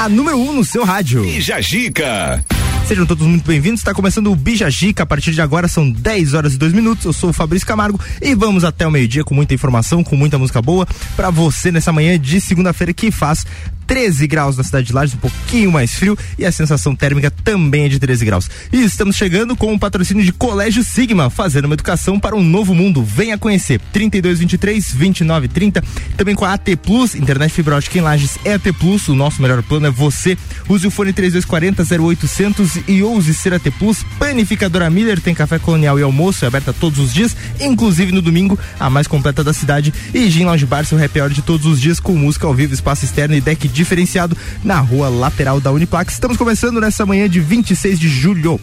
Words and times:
a 0.00 0.08
número 0.08 0.38
1 0.38 0.48
um 0.48 0.52
no 0.54 0.64
seu 0.64 0.82
rádio. 0.82 1.22
Bija 1.22 1.60
Gica. 1.60 2.42
Sejam 2.90 3.06
todos 3.06 3.24
muito 3.24 3.46
bem-vindos. 3.46 3.78
Está 3.78 3.94
começando 3.94 4.32
o 4.32 4.34
Bija 4.34 4.68
Gica. 4.68 5.04
A 5.04 5.06
partir 5.06 5.30
de 5.30 5.40
agora 5.40 5.68
são 5.68 5.88
10 5.88 6.34
horas 6.34 6.54
e 6.54 6.58
2 6.58 6.72
minutos. 6.72 7.04
Eu 7.04 7.12
sou 7.12 7.30
o 7.30 7.32
Fabrício 7.32 7.64
Camargo 7.64 8.00
e 8.20 8.34
vamos 8.34 8.64
até 8.64 8.84
o 8.84 8.90
meio-dia 8.90 9.22
com 9.22 9.32
muita 9.32 9.54
informação, 9.54 10.02
com 10.02 10.16
muita 10.16 10.36
música 10.36 10.60
boa 10.60 10.84
para 11.14 11.30
você 11.30 11.70
nessa 11.70 11.92
manhã 11.92 12.18
de 12.18 12.40
segunda-feira 12.40 12.92
que 12.92 13.12
faz 13.12 13.46
13 13.90 14.28
graus 14.28 14.56
na 14.56 14.62
cidade 14.62 14.86
de 14.86 14.92
Lages, 14.92 15.16
um 15.16 15.18
pouquinho 15.18 15.72
mais 15.72 15.92
frio 15.92 16.16
e 16.38 16.46
a 16.46 16.52
sensação 16.52 16.94
térmica 16.94 17.28
também 17.28 17.86
é 17.86 17.88
de 17.88 17.98
13 17.98 18.24
graus. 18.24 18.48
E 18.72 18.84
estamos 18.84 19.16
chegando 19.16 19.56
com 19.56 19.74
o 19.74 19.78
patrocínio 19.80 20.24
de 20.24 20.32
Colégio 20.32 20.84
Sigma, 20.84 21.28
fazendo 21.28 21.64
uma 21.64 21.74
educação 21.74 22.20
para 22.20 22.36
um 22.36 22.42
novo 22.42 22.72
mundo. 22.72 23.02
Venha 23.02 23.36
conhecer 23.36 23.80
3223 23.92 24.92
2930, 24.92 25.82
também 26.16 26.36
com 26.36 26.44
a 26.44 26.52
AT 26.52 26.68
Plus, 26.80 27.16
internet 27.16 27.50
fibra 27.50 27.74
ótica 27.74 27.98
em 27.98 28.00
Lages 28.00 28.38
é 28.44 28.54
AT 28.54 28.72
Plus, 28.78 29.08
o 29.08 29.14
nosso 29.16 29.42
melhor 29.42 29.60
plano 29.60 29.88
é 29.88 29.90
você. 29.90 30.38
Use 30.68 30.86
o 30.86 30.90
fone 30.90 31.12
3240 31.12 31.82
0800 32.00 32.76
e 32.86 33.02
ouse 33.02 33.34
ser 33.34 33.52
AT 33.54 33.70
Plus. 33.78 34.04
Panificadora 34.18 34.88
Miller 34.88 35.20
tem 35.20 35.34
café 35.34 35.58
colonial 35.58 35.98
e 35.98 36.02
almoço, 36.02 36.44
é 36.44 36.48
aberta 36.48 36.72
todos 36.72 36.98
os 36.98 37.12
dias, 37.12 37.36
inclusive 37.60 38.12
no 38.12 38.22
domingo, 38.22 38.58
a 38.78 38.88
mais 38.88 39.06
completa 39.06 39.42
da 39.42 39.52
cidade. 39.52 39.92
E 40.14 40.30
Gin 40.30 40.44
Lounge 40.44 40.66
Bar, 40.66 40.84
seu 40.84 41.02
happy 41.02 41.20
hour 41.20 41.30
de 41.30 41.42
todos 41.42 41.66
os 41.66 41.80
dias 41.80 41.98
com 41.98 42.14
música 42.14 42.46
ao 42.46 42.54
vivo, 42.54 42.72
espaço 42.72 43.04
externo 43.04 43.34
e 43.34 43.40
deck 43.40 43.66
de 43.66 43.74
diferenciado 43.74 44.36
na 44.62 44.78
rua 44.78 45.08
lateral 45.08 45.60
da 45.60 45.72
Uniplac. 45.72 46.12
Estamos 46.12 46.36
começando 46.36 46.80
nessa 46.80 47.04
manhã 47.04 47.28
de 47.28 47.40
26 47.40 47.98
de 47.98 48.08
julho. 48.08 48.60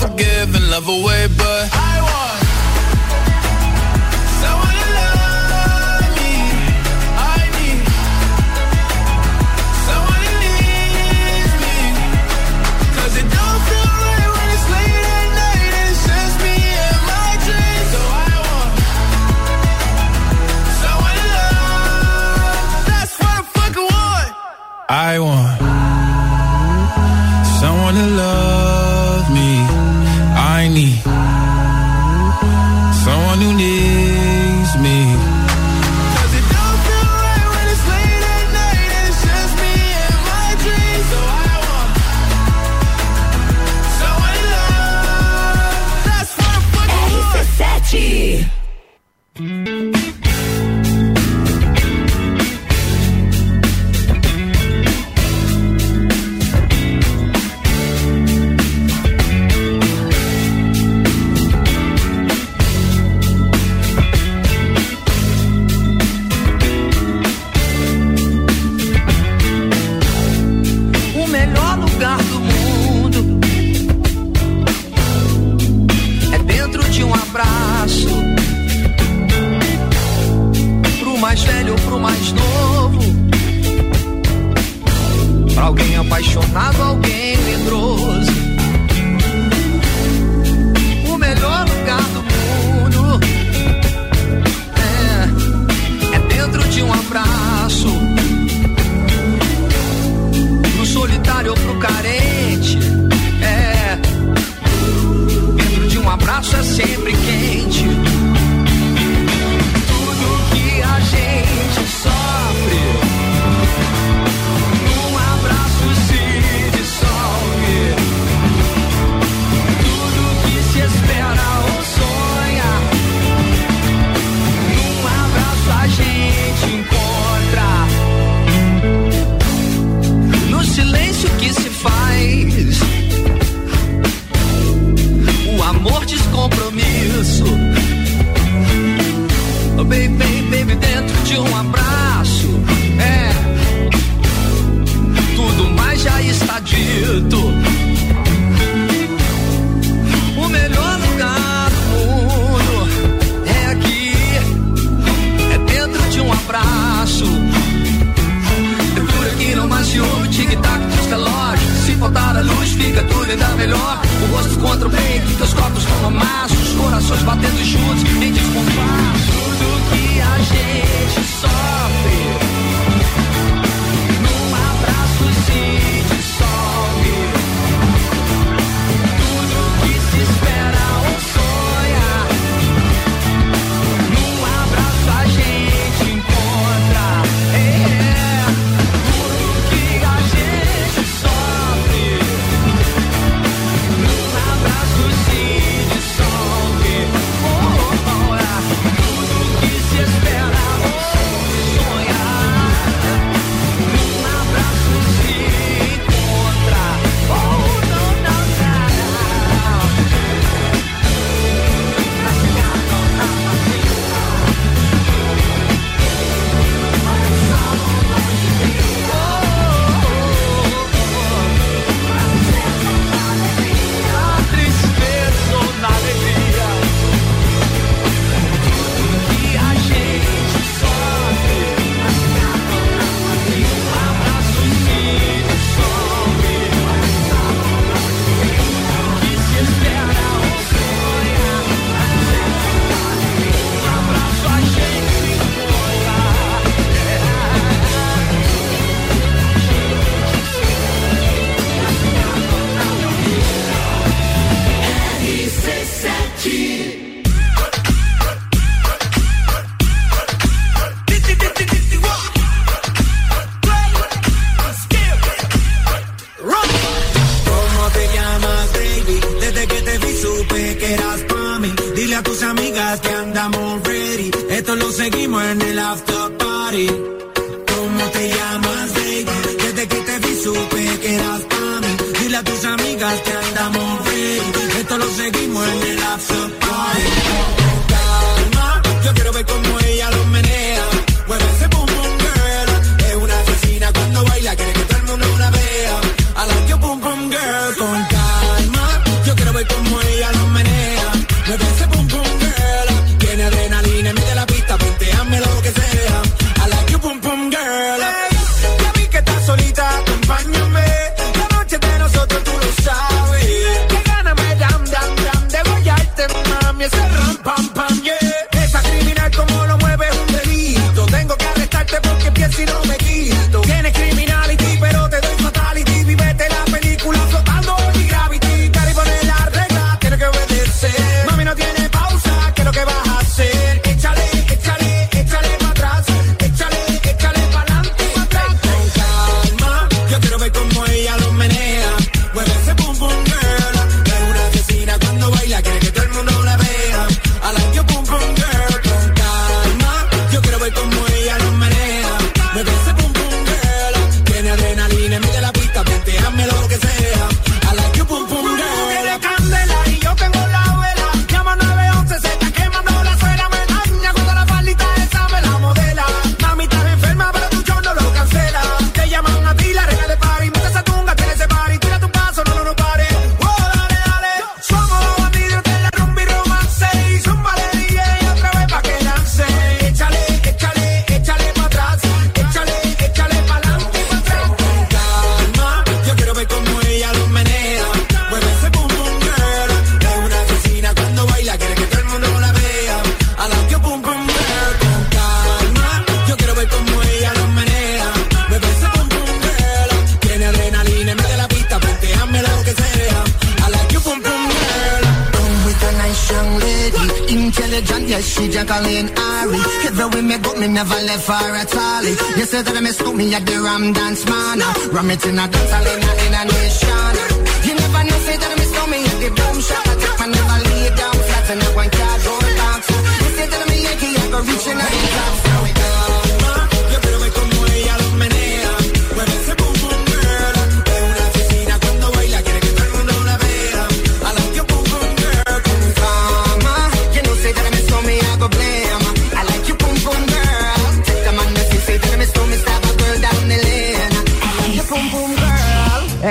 forgive 0.00 0.54
and 0.54 0.70
love 0.70 0.88
away, 0.88 1.28
but 1.36 1.79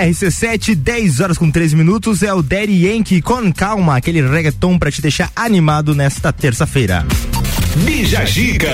RC7, 0.10 0.74
10 0.74 1.20
horas 1.20 1.38
com 1.38 1.52
13 1.52 1.76
minutos, 1.76 2.24
é 2.24 2.34
o 2.34 2.42
Daddy 2.42 2.88
Yankee 2.88 3.22
com 3.22 3.54
calma, 3.54 3.96
aquele 3.96 4.28
reggaeton 4.28 4.80
pra 4.80 4.92
te 4.92 5.02
deixar 5.02 5.32
animado 5.36 5.94
nesta 5.94 6.34
terça-feira. 6.34 7.06
Bija 7.86 8.26
Gica. 8.26 8.74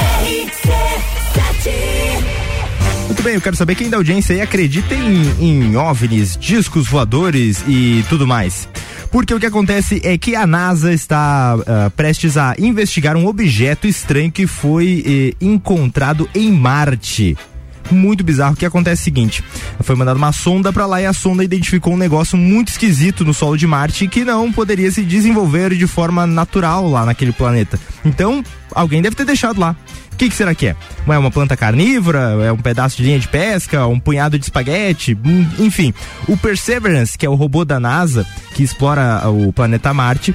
Muito 3.05 3.21
bem, 3.21 3.35
eu 3.35 3.41
quero 3.41 3.55
saber 3.57 3.75
quem 3.75 3.89
da 3.89 3.97
audiência 3.97 4.33
aí 4.33 4.41
acredita 4.41 4.95
em, 4.95 5.41
em 5.41 5.75
OVNIs, 5.75 6.37
discos 6.37 6.87
voadores 6.87 7.63
e 7.67 8.05
tudo 8.07 8.25
mais. 8.25 8.69
Porque 9.11 9.33
o 9.33 9.39
que 9.39 9.45
acontece 9.45 10.01
é 10.03 10.17
que 10.17 10.35
a 10.35 10.47
NASA 10.47 10.93
está 10.93 11.53
ah, 11.67 11.91
prestes 11.95 12.37
a 12.37 12.55
investigar 12.57 13.17
um 13.17 13.27
objeto 13.27 13.87
estranho 13.87 14.31
que 14.31 14.47
foi 14.47 15.03
eh, 15.05 15.45
encontrado 15.45 16.29
em 16.33 16.51
Marte. 16.51 17.37
Muito 17.91 18.23
bizarro. 18.23 18.53
O 18.53 18.57
que 18.57 18.65
acontece 18.65 19.01
é 19.01 19.03
o 19.03 19.05
seguinte: 19.05 19.43
foi 19.81 19.95
mandada 19.95 20.17
uma 20.17 20.31
sonda 20.31 20.73
para 20.73 20.85
lá 20.85 21.01
e 21.01 21.05
a 21.05 21.13
sonda 21.13 21.43
identificou 21.43 21.93
um 21.93 21.97
negócio 21.97 22.37
muito 22.37 22.69
esquisito 22.69 23.23
no 23.23 23.33
solo 23.33 23.57
de 23.57 23.67
Marte 23.67 24.07
que 24.07 24.23
não 24.25 24.51
poderia 24.51 24.91
se 24.91 25.03
desenvolver 25.03 25.75
de 25.75 25.87
forma 25.87 26.25
natural 26.25 26.89
lá 26.89 27.05
naquele 27.05 27.31
planeta. 27.31 27.79
Então, 28.03 28.43
alguém 28.73 29.01
deve 29.01 29.15
ter 29.15 29.25
deixado 29.25 29.59
lá. 29.59 29.75
O 30.11 30.17
que, 30.17 30.29
que 30.29 30.35
será 30.35 30.55
que 30.55 30.67
é? 30.67 30.75
É 31.07 31.17
uma 31.17 31.29
planta 31.29 31.57
carnívora? 31.57 32.37
É 32.45 32.51
um 32.51 32.57
pedaço 32.57 32.95
de 32.97 33.03
linha 33.03 33.19
de 33.19 33.27
pesca? 33.27 33.85
Um 33.85 33.99
punhado 33.99 34.39
de 34.39 34.45
espaguete? 34.45 35.17
Hum, 35.25 35.45
Enfim, 35.59 35.93
o 36.25 36.37
Perseverance, 36.37 37.17
que 37.17 37.25
é 37.25 37.29
o 37.29 37.35
robô 37.35 37.65
da 37.65 37.81
NASA 37.81 38.25
que 38.53 38.63
explora 38.63 39.21
o 39.29 39.51
planeta 39.51 39.93
Marte, 39.93 40.33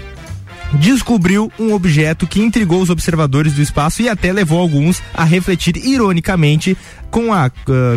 descobriu 0.75 1.51
um 1.59 1.73
objeto 1.73 2.27
que 2.27 2.41
intrigou 2.41 2.81
os 2.81 2.91
observadores 2.91 3.53
do 3.55 3.63
espaço 3.63 4.03
e 4.03 4.09
até 4.09 4.33
levou 4.33 4.61
alguns 4.61 5.03
a 5.15 5.25
refletir 5.25 5.77
ironicamente 5.77 6.77
com 7.11 7.33
a 7.33 7.47
ah, 7.47 7.51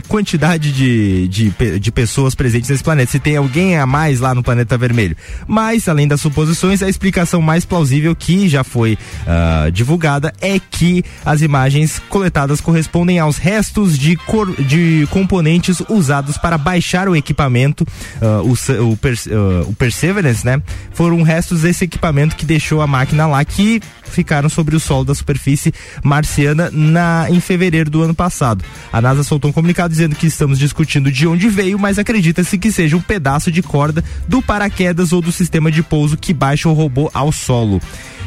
quantidade 0.07 0.71
de, 0.71 1.27
de, 1.27 1.79
de 1.79 1.91
pessoas 1.91 2.33
presentes 2.33 2.67
nesse 2.69 2.83
planeta. 2.83 3.11
Se 3.11 3.19
tem 3.19 3.37
alguém 3.37 3.77
a 3.77 3.85
mais 3.85 4.19
lá 4.19 4.33
no 4.33 4.41
planeta 4.41 4.75
vermelho. 4.75 5.15
Mas, 5.47 5.87
além 5.87 6.07
das 6.07 6.19
suposições, 6.19 6.81
a 6.81 6.89
explicação 6.89 7.39
mais 7.39 7.63
plausível 7.63 8.15
que 8.15 8.49
já 8.49 8.63
foi 8.63 8.97
ah, 9.27 9.69
divulgada 9.71 10.33
é 10.41 10.59
que 10.59 11.03
as 11.23 11.43
imagens 11.43 12.01
coletadas 12.09 12.59
correspondem 12.59 13.19
aos 13.19 13.37
restos 13.37 13.99
de, 13.99 14.15
cor- 14.15 14.55
de 14.63 15.07
componentes 15.11 15.79
usados 15.89 16.35
para 16.39 16.57
baixar 16.57 17.07
o 17.07 17.15
equipamento, 17.15 17.85
ah, 18.19 18.41
o, 18.41 18.53
o, 18.81 18.97
o 19.69 19.73
Perseverance, 19.75 20.43
né? 20.43 20.59
Foram 20.91 21.21
restos 21.21 21.61
desse 21.61 21.83
equipamento 21.83 22.35
que 22.35 22.47
deixou 22.47 22.62
a 22.81 22.87
máquina 22.87 23.27
lá 23.27 23.43
que 23.43 23.81
ficaram 24.03 24.47
sobre 24.47 24.75
o 24.75 24.79
solo 24.79 25.03
da 25.03 25.15
superfície 25.15 25.73
marciana 26.03 26.69
na, 26.71 27.27
em 27.29 27.39
fevereiro 27.39 27.89
do 27.89 28.03
ano 28.03 28.13
passado. 28.13 28.63
A 28.91 29.01
NASA 29.01 29.23
soltou 29.23 29.49
um 29.49 29.53
comunicado 29.53 29.91
dizendo 29.91 30.15
que 30.15 30.27
estamos 30.27 30.59
discutindo 30.59 31.11
de 31.11 31.27
onde 31.27 31.49
veio, 31.49 31.79
mas 31.79 31.97
acredita-se 31.97 32.57
que 32.57 32.71
seja 32.71 32.95
um 32.95 33.01
pedaço 33.01 33.51
de 33.51 33.61
corda 33.61 34.03
do 34.27 34.41
paraquedas 34.41 35.11
ou 35.11 35.21
do 35.21 35.31
sistema 35.31 35.71
de 35.71 35.81
pouso 35.81 36.15
que 36.15 36.33
baixa 36.33 36.69
o 36.69 36.73
robô 36.73 37.09
ao 37.13 37.31
solo. 37.31 37.81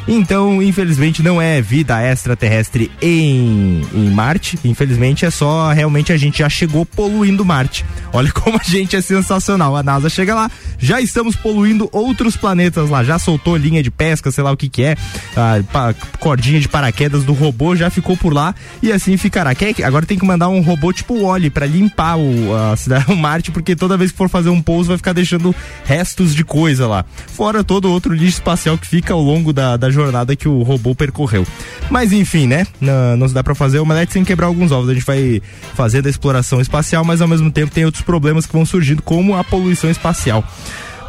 Então, 0.07 0.61
infelizmente, 0.61 1.21
não 1.21 1.41
é 1.41 1.61
vida 1.61 2.01
extraterrestre 2.01 2.89
em, 3.01 3.81
em 3.93 4.09
Marte. 4.09 4.57
Infelizmente, 4.63 5.25
é 5.25 5.29
só 5.29 5.71
realmente 5.73 6.13
a 6.13 6.17
gente 6.17 6.39
já 6.39 6.47
chegou 6.49 6.85
poluindo 6.85 7.43
Marte. 7.43 7.83
Olha 8.13 8.31
como 8.33 8.57
a 8.57 8.63
gente 8.63 8.95
é 8.95 9.01
sensacional. 9.01 9.75
A 9.75 9.83
NASA 9.83 10.09
chega 10.09 10.33
lá, 10.33 10.49
já 10.79 11.01
estamos 11.01 11.35
poluindo 11.35 11.89
outros 11.91 12.37
planetas 12.37 12.89
lá. 12.89 13.03
Já 13.03 13.19
soltou 13.19 13.57
linha 13.57 13.83
de 13.83 13.91
pesca, 13.91 14.31
sei 14.31 14.43
lá 14.43 14.51
o 14.51 14.57
que 14.57 14.69
que 14.69 14.83
é, 14.83 14.95
a 15.35 15.61
pa- 15.71 15.93
cordinha 16.19 16.59
de 16.59 16.69
paraquedas 16.69 17.23
do 17.25 17.33
robô 17.33 17.75
já 17.75 17.89
ficou 17.89 18.15
por 18.15 18.33
lá 18.33 18.55
e 18.81 18.91
assim 18.93 19.17
ficará. 19.17 19.53
Quer 19.53 19.73
que- 19.73 19.83
agora 19.83 20.05
tem 20.05 20.17
que 20.17 20.25
mandar 20.25 20.47
um 20.47 20.61
robô 20.61 20.93
tipo 20.93 21.15
o 21.15 21.23
Wally 21.27 21.49
para 21.49 21.65
limpar 21.65 22.17
o, 22.17 22.55
a 22.55 22.77
cidade, 22.77 23.11
o 23.11 23.15
Marte, 23.15 23.51
porque 23.51 23.75
toda 23.75 23.97
vez 23.97 24.11
que 24.11 24.17
for 24.17 24.29
fazer 24.29 24.49
um 24.49 24.61
pouso 24.61 24.87
vai 24.87 24.97
ficar 24.97 25.11
deixando 25.13 25.53
restos 25.83 26.33
de 26.33 26.45
coisa 26.45 26.87
lá. 26.87 27.03
Fora 27.27 27.61
todo 27.63 27.91
outro 27.91 28.13
lixo 28.13 28.37
espacial 28.37 28.77
que 28.77 28.87
fica 28.87 29.13
ao 29.13 29.21
longo 29.21 29.51
da, 29.51 29.75
da 29.75 29.89
jornada 29.97 30.35
que 30.35 30.47
o 30.47 30.61
robô 30.63 30.93
percorreu. 30.95 31.45
Mas 31.89 32.11
enfim, 32.13 32.47
né? 32.47 32.65
Não, 32.79 33.17
não 33.17 33.27
se 33.27 33.33
dá 33.33 33.43
para 33.43 33.55
fazer 33.55 33.79
omelete 33.79 34.13
sem 34.13 34.23
quebrar 34.23 34.47
alguns 34.47 34.71
ovos. 34.71 34.89
A 34.89 34.93
gente 34.93 35.05
vai 35.05 35.41
fazer 35.75 36.01
da 36.01 36.09
exploração 36.09 36.61
espacial, 36.61 37.03
mas 37.03 37.21
ao 37.21 37.27
mesmo 37.27 37.51
tempo 37.51 37.73
tem 37.73 37.83
outros 37.85 38.03
problemas 38.03 38.45
que 38.45 38.53
vão 38.53 38.65
surgindo, 38.65 39.01
como 39.01 39.35
a 39.35 39.43
poluição 39.43 39.89
espacial. 39.89 40.43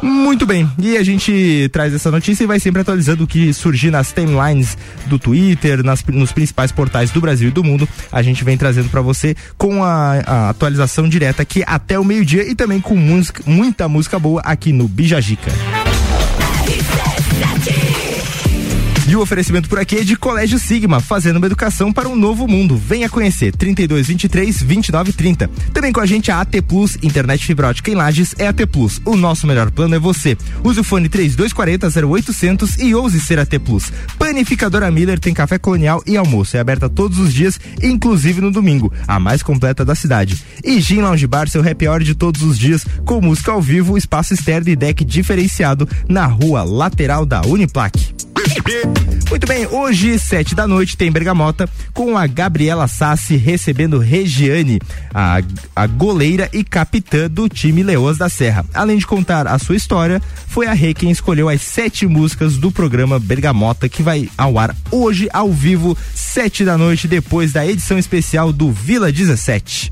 Muito 0.01 0.45
bem, 0.45 0.65
e 0.79 0.95
a 0.95 1.03
gente 1.03 1.69
traz 1.73 1.93
essa 1.93 2.09
notícia 2.09 2.45
e 2.45 2.47
vai 2.47 2.57
sempre 2.57 2.81
atualizando 2.81 3.25
o 3.25 3.27
que 3.27 3.51
surgir 3.53 3.91
nas 3.91 4.13
timelines 4.13 4.77
do 5.07 5.19
Twitter, 5.19 5.83
nas- 5.83 6.01
nos 6.05 6.31
principais 6.31 6.71
portais 6.71 7.11
do 7.11 7.19
Brasil 7.19 7.49
e 7.49 7.51
do 7.51 7.65
mundo. 7.65 7.85
A 8.09 8.21
gente 8.21 8.41
vem 8.45 8.55
trazendo 8.57 8.87
para 8.87 9.01
você 9.01 9.35
com 9.57 9.83
a, 9.83 10.13
a 10.25 10.49
atualização 10.51 11.09
direta 11.09 11.41
aqui 11.41 11.63
até 11.67 11.99
o 11.99 12.05
meio-dia 12.05 12.49
e 12.49 12.55
também 12.55 12.79
com 12.79 12.95
música, 12.95 13.43
muita 13.45 13.89
música 13.89 14.17
boa 14.17 14.39
aqui 14.45 14.71
no 14.71 14.87
Bijagica. 14.87 15.51
E 19.09 19.15
o 19.15 19.21
oferecimento 19.21 19.67
por 19.67 19.79
aqui 19.79 19.97
é 19.97 20.03
de 20.03 20.15
Colégio 20.15 20.59
Sigma, 20.59 20.99
fazendo 20.99 21.37
uma 21.37 21.47
educação 21.47 21.91
para 21.91 22.07
um 22.07 22.15
novo 22.15 22.47
mundo. 22.47 22.77
Venha 22.77 23.09
conhecer 23.09 23.51
32 23.51 24.05
23 24.05 24.61
29 24.61 25.13
30. 25.13 25.49
Também 25.73 25.91
com 25.91 25.99
a 25.99 26.05
gente 26.05 26.29
a 26.29 26.39
AT 26.41 26.61
Plus, 26.67 26.95
internet 27.01 27.43
fibra 27.43 27.69
ótica 27.69 27.89
em 27.89 27.95
Lages 27.95 28.35
é 28.37 28.47
AT 28.47 28.67
Plus. 28.67 29.01
O 29.03 29.17
nosso 29.17 29.47
melhor 29.47 29.71
plano 29.71 29.95
é 29.95 29.99
você. 29.99 30.37
Use 30.63 30.79
o 30.79 30.83
fone 30.83 31.09
3240 31.09 32.07
0800 32.07 32.77
e 32.77 32.93
ouse 32.93 33.19
ser 33.19 33.39
AT 33.39 33.57
Plus. 33.65 33.91
Panificadora 34.19 34.91
Miller 34.91 35.17
tem 35.17 35.33
café 35.33 35.57
colonial 35.57 36.03
e 36.05 36.15
almoço. 36.15 36.55
É 36.55 36.59
aberta 36.59 36.87
todos 36.87 37.17
os 37.17 37.33
dias, 37.33 37.59
inclusive 37.81 38.41
no 38.41 38.51
domingo, 38.51 38.93
a 39.07 39.19
mais 39.19 39.41
completa 39.41 39.83
da 39.83 39.95
cidade. 39.95 40.39
E 40.63 40.79
Gin 40.79 41.01
Lounge 41.01 41.25
Bar, 41.25 41.49
seu 41.49 41.67
happy 41.67 41.87
hour 41.87 42.03
de 42.03 42.13
todos 42.13 42.43
os 42.43 42.59
dias, 42.59 42.85
com 43.07 43.19
música 43.19 43.51
ao 43.51 43.59
vivo, 43.59 43.97
espaço 43.97 44.35
externo 44.35 44.69
e 44.69 44.75
deck 44.75 45.03
diferenciado 45.03 45.89
na 46.07 46.27
rua 46.27 46.63
lateral 46.63 47.25
da 47.25 47.41
Uniplaque. 47.41 48.19
Muito 49.29 49.45
bem, 49.45 49.67
hoje, 49.67 50.17
sete 50.17 50.55
da 50.55 50.67
noite, 50.67 50.97
tem 50.97 51.11
Bergamota 51.11 51.69
com 51.93 52.17
a 52.17 52.25
Gabriela 52.25 52.87
Sassi 52.87 53.35
recebendo 53.35 53.99
Regiane, 53.99 54.79
a, 55.13 55.41
a 55.75 55.87
goleira 55.87 56.49
e 56.51 56.63
capitã 56.63 57.29
do 57.29 57.47
time 57.47 57.83
Leoas 57.83 58.17
da 58.17 58.27
Serra. 58.27 58.65
Além 58.73 58.97
de 58.97 59.05
contar 59.05 59.45
a 59.45 59.59
sua 59.59 59.75
história, 59.75 60.21
foi 60.47 60.67
a 60.67 60.73
Rê 60.73 60.93
quem 60.93 61.11
escolheu 61.11 61.47
as 61.47 61.61
sete 61.61 62.07
músicas 62.07 62.57
do 62.57 62.71
programa 62.71 63.19
Bergamota, 63.19 63.87
que 63.87 64.01
vai 64.01 64.29
ao 64.37 64.57
ar 64.57 64.75
hoje, 64.89 65.29
ao 65.31 65.51
vivo, 65.51 65.97
sete 66.15 66.65
da 66.65 66.77
noite, 66.77 67.07
depois 67.07 67.51
da 67.51 67.65
edição 67.67 67.99
especial 67.99 68.51
do 68.51 68.71
Vila 68.71 69.11
17. 69.11 69.91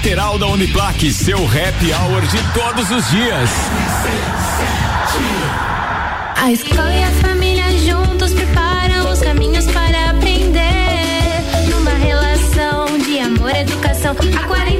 lateral 0.00 0.38
da 0.38 0.46
Uniplaque. 0.46 1.12
Seu 1.12 1.36
happy 1.44 1.92
hour 1.92 2.22
de 2.22 2.38
todos 2.58 2.90
os 2.90 3.10
dias. 3.10 3.50
A 6.36 6.50
escola 6.50 6.94
e 6.94 7.02
a 7.04 7.10
família 7.10 7.70
juntos 7.80 8.32
preparam 8.32 9.12
os 9.12 9.20
caminhos 9.20 9.66
para 9.66 10.08
aprender. 10.08 11.42
Numa 11.68 11.90
relação 11.90 12.98
de 12.98 13.18
amor 13.18 13.54
educação. 13.54 14.16
Há 14.34 14.46
48 14.46 14.79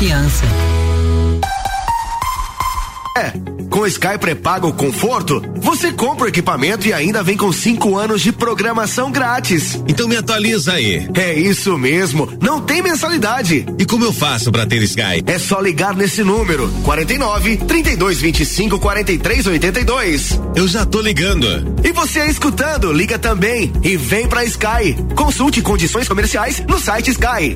É, 3.15 3.33
com 3.69 3.85
Sky 3.85 4.17
pré-pago 4.19 4.73
conforto, 4.73 5.43
você 5.57 5.91
compra 5.91 6.25
o 6.25 6.27
equipamento 6.27 6.87
e 6.87 6.93
ainda 6.93 7.21
vem 7.21 7.37
com 7.37 7.51
cinco 7.51 7.95
anos 7.95 8.19
de 8.21 8.31
programação 8.31 9.11
grátis. 9.11 9.79
Então 9.87 10.07
me 10.07 10.15
atualiza 10.15 10.73
aí. 10.73 11.07
É 11.13 11.35
isso 11.35 11.77
mesmo, 11.77 12.27
não 12.41 12.59
tem 12.59 12.81
mensalidade. 12.81 13.63
E 13.77 13.85
como 13.85 14.03
eu 14.03 14.11
faço 14.11 14.51
para 14.51 14.65
ter 14.65 14.81
Sky? 14.81 15.21
É 15.27 15.37
só 15.37 15.61
ligar 15.61 15.95
nesse 15.95 16.23
número, 16.23 16.67
49 16.83 17.57
32 17.57 18.19
25 18.19 18.79
43 18.79 19.45
82. 19.45 20.41
Eu 20.55 20.67
já 20.67 20.83
tô 20.83 20.99
ligando. 20.99 21.75
E 21.83 21.91
você 21.91 22.21
aí 22.21 22.31
escutando, 22.31 22.91
liga 22.91 23.19
também 23.19 23.71
e 23.83 23.97
vem 23.97 24.27
pra 24.27 24.43
Sky. 24.45 24.95
Consulte 25.15 25.61
condições 25.61 26.07
comerciais 26.07 26.63
no 26.67 26.79
site 26.79 27.11
Sky. 27.11 27.55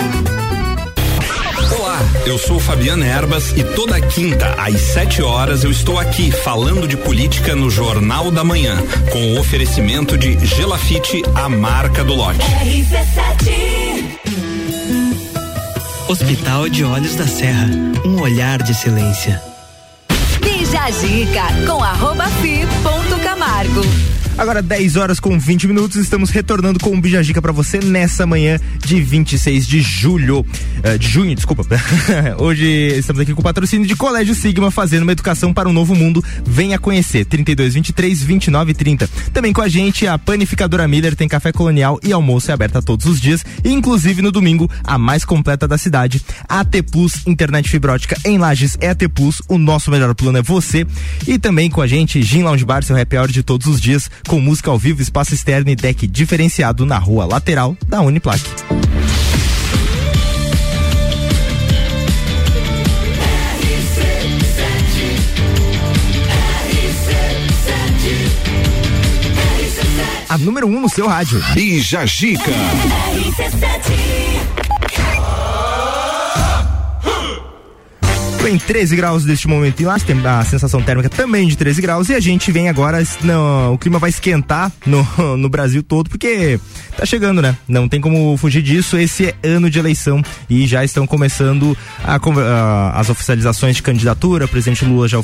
Eu 2.25 2.37
sou 2.37 2.59
Fabiana 2.59 3.05
Erbas 3.05 3.51
e 3.57 3.63
toda 3.63 3.99
quinta 3.99 4.55
às 4.57 4.79
7 4.79 5.21
horas 5.21 5.63
eu 5.63 5.71
estou 5.71 5.99
aqui 5.99 6.31
falando 6.31 6.87
de 6.87 6.97
política 6.97 7.55
no 7.55 7.69
Jornal 7.69 8.31
da 8.31 8.43
Manhã, 8.43 8.77
com 9.11 9.33
o 9.33 9.39
oferecimento 9.39 10.17
de 10.17 10.37
Gelafite, 10.45 11.21
a 11.35 11.49
marca 11.49 12.03
do 12.03 12.13
lote. 12.13 12.39
Hospital 16.07 16.69
de 16.69 16.83
Olhos 16.83 17.15
da 17.15 17.27
Serra, 17.27 17.69
um 18.05 18.21
olhar 18.21 18.61
de 18.61 18.71
excelência. 18.71 19.41
Bija 20.41 20.91
Zica 20.91 21.43
com 21.65 21.83
arroba 21.83 22.25
fi 22.41 22.67
ponto 22.83 23.21
Camargo. 23.23 23.81
Agora 24.41 24.59
10 24.59 24.95
horas 24.95 25.19
com 25.19 25.37
20 25.37 25.67
minutos, 25.67 25.97
estamos 25.97 26.31
retornando 26.31 26.79
com 26.79 26.89
um 26.89 26.99
Bijagica 26.99 27.39
para 27.39 27.51
você 27.51 27.77
nessa 27.77 28.25
manhã 28.25 28.59
de 28.79 28.99
26 28.99 29.67
de 29.67 29.81
julho, 29.81 30.39
uh, 30.39 30.97
de 30.97 31.07
junho, 31.07 31.35
desculpa. 31.35 31.63
Hoje 32.41 32.65
estamos 32.97 33.21
aqui 33.21 33.35
com 33.35 33.41
o 33.41 33.43
patrocínio 33.43 33.85
de 33.85 33.95
Colégio 33.95 34.33
Sigma 34.33 34.71
fazendo 34.71 35.03
uma 35.03 35.11
educação 35.11 35.53
para 35.53 35.69
um 35.69 35.71
novo 35.71 35.93
mundo. 35.93 36.25
Venha 36.43 36.79
conhecer 36.79 37.23
32 37.23 37.75
23 37.75 38.23
29 38.23 38.73
30. 38.73 39.07
Também 39.31 39.53
com 39.53 39.61
a 39.61 39.67
gente 39.67 40.07
a 40.07 40.17
panificadora 40.17 40.87
Miller 40.87 41.15
tem 41.15 41.27
café 41.27 41.51
colonial 41.51 41.99
e 42.01 42.11
almoço 42.11 42.49
é 42.49 42.53
aberta 42.55 42.81
todos 42.81 43.05
os 43.05 43.21
dias, 43.21 43.45
inclusive 43.63 44.23
no 44.23 44.31
domingo, 44.31 44.67
a 44.83 44.97
mais 44.97 45.23
completa 45.23 45.67
da 45.67 45.77
cidade. 45.77 46.19
AT 46.49 46.81
Plus, 46.91 47.27
internet 47.27 47.69
fibrótica 47.69 48.17
em 48.25 48.39
Lages 48.39 48.75
é 48.81 48.89
AT 48.89 49.07
Plus, 49.13 49.39
o 49.47 49.59
nosso 49.59 49.91
melhor 49.91 50.15
plano 50.15 50.39
é 50.39 50.41
você. 50.41 50.83
E 51.27 51.37
também 51.37 51.69
com 51.69 51.79
a 51.79 51.85
gente 51.85 52.23
Gin 52.23 52.41
Lounge 52.41 52.65
Bar, 52.65 52.83
seu 52.83 52.99
happy 52.99 53.17
hour 53.17 53.27
de 53.27 53.43
todos 53.43 53.67
os 53.67 53.79
dias 53.79 54.09
com 54.31 54.39
música 54.39 54.71
ao 54.71 54.77
vivo, 54.77 55.01
espaço 55.01 55.33
externo 55.33 55.69
e 55.69 55.75
deck 55.75 56.07
diferenciado 56.07 56.85
na 56.85 56.97
rua 56.97 57.25
lateral 57.25 57.75
da 57.85 57.99
Uniplaque. 57.99 58.49
A 70.29 70.37
número 70.37 70.65
1 70.65 70.77
um 70.77 70.79
no 70.79 70.87
seu 70.87 71.07
rádio. 71.07 71.43
Bija 71.53 72.05
Gica. 72.05 72.51
Em 78.47 78.57
13 78.57 78.95
graus 78.95 79.25
neste 79.25 79.47
momento. 79.47 79.81
Em 79.81 79.85
lá, 79.85 79.97
a 80.39 80.45
sensação 80.45 80.81
térmica 80.81 81.09
também 81.09 81.47
de 81.47 81.55
13 81.55 81.81
graus. 81.81 82.09
E 82.09 82.15
a 82.15 82.19
gente 82.19 82.51
vem 82.51 82.69
agora, 82.69 83.01
não, 83.23 83.73
o 83.73 83.77
clima 83.77 83.99
vai 83.99 84.09
esquentar 84.09 84.71
no, 84.85 85.37
no 85.37 85.49
Brasil 85.49 85.83
todo 85.83 86.09
porque 86.09 86.59
tá 86.97 87.05
chegando, 87.05 87.41
né? 87.41 87.55
Não 87.67 87.87
tem 87.87 88.01
como 88.01 88.35
fugir 88.37 88.61
disso, 88.61 88.97
esse 88.97 89.27
é 89.27 89.35
ano 89.43 89.69
de 89.69 89.79
eleição 89.79 90.21
e 90.49 90.65
já 90.67 90.83
estão 90.83 91.05
começando 91.05 91.77
a, 92.03 92.15
a, 92.15 92.99
as 92.99 93.09
oficializações 93.09 93.75
de 93.75 93.83
candidatura, 93.83 94.45
o 94.45 94.47
presidente 94.47 94.85
Lula 94.85 95.07
já 95.07 95.17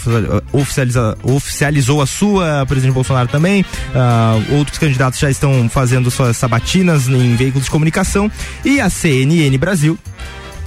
oficializa, 0.53 1.17
oficializou 1.23 2.01
a 2.01 2.05
sua, 2.05 2.63
o 2.63 2.67
presidente 2.67 2.93
Bolsonaro 2.93 3.27
também, 3.27 3.61
uh, 3.61 4.55
outros 4.55 4.77
candidatos 4.77 5.19
já 5.19 5.29
estão 5.29 5.69
fazendo 5.69 6.11
suas 6.11 6.37
sabatinas 6.37 7.07
em 7.07 7.35
veículos 7.35 7.65
de 7.65 7.71
comunicação. 7.71 8.31
E 8.63 8.79
a 8.79 8.89
CNN 8.89 9.57
Brasil 9.57 9.97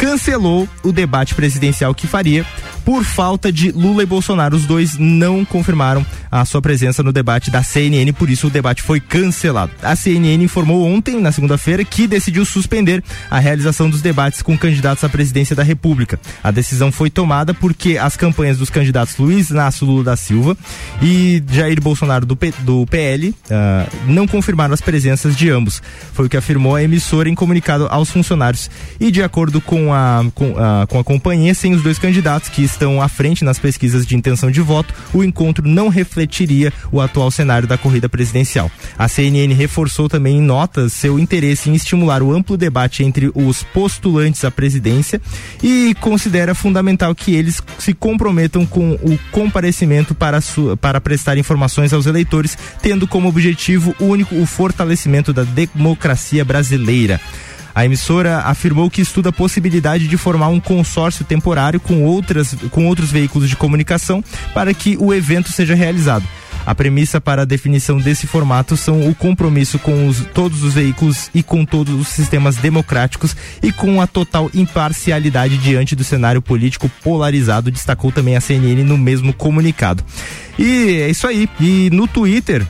cancelou 0.00 0.66
o 0.82 0.92
debate 0.92 1.34
presidencial 1.34 1.94
que 1.94 2.06
faria 2.06 2.46
por 2.86 3.04
falta 3.04 3.52
de 3.52 3.70
Lula 3.70 4.02
e 4.02 4.06
Bolsonaro. 4.06 4.56
Os 4.56 4.64
dois 4.64 4.96
não 4.96 5.44
confirmaram 5.44 6.04
a 6.30 6.42
sua 6.46 6.62
presença 6.62 7.02
no 7.02 7.12
debate 7.12 7.50
da 7.50 7.62
CNN, 7.62 8.10
por 8.14 8.30
isso 8.30 8.46
o 8.46 8.50
debate 8.50 8.82
foi 8.82 8.98
cancelado. 8.98 9.72
A 9.82 9.94
CNN 9.94 10.42
informou 10.42 10.86
ontem, 10.86 11.20
na 11.20 11.30
segunda-feira, 11.30 11.84
que 11.84 12.06
decidiu 12.06 12.46
suspender 12.46 13.04
a 13.30 13.38
realização 13.38 13.90
dos 13.90 14.00
debates 14.00 14.40
com 14.40 14.56
candidatos 14.56 15.04
à 15.04 15.08
presidência 15.08 15.54
da 15.54 15.62
República. 15.62 16.18
A 16.42 16.50
decisão 16.50 16.90
foi 16.90 17.10
tomada 17.10 17.52
porque 17.52 17.98
as 17.98 18.16
campanhas 18.16 18.56
dos 18.56 18.70
candidatos 18.70 19.18
Luiz 19.18 19.50
Inácio 19.50 19.86
Lula 19.86 20.04
da 20.04 20.16
Silva 20.16 20.56
e 21.02 21.42
Jair 21.50 21.80
Bolsonaro 21.80 22.24
do, 22.24 22.36
P, 22.36 22.54
do 22.60 22.86
PL 22.86 23.34
ah, 23.50 23.86
não 24.06 24.26
confirmaram 24.26 24.72
as 24.72 24.80
presenças 24.80 25.36
de 25.36 25.50
ambos. 25.50 25.82
Foi 26.14 26.24
o 26.24 26.28
que 26.28 26.38
afirmou 26.38 26.74
a 26.74 26.82
emissora 26.82 27.28
em 27.28 27.34
comunicado 27.34 27.86
aos 27.90 28.10
funcionários. 28.10 28.70
E 28.98 29.10
de 29.10 29.22
acordo 29.22 29.60
com 29.60 29.89
a, 29.92 30.24
com, 30.34 30.54
a, 30.56 30.86
com 30.86 30.98
a 30.98 31.04
companhia, 31.04 31.54
sem 31.54 31.74
os 31.74 31.82
dois 31.82 31.98
candidatos 31.98 32.48
que 32.48 32.62
estão 32.62 33.00
à 33.00 33.08
frente 33.08 33.44
nas 33.44 33.58
pesquisas 33.58 34.06
de 34.06 34.16
intenção 34.16 34.50
de 34.50 34.60
voto, 34.60 34.94
o 35.12 35.22
encontro 35.22 35.66
não 35.66 35.88
refletiria 35.88 36.72
o 36.90 37.00
atual 37.00 37.30
cenário 37.30 37.66
da 37.68 37.78
corrida 37.78 38.08
presidencial. 38.08 38.70
A 38.98 39.08
CNN 39.08 39.52
reforçou 39.54 40.08
também 40.08 40.38
em 40.38 40.42
notas 40.42 40.92
seu 40.92 41.18
interesse 41.18 41.70
em 41.70 41.74
estimular 41.74 42.22
o 42.22 42.32
amplo 42.32 42.56
debate 42.56 43.02
entre 43.02 43.30
os 43.34 43.62
postulantes 43.62 44.44
à 44.44 44.50
presidência 44.50 45.20
e 45.62 45.94
considera 46.00 46.54
fundamental 46.54 47.14
que 47.14 47.34
eles 47.34 47.62
se 47.78 47.94
comprometam 47.94 48.66
com 48.66 48.92
o 48.94 49.18
comparecimento 49.30 50.14
para, 50.14 50.40
sua, 50.40 50.76
para 50.76 51.00
prestar 51.00 51.38
informações 51.38 51.92
aos 51.92 52.06
eleitores, 52.06 52.56
tendo 52.82 53.06
como 53.06 53.28
objetivo 53.28 53.94
único 54.00 54.34
o 54.36 54.46
fortalecimento 54.46 55.32
da 55.32 55.44
democracia 55.44 56.44
brasileira. 56.44 57.20
A 57.74 57.84
emissora 57.84 58.38
afirmou 58.40 58.90
que 58.90 59.02
estuda 59.02 59.30
a 59.30 59.32
possibilidade 59.32 60.08
de 60.08 60.16
formar 60.16 60.48
um 60.48 60.60
consórcio 60.60 61.24
temporário 61.24 61.80
com, 61.80 62.02
outras, 62.02 62.54
com 62.70 62.86
outros 62.86 63.10
veículos 63.10 63.48
de 63.48 63.56
comunicação 63.56 64.22
para 64.52 64.72
que 64.74 64.96
o 64.98 65.12
evento 65.14 65.52
seja 65.52 65.74
realizado. 65.74 66.26
A 66.66 66.74
premissa 66.74 67.20
para 67.20 67.42
a 67.42 67.46
definição 67.46 67.98
desse 67.98 68.26
formato 68.26 68.76
são 68.76 69.08
o 69.08 69.14
compromisso 69.14 69.78
com 69.78 70.06
os, 70.06 70.20
todos 70.34 70.62
os 70.62 70.74
veículos 70.74 71.30
e 71.34 71.42
com 71.42 71.64
todos 71.64 71.94
os 71.94 72.08
sistemas 72.08 72.56
democráticos 72.56 73.34
e 73.62 73.72
com 73.72 74.00
a 74.00 74.06
total 74.06 74.50
imparcialidade 74.54 75.56
diante 75.58 75.96
do 75.96 76.04
cenário 76.04 76.42
político 76.42 76.90
polarizado, 77.02 77.70
destacou 77.70 78.12
também 78.12 78.36
a 78.36 78.40
CNN 78.40 78.84
no 78.84 78.98
mesmo 78.98 79.32
comunicado. 79.32 80.04
E 80.58 81.00
é 81.00 81.08
isso 81.08 81.26
aí. 81.26 81.48
E 81.58 81.88
no 81.90 82.06
Twitter, 82.06 82.66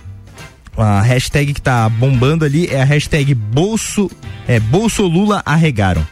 a 0.76 1.00
hashtag 1.00 1.54
que 1.54 1.62
tá 1.62 1.88
bombando 1.88 2.44
ali 2.44 2.66
é 2.66 2.80
a 2.80 2.84
hashtag 2.84 3.34
Bolso, 3.34 4.10
é, 4.46 4.58
Bolso 4.60 5.02
Lula 5.06 5.42
arregaram. 5.44 6.06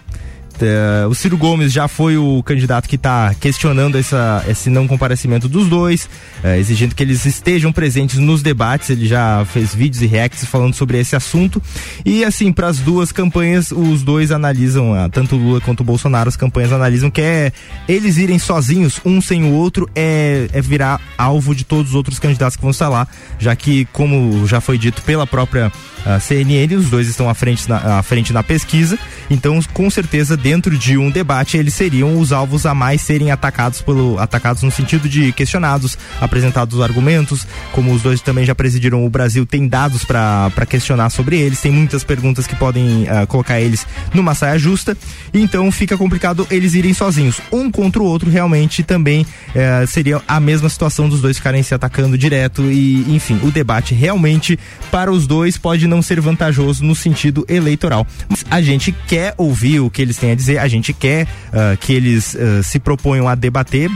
Uh, 0.64 1.08
o 1.08 1.14
Ciro 1.14 1.36
Gomes 1.36 1.72
já 1.72 1.88
foi 1.88 2.16
o 2.16 2.42
candidato 2.42 2.88
que 2.88 2.96
está 2.96 3.34
questionando 3.34 3.96
essa, 3.96 4.44
esse 4.48 4.68
não 4.70 4.86
comparecimento 4.86 5.48
dos 5.48 5.68
dois, 5.68 6.08
uh, 6.42 6.48
exigindo 6.58 6.94
que 6.94 7.02
eles 7.02 7.24
estejam 7.24 7.72
presentes 7.72 8.18
nos 8.18 8.42
debates. 8.42 8.90
Ele 8.90 9.06
já 9.06 9.44
fez 9.46 9.74
vídeos 9.74 10.02
e 10.02 10.06
reacts 10.06 10.44
falando 10.44 10.74
sobre 10.74 10.98
esse 10.98 11.14
assunto. 11.14 11.62
E 12.04 12.24
assim, 12.24 12.52
para 12.52 12.68
as 12.68 12.78
duas 12.78 13.12
campanhas, 13.12 13.70
os 13.72 14.02
dois 14.02 14.30
analisam, 14.30 14.92
uh, 14.92 15.08
tanto 15.08 15.36
Lula 15.36 15.60
quanto 15.60 15.84
Bolsonaro, 15.84 16.28
as 16.28 16.36
campanhas 16.36 16.72
analisam 16.72 17.10
que 17.10 17.20
é 17.20 17.52
eles 17.88 18.16
irem 18.16 18.38
sozinhos, 18.38 19.00
um 19.04 19.20
sem 19.20 19.44
o 19.44 19.52
outro, 19.52 19.88
é, 19.94 20.48
é 20.52 20.60
virar 20.60 21.00
alvo 21.16 21.54
de 21.54 21.64
todos 21.64 21.90
os 21.90 21.94
outros 21.94 22.18
candidatos 22.18 22.56
que 22.56 22.62
vão 22.62 22.70
estar 22.70 22.88
lá, 22.88 23.06
já 23.38 23.54
que, 23.54 23.86
como 23.86 24.46
já 24.46 24.60
foi 24.60 24.78
dito 24.78 25.02
pela 25.02 25.26
própria 25.26 25.72
a 26.04 26.18
CNN, 26.20 26.74
os 26.74 26.88
dois 26.88 27.08
estão 27.08 27.28
à 27.28 27.34
frente, 27.34 27.68
na, 27.68 27.98
à 27.98 28.02
frente 28.02 28.32
na 28.32 28.42
pesquisa, 28.42 28.98
então 29.28 29.60
com 29.72 29.90
certeza 29.90 30.36
dentro 30.48 30.78
de 30.78 30.96
um 30.96 31.10
debate 31.10 31.58
eles 31.58 31.74
seriam 31.74 32.18
os 32.18 32.32
alvos 32.32 32.64
a 32.64 32.74
mais 32.74 33.02
serem 33.02 33.30
atacados 33.30 33.82
pelo 33.82 34.18
atacados 34.18 34.62
no 34.62 34.70
sentido 34.70 35.06
de 35.06 35.30
questionados, 35.30 35.98
apresentados 36.18 36.80
argumentos, 36.80 37.46
como 37.70 37.92
os 37.92 38.00
dois 38.00 38.22
também 38.22 38.46
já 38.46 38.54
presidiram 38.54 39.04
o 39.04 39.10
Brasil, 39.10 39.44
tem 39.44 39.68
dados 39.68 40.06
para 40.06 40.64
questionar 40.66 41.10
sobre 41.10 41.38
eles, 41.38 41.60
tem 41.60 41.70
muitas 41.70 42.02
perguntas 42.02 42.46
que 42.46 42.56
podem 42.56 43.02
uh, 43.02 43.26
colocar 43.26 43.60
eles 43.60 43.86
numa 44.14 44.34
saia 44.34 44.58
justa, 44.58 44.96
então 45.34 45.70
fica 45.70 45.98
complicado 45.98 46.46
eles 46.50 46.72
irem 46.72 46.94
sozinhos, 46.94 47.42
um 47.52 47.70
contra 47.70 48.00
o 48.00 48.06
outro 48.06 48.30
realmente 48.30 48.82
também 48.82 49.26
uh, 49.50 49.86
seria 49.86 50.22
a 50.26 50.40
mesma 50.40 50.70
situação 50.70 51.10
dos 51.10 51.20
dois 51.20 51.36
ficarem 51.36 51.62
se 51.62 51.74
atacando 51.74 52.16
direto 52.16 52.62
e 52.72 53.04
enfim, 53.14 53.38
o 53.42 53.50
debate 53.50 53.94
realmente 53.94 54.58
para 54.90 55.12
os 55.12 55.26
dois 55.26 55.58
pode 55.58 55.86
não 55.86 56.00
ser 56.00 56.22
vantajoso 56.22 56.82
no 56.82 56.94
sentido 56.94 57.44
eleitoral. 57.50 58.06
Mas 58.30 58.46
a 58.50 58.62
gente 58.62 58.92
quer 59.06 59.34
ouvir 59.36 59.80
o 59.80 59.90
que 59.90 60.00
eles 60.00 60.16
têm 60.16 60.30
a 60.30 60.37
dizer, 60.38 60.58
a 60.58 60.68
gente 60.68 60.92
quer 60.92 61.24
uh, 61.24 61.76
que 61.78 61.92
eles 61.92 62.34
uh, 62.34 62.62
se 62.62 62.78
proponham 62.78 63.28
a 63.28 63.34
debater, 63.34 63.90
uh, 63.90 63.94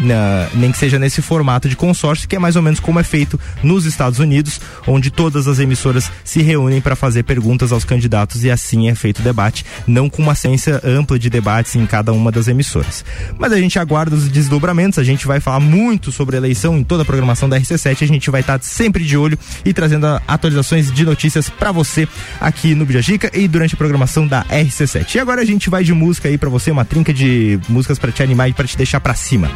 nem 0.54 0.70
que 0.70 0.78
seja 0.78 0.98
nesse 0.98 1.22
formato 1.22 1.68
de 1.68 1.76
consórcio, 1.76 2.28
que 2.28 2.36
é 2.36 2.38
mais 2.38 2.56
ou 2.56 2.62
menos 2.62 2.80
como 2.80 2.98
é 2.98 3.02
feito 3.02 3.38
nos 3.62 3.86
Estados 3.86 4.18
Unidos, 4.18 4.60
onde 4.86 5.10
todas 5.10 5.48
as 5.48 5.58
emissoras 5.58 6.10
se 6.24 6.42
reúnem 6.42 6.80
para 6.80 6.96
fazer 6.96 7.22
perguntas 7.22 7.72
aos 7.72 7.84
candidatos 7.84 8.44
e 8.44 8.50
assim 8.50 8.88
é 8.88 8.94
feito 8.94 9.20
o 9.20 9.22
debate, 9.22 9.64
não 9.86 10.08
com 10.08 10.22
uma 10.22 10.34
ciência 10.34 10.80
ampla 10.84 11.18
de 11.18 11.30
debates 11.30 11.74
em 11.76 11.86
cada 11.86 12.12
uma 12.12 12.30
das 12.30 12.48
emissoras. 12.48 13.04
Mas 13.38 13.52
a 13.52 13.58
gente 13.58 13.78
aguarda 13.78 14.14
os 14.14 14.28
desdobramentos, 14.28 14.98
a 14.98 15.04
gente 15.04 15.26
vai 15.26 15.40
falar 15.40 15.60
muito 15.60 16.12
sobre 16.12 16.36
a 16.36 16.38
eleição 16.38 16.76
em 16.76 16.84
toda 16.84 17.02
a 17.02 17.06
programação 17.06 17.48
da 17.48 17.58
RC7, 17.58 18.02
a 18.02 18.06
gente 18.06 18.30
vai 18.30 18.40
estar 18.40 18.60
sempre 18.62 19.04
de 19.04 19.16
olho 19.16 19.38
e 19.64 19.72
trazendo 19.72 20.06
atualizações 20.26 20.90
de 20.90 21.04
notícias 21.04 21.48
para 21.48 21.72
você 21.72 22.08
aqui 22.40 22.74
no 22.74 22.84
Bijagica 22.84 23.30
e 23.32 23.46
durante 23.46 23.74
a 23.74 23.78
programação 23.78 24.26
da 24.26 24.44
RC7. 24.44 25.14
E 25.14 25.18
agora 25.18 25.42
a 25.42 25.44
gente 25.44 25.70
vai 25.70 25.84
de 25.84 25.92
música 25.92 26.28
aí 26.32 26.38
para 26.38 26.50
você, 26.50 26.70
uma 26.70 26.84
trinca 26.84 27.12
de 27.12 27.60
músicas 27.68 27.98
para 27.98 28.10
te 28.10 28.22
animar 28.22 28.48
e 28.48 28.52
para 28.52 28.66
te 28.66 28.76
deixar 28.76 29.00
para 29.00 29.14
cima. 29.14 29.50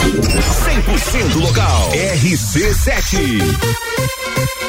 100% 0.00 1.40
local. 1.40 1.90
RC7. 1.92 4.61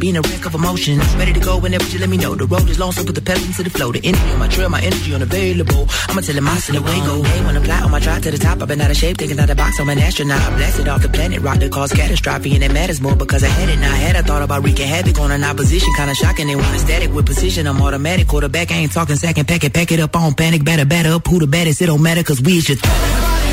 Being 0.00 0.16
a 0.16 0.22
wreck 0.22 0.46
of 0.46 0.54
emotions. 0.54 1.04
Ready 1.16 1.32
to 1.34 1.40
go 1.40 1.58
whenever 1.58 1.84
you 1.84 1.98
let 2.00 2.08
me 2.08 2.16
know. 2.16 2.34
The 2.34 2.46
road 2.46 2.68
is 2.68 2.78
long, 2.78 2.92
so 2.92 3.04
put 3.04 3.14
the 3.14 3.20
pedal 3.20 3.44
into 3.44 3.62
the 3.62 3.70
flow. 3.70 3.92
The 3.92 4.00
energy 4.02 4.30
on 4.32 4.38
my 4.38 4.48
trail, 4.48 4.68
my 4.68 4.80
energy 4.80 5.14
unavailable. 5.14 5.86
I'ma 6.08 6.20
tell 6.22 6.36
him 6.36 6.48
I 6.48 6.56
still 6.58 6.76
away 6.82 6.98
go. 7.04 7.22
Hey, 7.22 7.44
when 7.44 7.56
I 7.56 7.62
fly 7.62 7.80
on 7.82 7.90
my 7.90 8.00
drive 8.00 8.22
to 8.22 8.30
the 8.30 8.38
top, 8.38 8.62
I've 8.62 8.68
been 8.68 8.80
out 8.80 8.90
of 8.90 8.96
shape, 8.96 9.18
thinking 9.18 9.38
out 9.38 9.48
the 9.48 9.54
box. 9.54 9.78
I'm 9.78 9.88
an 9.88 9.98
astronaut. 9.98 10.40
I'm 10.40 10.56
blasted 10.56 10.88
off 10.88 11.02
the 11.02 11.08
planet, 11.08 11.40
rock 11.42 11.58
that 11.58 11.70
cause 11.70 11.92
catastrophe, 11.92 12.54
and 12.54 12.64
it 12.64 12.72
matters 12.72 13.00
more 13.00 13.14
because 13.14 13.44
I 13.44 13.48
had 13.48 13.68
it. 13.68 13.78
Now 13.78 13.92
I 13.92 13.96
had 13.96 14.16
I 14.16 14.22
thought 14.22 14.42
about 14.42 14.64
wreaking 14.64 14.88
havoc 14.88 15.20
on 15.20 15.30
an 15.30 15.44
opposition, 15.44 15.92
kinda 15.96 16.14
shocking. 16.14 16.46
They 16.46 16.56
want 16.56 16.80
static 16.80 17.12
with 17.12 17.26
precision. 17.26 17.66
I'm 17.66 17.80
automatic, 17.82 18.26
quarterback. 18.26 18.72
I 18.72 18.76
ain't 18.76 18.92
talking 18.92 19.16
second, 19.16 19.46
pack 19.46 19.64
it, 19.64 19.74
pack 19.74 19.92
it 19.92 20.00
up 20.00 20.16
on 20.16 20.34
panic, 20.34 20.64
batter, 20.64 20.86
batter 20.86 21.10
up. 21.10 21.26
Who 21.26 21.38
the 21.38 21.46
baddest? 21.46 21.82
It 21.82 21.86
don't 21.86 22.02
matter, 22.02 22.22
cause 22.22 22.40
we 22.40 22.58
is 22.58 22.68
your. 22.68 22.78
My 22.78 23.49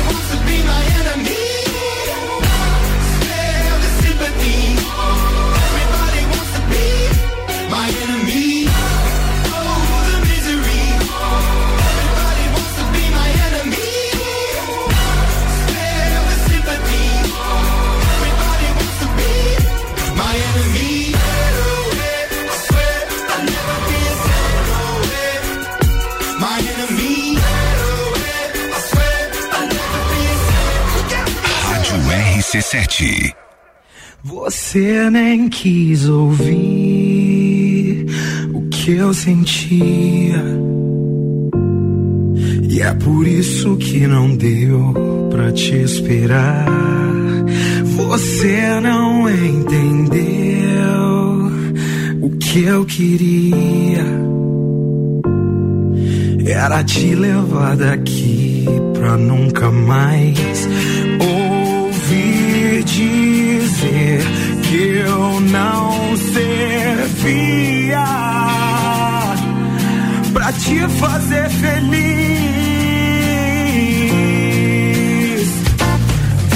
RC7. 32.58 33.32
Você 34.24 35.08
nem 35.10 35.48
quis 35.48 36.08
ouvir 36.08 36.44
o 38.52 38.62
que 38.68 38.92
eu 38.92 39.14
sentia. 39.14 40.42
E 42.68 42.82
é 42.82 42.92
por 42.94 43.26
isso 43.26 43.76
que 43.76 44.06
não 44.06 44.34
deu 44.36 44.92
pra 45.30 45.52
te 45.52 45.76
esperar. 45.76 46.66
Você 47.84 48.80
não 48.80 49.30
entendeu 49.30 50.58
o 52.20 52.30
que 52.38 52.64
eu 52.64 52.84
queria. 52.84 54.18
Era 56.44 56.82
te 56.82 57.14
levar 57.14 57.76
daqui 57.76 58.64
pra 58.94 59.16
nunca 59.16 59.70
mais 59.70 60.57
eu 65.38 65.42
não 65.42 66.16
servia 66.16 68.04
pra 70.32 70.52
te 70.52 70.80
fazer 70.98 71.48
feliz. 71.50 72.08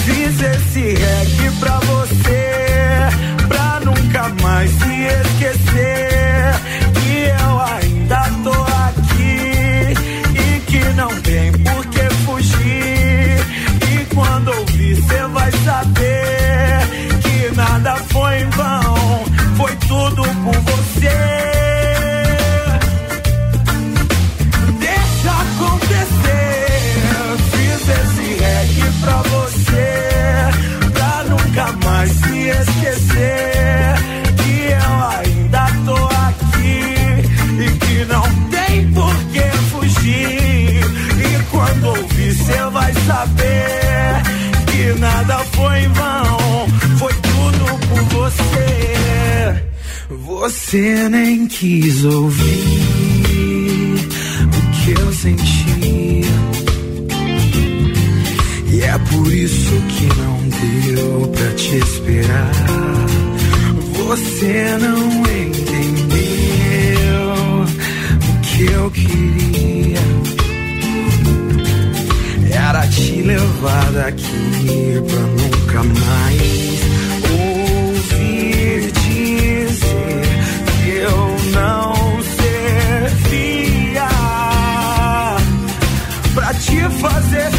Fiz 0.05 0.43
esse 0.43 0.95
reggae 0.95 1.51
pra 1.61 1.79
você, 1.79 3.09
pra 3.47 3.81
nunca 3.85 4.29
mais 4.43 4.71
se 4.71 5.05
esquecer 5.05 5.32
nada 44.99 45.39
foi 45.39 45.79
em 45.81 45.89
vão, 45.89 46.69
foi 46.99 47.13
tudo 47.15 47.65
por 47.89 48.03
você. 48.15 48.63
Você 50.27 51.09
nem 51.09 51.47
quis 51.47 52.05
ouvir 52.05 53.97
o 54.47 54.61
que 54.73 54.91
eu 55.01 55.13
sentia. 55.13 55.73
E 58.73 58.81
é 58.81 58.99
por 59.11 59.33
isso 59.33 59.83
que 59.89 60.07
não 60.21 60.39
deu 60.49 61.29
pra 61.29 61.53
te 61.55 61.77
esperar. 61.77 62.53
Você 63.93 64.79
não 64.81 65.09
entendeu 65.47 66.23
o 68.29 68.41
que 68.41 68.65
eu 68.73 68.91
queria. 68.91 70.12
Te 72.95 73.23
levar 73.23 73.93
daqui 73.93 75.03
pra 75.09 75.21
nunca 75.21 75.83
mais 75.83 76.81
ouvir 77.31 78.93
dizer 78.93 80.25
que 80.85 80.91
eu 80.91 81.37
não 81.53 81.95
servia 82.37 84.09
pra 86.35 86.53
te 86.55 86.81
fazer 87.01 87.52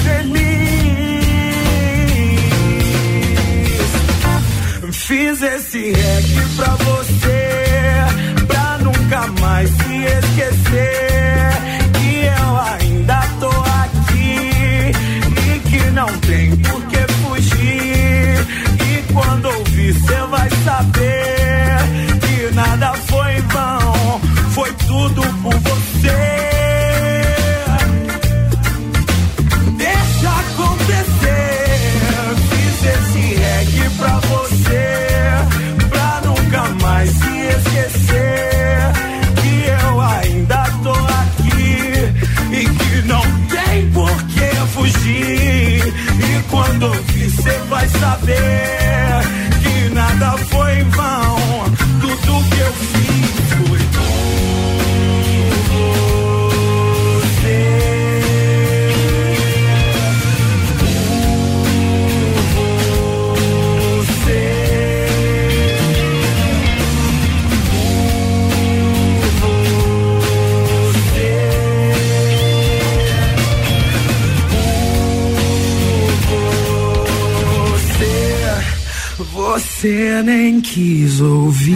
Você 79.83 80.23
nem 80.23 80.61
quis 80.61 81.19
ouvir. 81.19 81.75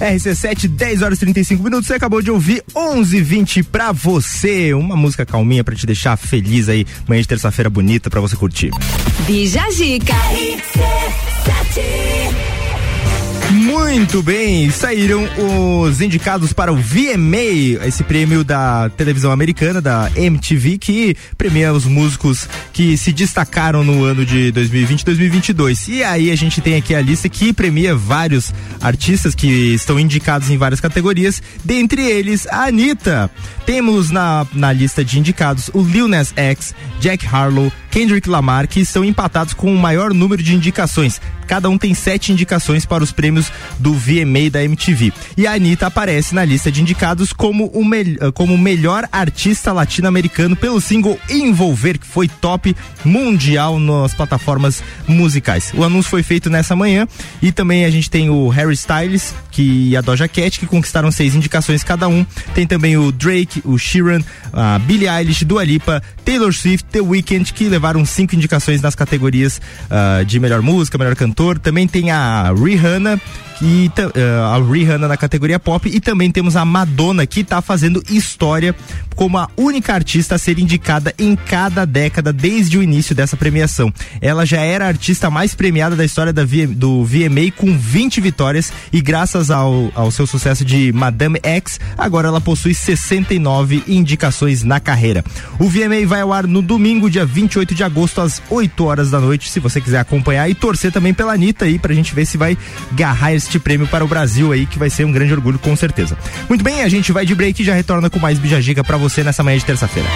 RC7, 0.00 0.68
10 0.68 1.02
horas 1.02 1.18
e 1.18 1.20
35 1.22 1.60
minutos. 1.60 1.88
Você 1.88 1.94
acabou 1.94 2.22
de 2.22 2.30
ouvir 2.30 2.62
11:20 2.72 3.64
pra 3.64 3.90
você. 3.90 4.72
Uma 4.72 4.94
música 4.94 5.26
calminha 5.26 5.64
pra 5.64 5.74
te 5.74 5.86
deixar 5.86 6.16
feliz 6.16 6.68
aí. 6.68 6.86
Manhã 7.08 7.20
de 7.20 7.26
terça-feira 7.26 7.68
bonita 7.68 8.08
pra 8.08 8.20
você 8.20 8.36
curtir. 8.36 8.70
Bija 9.26 9.68
Zica. 9.72 10.14
Muito 13.70 14.20
bem, 14.20 14.68
saíram 14.68 15.28
os 15.38 16.00
indicados 16.00 16.52
para 16.52 16.72
o 16.72 16.76
VMA, 16.76 17.86
esse 17.86 18.02
prêmio 18.02 18.42
da 18.42 18.90
televisão 18.90 19.30
americana, 19.30 19.80
da 19.80 20.10
MTV, 20.16 20.76
que 20.76 21.16
premia 21.38 21.72
os 21.72 21.84
músicos 21.84 22.48
que 22.72 22.96
se 22.96 23.12
destacaram 23.12 23.84
no 23.84 24.02
ano 24.02 24.26
de 24.26 24.50
2020 24.50 25.02
e 25.02 25.04
2022. 25.04 25.88
E 25.88 26.02
aí 26.02 26.32
a 26.32 26.36
gente 26.36 26.60
tem 26.60 26.74
aqui 26.74 26.96
a 26.96 27.00
lista 27.00 27.28
que 27.28 27.52
premia 27.52 27.94
vários 27.94 28.52
artistas 28.80 29.36
que 29.36 29.46
estão 29.72 30.00
indicados 30.00 30.50
em 30.50 30.58
várias 30.58 30.80
categorias, 30.80 31.40
dentre 31.64 32.02
eles 32.02 32.48
a 32.48 32.64
Anitta. 32.64 33.30
Temos 33.64 34.10
na, 34.10 34.44
na 34.52 34.72
lista 34.72 35.04
de 35.04 35.16
indicados 35.16 35.70
o 35.72 35.80
Lil 35.80 36.08
Nas 36.08 36.32
X, 36.34 36.74
Jack 36.98 37.24
Harlow, 37.24 37.70
Kendrick 37.90 38.28
Lamar, 38.28 38.66
que 38.66 38.80
estão 38.80 39.04
empatados 39.04 39.54
com 39.54 39.72
o 39.72 39.78
maior 39.78 40.12
número 40.12 40.42
de 40.42 40.54
indicações. 40.56 41.20
Cada 41.46 41.68
um 41.68 41.76
tem 41.76 41.92
sete 41.94 42.30
indicações 42.30 42.86
para 42.86 43.02
os 43.02 43.10
prêmios 43.10 43.50
do 43.78 43.94
VMA 43.94 44.50
da 44.50 44.62
MTV. 44.62 45.12
E 45.36 45.46
a 45.46 45.52
Anitta 45.52 45.86
aparece 45.86 46.34
na 46.34 46.44
lista 46.44 46.70
de 46.70 46.80
indicados 46.80 47.32
como 47.32 47.66
o 47.66 47.84
mel 47.84 48.00
como 48.34 48.56
melhor 48.56 49.08
artista 49.12 49.72
latino-americano 49.72 50.56
pelo 50.56 50.80
single 50.80 51.18
Envolver, 51.28 51.98
que 51.98 52.06
foi 52.06 52.28
top 52.28 52.74
mundial 53.04 53.78
nas 53.78 54.14
plataformas 54.14 54.82
musicais. 55.06 55.72
O 55.74 55.84
anúncio 55.84 56.10
foi 56.10 56.22
feito 56.22 56.50
nessa 56.50 56.74
manhã 56.74 57.06
e 57.42 57.52
também 57.52 57.84
a 57.84 57.90
gente 57.90 58.10
tem 58.10 58.30
o 58.30 58.48
Harry 58.48 58.74
Styles 58.74 59.34
que, 59.50 59.90
e 59.90 59.96
a 59.96 60.00
Doja 60.00 60.28
Cat, 60.28 60.58
que 60.58 60.66
conquistaram 60.66 61.10
seis 61.10 61.34
indicações 61.34 61.82
cada 61.82 62.08
um. 62.08 62.24
Tem 62.54 62.66
também 62.66 62.96
o 62.96 63.12
Drake, 63.12 63.62
o 63.64 63.78
Sheeran, 63.78 64.20
a 64.52 64.78
Billie 64.78 65.08
Eilish, 65.08 65.44
Dua 65.44 65.64
Lipa, 65.64 66.02
Taylor 66.24 66.52
Swift, 66.52 66.88
The 66.90 67.00
Weeknd, 67.00 67.52
que 67.52 67.68
levaram 67.68 68.04
cinco 68.04 68.34
indicações 68.34 68.80
nas 68.80 68.94
categorias 68.94 69.60
ah, 69.90 70.22
de 70.24 70.38
melhor 70.38 70.62
música, 70.62 70.98
melhor 70.98 71.16
cantor. 71.16 71.58
Também 71.58 71.86
tem 71.86 72.10
a 72.10 72.52
Rihanna, 72.52 73.20
e 73.62 73.90
eh, 74.14 74.40
a 74.42 74.58
Rihanna 74.58 75.06
na 75.06 75.16
categoria 75.16 75.58
pop 75.58 75.88
e 75.88 76.00
também 76.00 76.30
temos 76.30 76.56
a 76.56 76.64
Madonna 76.64 77.26
que 77.26 77.40
está 77.40 77.60
fazendo 77.60 78.02
história 78.10 78.74
como 79.14 79.36
a 79.36 79.50
única 79.56 79.92
artista 79.92 80.36
a 80.36 80.38
ser 80.38 80.58
indicada 80.58 81.14
em 81.18 81.36
cada 81.36 81.84
década 81.84 82.32
desde 82.32 82.78
o 82.78 82.82
início 82.82 83.14
dessa 83.14 83.36
premiação. 83.36 83.92
Ela 84.20 84.46
já 84.46 84.60
era 84.60 84.86
a 84.86 84.88
artista 84.88 85.28
mais 85.28 85.54
premiada 85.54 85.94
da 85.94 86.04
história 86.04 86.32
da 86.32 86.42
do 86.42 87.04
VMA 87.04 87.52
com 87.54 87.76
20 87.76 88.20
vitórias 88.20 88.72
e 88.90 89.00
graças 89.00 89.50
ao, 89.50 89.92
ao 89.94 90.10
seu 90.10 90.26
sucesso 90.26 90.64
de 90.64 90.90
Madame 90.92 91.38
X, 91.42 91.78
agora 91.98 92.28
ela 92.28 92.40
possui 92.40 92.72
69 92.72 93.84
indicações 93.86 94.62
na 94.62 94.80
carreira. 94.80 95.22
O 95.58 95.68
VMA 95.68 96.06
vai 96.06 96.22
ao 96.22 96.32
ar 96.32 96.46
no 96.46 96.62
domingo, 96.62 97.10
dia 97.10 97.26
28 97.26 97.74
de 97.74 97.84
agosto, 97.84 98.20
às 98.22 98.40
8 98.48 98.84
horas 98.84 99.10
da 99.10 99.20
noite, 99.20 99.50
se 99.50 99.60
você 99.60 99.80
quiser 99.80 99.98
acompanhar 99.98 100.48
e 100.48 100.54
torcer 100.54 100.90
também 100.90 101.12
pela 101.12 101.34
Anitta 101.34 101.66
aí, 101.66 101.78
pra 101.78 101.94
gente 101.94 102.14
ver 102.14 102.24
se 102.24 102.38
vai 102.38 102.56
garrar 102.92 103.32
este 103.50 103.58
prêmio 103.58 103.86
para 103.88 104.04
o 104.04 104.08
Brasil 104.08 104.52
aí, 104.52 104.64
que 104.64 104.78
vai 104.78 104.88
ser 104.88 105.04
um 105.04 105.10
grande 105.10 105.32
orgulho, 105.32 105.58
com 105.58 105.74
certeza. 105.74 106.16
Muito 106.48 106.62
bem, 106.62 106.82
a 106.82 106.88
gente 106.88 107.10
vai 107.10 107.26
de 107.26 107.34
break 107.34 107.60
e 107.60 107.64
já 107.64 107.74
retorna 107.74 108.08
com 108.08 108.18
mais 108.18 108.38
Bijagica 108.38 108.84
pra 108.84 108.96
você 108.96 109.24
nessa 109.24 109.42
manhã 109.42 109.58
de 109.58 109.64
terça-feira. 109.64 110.08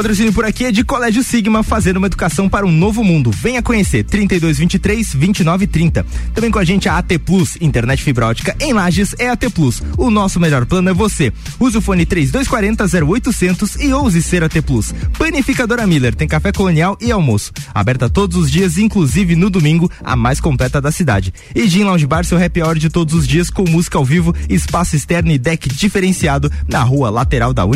Patrocínio 0.00 0.32
por 0.32 0.46
aqui 0.46 0.64
é 0.64 0.72
de 0.72 0.82
Colégio 0.82 1.22
Sigma, 1.22 1.62
fazendo 1.62 1.98
uma 1.98 2.06
educação 2.06 2.48
para 2.48 2.64
um 2.64 2.72
novo 2.72 3.04
mundo. 3.04 3.30
Venha 3.30 3.60
conhecer 3.60 4.02
3223 4.02 5.12
2930. 5.12 6.06
Também 6.32 6.50
com 6.50 6.58
a 6.58 6.64
gente 6.64 6.88
a 6.88 6.96
AT 6.96 7.18
Plus, 7.18 7.58
internet 7.60 8.02
fibra 8.02 8.26
ótica 8.26 8.56
em 8.58 8.72
Lages 8.72 9.14
é 9.18 9.28
AT 9.28 9.50
Plus. 9.50 9.82
O 9.98 10.10
nosso 10.10 10.40
melhor 10.40 10.64
plano 10.64 10.88
é 10.88 10.94
você. 10.94 11.30
Use 11.58 11.76
o 11.76 11.82
fone 11.82 12.06
3240 12.06 12.86
0800 13.06 13.76
e 13.76 13.92
ouse 13.92 14.22
ser 14.22 14.42
AT 14.42 14.62
Plus. 14.62 14.94
Panificadora 15.18 15.86
Miller 15.86 16.14
tem 16.14 16.26
café 16.26 16.50
colonial 16.50 16.96
e 16.98 17.12
almoço. 17.12 17.52
Aberta 17.74 18.08
todos 18.08 18.38
os 18.38 18.50
dias, 18.50 18.78
inclusive 18.78 19.36
no 19.36 19.50
domingo, 19.50 19.92
a 20.02 20.16
mais 20.16 20.40
completa 20.40 20.80
da 20.80 20.90
cidade. 20.90 21.30
E 21.54 21.68
Gin 21.68 21.84
Lounge 21.84 22.06
Bar, 22.06 22.24
seu 22.24 22.42
happy 22.42 22.62
hour 22.62 22.78
de 22.78 22.88
todos 22.88 23.12
os 23.12 23.28
dias 23.28 23.50
com 23.50 23.68
música 23.68 23.98
ao 23.98 24.04
vivo, 24.06 24.34
espaço 24.48 24.96
externo 24.96 25.30
e 25.30 25.36
deck 25.36 25.68
diferenciado 25.68 26.50
na 26.66 26.82
rua 26.82 27.10
lateral 27.10 27.52
da 27.52 27.66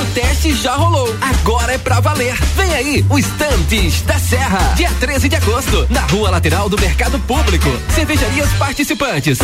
O 0.00 0.04
teste 0.14 0.54
já 0.54 0.74
rolou, 0.74 1.14
agora 1.20 1.74
é 1.74 1.78
pra 1.78 2.00
valer. 2.00 2.34
Vem 2.56 2.72
aí, 2.72 3.04
o 3.10 3.18
Estantes 3.18 4.00
da 4.02 4.18
Serra, 4.18 4.72
dia 4.74 4.90
13 4.98 5.28
de 5.28 5.36
agosto, 5.36 5.86
na 5.90 6.00
rua 6.00 6.30
lateral 6.30 6.70
do 6.70 6.80
Mercado 6.80 7.18
Público. 7.20 7.68
Cervejarias 7.94 8.48
participantes: 8.54 9.38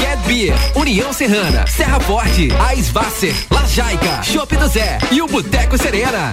Get 0.00 0.18
Beer, 0.28 0.54
União 0.76 1.12
Serrana, 1.12 1.66
Serra 1.66 1.98
Forte, 1.98 2.50
Aisvasser, 2.68 3.34
La 3.50 3.66
Jaica, 3.66 4.22
Chopp 4.22 4.56
do 4.56 4.68
Zé 4.68 4.98
e 5.10 5.20
o 5.20 5.26
Boteco 5.26 5.76
Serena. 5.76 6.32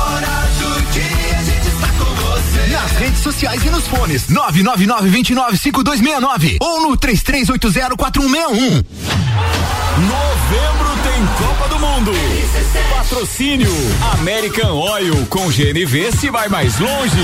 redes 3.01 3.19
sociais 3.21 3.65
e 3.65 3.69
nos 3.71 3.87
fones 3.87 4.27
999-295269 4.27 6.57
ou 6.61 6.81
no 6.81 6.95
33804161. 6.95 8.85
Novembro 9.97 10.91
tem 11.01 11.25
Copa 11.35 11.67
do 11.67 11.79
Mundo. 11.79 12.11
Patrocínio 12.95 13.73
American 14.19 14.75
Oil 14.75 15.25
com 15.31 15.49
GNV 15.49 16.11
se 16.11 16.29
vai 16.29 16.47
mais 16.47 16.77
longe. 16.77 17.17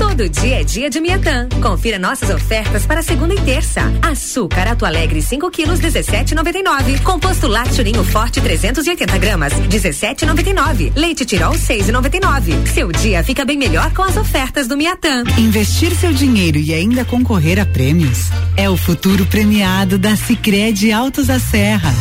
Todo 0.00 0.30
dia 0.30 0.62
é 0.62 0.64
dia 0.64 0.88
de 0.88 0.98
Miatã. 0.98 1.46
Confira 1.62 1.98
nossas 1.98 2.30
ofertas 2.30 2.86
para 2.86 3.02
segunda 3.02 3.34
e 3.34 3.40
terça. 3.42 3.82
Açúcar 4.00 4.66
Ato 4.66 4.86
Alegre 4.86 5.20
5 5.20 5.50
quilos 5.50 5.78
17,99. 5.78 7.02
Composto 7.02 7.46
lácteo 7.46 8.02
Forte 8.04 8.40
380 8.40 9.18
gramas 9.18 9.52
17,99. 9.52 10.92
Leite 10.96 11.26
Tirol 11.26 11.52
6,99. 11.52 12.66
Seu 12.68 12.90
dia 12.90 13.22
fica 13.22 13.44
bem 13.44 13.58
melhor 13.58 13.92
com 13.92 14.02
as 14.02 14.16
ofertas 14.16 14.66
do 14.66 14.74
Miatã. 14.74 15.22
Investir 15.36 15.94
seu 15.94 16.14
dinheiro 16.14 16.56
e 16.58 16.72
ainda 16.72 17.04
concorrer 17.04 17.60
a 17.60 17.66
prêmios 17.66 18.30
é 18.56 18.70
o 18.70 18.78
futuro 18.78 19.26
premiado 19.26 19.98
da 19.98 20.16
Sicredi 20.16 20.90
Altos 20.90 21.26
da 21.26 21.38
Serra. 21.38 21.92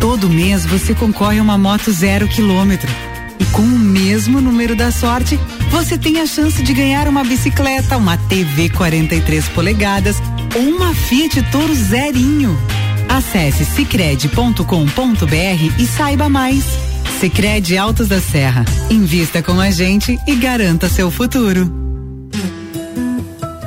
Todo 0.00 0.28
mês 0.28 0.66
você 0.66 0.92
concorre 0.92 1.38
a 1.38 1.42
uma 1.42 1.56
moto 1.56 1.92
zero 1.92 2.26
quilômetro. 2.26 2.90
E 3.42 3.44
com 3.46 3.62
o 3.62 3.78
mesmo 3.78 4.40
número 4.40 4.76
da 4.76 4.92
sorte, 4.92 5.36
você 5.68 5.98
tem 5.98 6.20
a 6.20 6.26
chance 6.26 6.62
de 6.62 6.72
ganhar 6.72 7.08
uma 7.08 7.24
bicicleta, 7.24 7.96
uma 7.96 8.16
TV 8.16 8.68
43 8.68 9.48
polegadas 9.48 10.22
ou 10.54 10.62
uma 10.62 10.94
Fiat 10.94 11.42
Toro 11.50 11.74
zerinho. 11.74 12.56
Acesse 13.08 13.64
cicred.com.br 13.64 14.62
e 15.76 15.86
saiba 15.88 16.28
mais. 16.28 16.62
Sicredi 17.18 17.76
Altos 17.76 18.06
da 18.06 18.20
Serra. 18.20 18.64
Invista 18.88 19.42
com 19.42 19.58
a 19.58 19.72
gente 19.72 20.16
e 20.24 20.36
garanta 20.36 20.88
seu 20.88 21.10
futuro. 21.10 21.68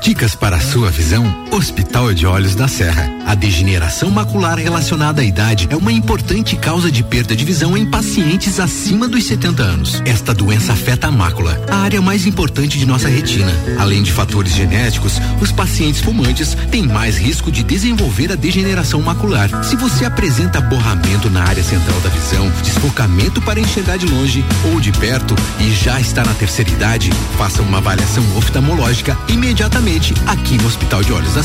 Dicas 0.01 0.35
para 0.35 0.55
a 0.55 0.61
sua 0.61 0.89
visão? 0.89 1.44
Hospital 1.55 2.13
de 2.13 2.27
Olhos 2.27 2.53
da 2.53 2.67
Serra. 2.67 3.09
A 3.25 3.33
degeneração 3.33 4.11
macular 4.11 4.57
relacionada 4.57 5.21
à 5.21 5.25
idade 5.25 5.69
é 5.71 5.75
uma 5.77 5.91
importante 5.91 6.57
causa 6.57 6.91
de 6.91 7.01
perda 7.01 7.33
de 7.33 7.45
visão 7.45 7.77
em 7.77 7.89
pacientes 7.89 8.59
acima 8.59 9.07
dos 9.07 9.23
70 9.23 9.63
anos. 9.63 10.01
Esta 10.05 10.33
doença 10.33 10.73
afeta 10.73 11.07
a 11.07 11.11
mácula, 11.11 11.57
a 11.71 11.77
área 11.77 12.01
mais 12.01 12.25
importante 12.25 12.77
de 12.77 12.85
nossa 12.85 13.07
retina. 13.07 13.51
Além 13.79 14.03
de 14.03 14.11
fatores 14.11 14.53
genéticos, 14.53 15.13
os 15.41 15.49
pacientes 15.49 16.01
fumantes 16.01 16.57
têm 16.69 16.85
mais 16.85 17.17
risco 17.17 17.49
de 17.49 17.63
desenvolver 17.63 18.33
a 18.33 18.35
degeneração 18.35 19.01
macular. 19.01 19.63
Se 19.63 19.77
você 19.77 20.03
apresenta 20.03 20.59
borramento 20.59 21.29
na 21.29 21.45
área 21.45 21.63
central 21.63 21.99
da 22.01 22.09
visão, 22.09 22.51
desfocamento 22.63 23.41
para 23.41 23.61
enxergar 23.61 23.95
de 23.95 24.07
longe 24.07 24.43
ou 24.65 24.81
de 24.81 24.91
perto 24.91 25.33
e 25.61 25.71
já 25.71 26.01
está 26.01 26.21
na 26.21 26.33
terceira 26.33 26.69
idade, 26.69 27.11
faça 27.37 27.61
uma 27.61 27.77
avaliação 27.77 28.23
oftalmológica 28.35 29.17
imediatamente 29.29 30.13
aqui 30.27 30.57
no 30.57 30.67
Hospital 30.67 31.01
de 31.01 31.13
Olhos 31.13 31.33
da 31.33 31.44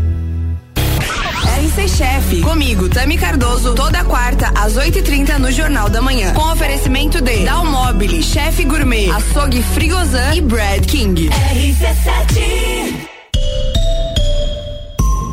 RC 1.71 1.87
Chef, 1.87 2.41
comigo, 2.41 2.89
Tami 2.89 3.17
Cardoso, 3.17 3.73
toda 3.73 4.03
quarta, 4.03 4.51
às 4.59 4.73
8h30 4.73 5.37
no 5.37 5.49
Jornal 5.49 5.89
da 5.89 6.01
Manhã. 6.01 6.33
Com 6.33 6.51
oferecimento 6.51 7.21
de 7.21 7.45
Dalmobile, 7.45 8.21
Chef 8.21 8.61
Gourmet, 8.65 9.09
Açougue 9.09 9.63
Frigozan 9.63 10.35
e 10.35 10.41
Brad 10.41 10.85
King. 10.85 11.29
RC7 11.29 13.07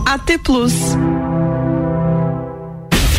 AT 0.07 0.39
Plus. 0.45 0.75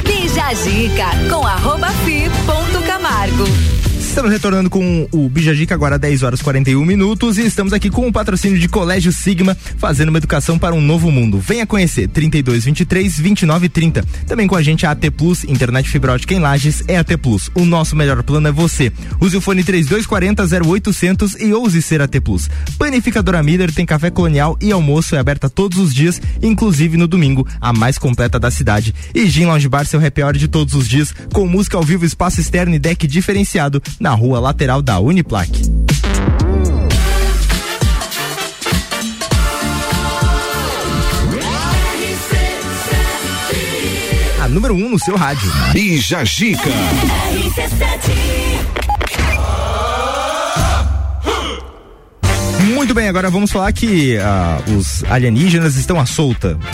Bija 0.06 0.46
a 0.46 0.54
dica 0.54 1.10
com 1.30 1.46
arroba 1.46 1.90
fi 2.06 2.30
ponto 2.46 2.82
Camargo. 2.88 3.69
Estamos 4.10 4.32
retornando 4.32 4.72
com 4.72 5.08
o 5.12 5.30
Bijajica 5.30 5.76
agora 5.76 5.98
10 5.98 6.24
horas 6.24 6.42
41 6.42 6.84
minutos 6.84 7.38
e 7.38 7.46
estamos 7.46 7.72
aqui 7.72 7.92
com 7.92 8.08
o 8.08 8.12
patrocínio 8.12 8.58
de 8.58 8.68
Colégio 8.68 9.14
Sigma, 9.14 9.56
fazendo 9.78 10.10
uma 10.10 10.18
educação 10.18 10.58
para 10.58 10.74
um 10.74 10.82
novo 10.82 11.12
mundo. 11.12 11.38
Venha 11.38 11.66
conhecer 11.66 12.08
32 12.08 12.66
23 12.66 13.20
29 13.20 13.70
30. 13.70 14.04
Também 14.26 14.48
com 14.48 14.56
a 14.56 14.64
gente 14.64 14.84
a 14.84 14.92
AT 14.92 15.12
Plus, 15.16 15.44
internet 15.44 15.88
fibra 15.88 16.14
ótica 16.14 16.34
em 16.34 16.40
Lages 16.40 16.84
é 16.88 16.98
AT 16.98 17.18
Plus. 17.22 17.52
O 17.54 17.64
nosso 17.64 17.96
melhor 17.96 18.24
plano 18.24 18.48
é 18.48 18.52
você. 18.52 18.92
Use 19.22 19.38
o 19.38 19.42
fone 19.42 19.64
3240 19.64 20.44
0800 20.66 21.36
e 21.40 21.54
ouse 21.54 21.80
ser 21.80 22.02
AT 22.02 22.20
Plus. 22.20 22.50
Panificadora 22.80 23.44
Miller 23.44 23.72
tem 23.72 23.86
café 23.86 24.10
colonial 24.10 24.58
e 24.60 24.72
almoço 24.72 25.16
é 25.16 25.20
aberta 25.20 25.48
todos 25.48 25.78
os 25.78 25.94
dias, 25.94 26.20
inclusive 26.42 26.98
no 26.98 27.08
domingo, 27.08 27.48
a 27.62 27.72
mais 27.72 28.00
completa 28.00 28.40
da 28.40 28.50
cidade. 28.50 28.94
E 29.14 29.30
Gin 29.30 29.46
Lounge 29.46 29.70
Bar, 29.70 29.86
seu 29.86 30.04
happy 30.04 30.24
hour 30.24 30.34
de 30.34 30.48
todos 30.48 30.74
os 30.74 30.90
dias, 30.90 31.14
com 31.32 31.46
música 31.46 31.78
ao 31.78 31.84
vivo, 31.84 32.06
espaço 32.06 32.42
externo 32.42 32.74
e 32.74 32.80
deck 32.80 33.06
diferenciado 33.06 33.80
na 34.00 34.14
rua 34.14 34.40
lateral 34.40 34.82
da 34.82 35.00
Uniplaque. 35.00 35.62
A 44.42 44.48
número 44.48 44.74
1 44.74 44.78
um 44.78 44.90
no 44.90 45.00
seu 45.00 45.18
rádio. 45.18 45.52
Bija 45.74 46.24
Gica. 46.24 46.70
Muito 52.90 52.98
bem, 52.98 53.08
agora 53.08 53.30
vamos 53.30 53.52
falar 53.52 53.72
que 53.72 54.18
ah, 54.18 54.60
os 54.76 55.04
alienígenas 55.04 55.76
estão 55.76 56.00
à 56.00 56.08
solta. 56.08 56.58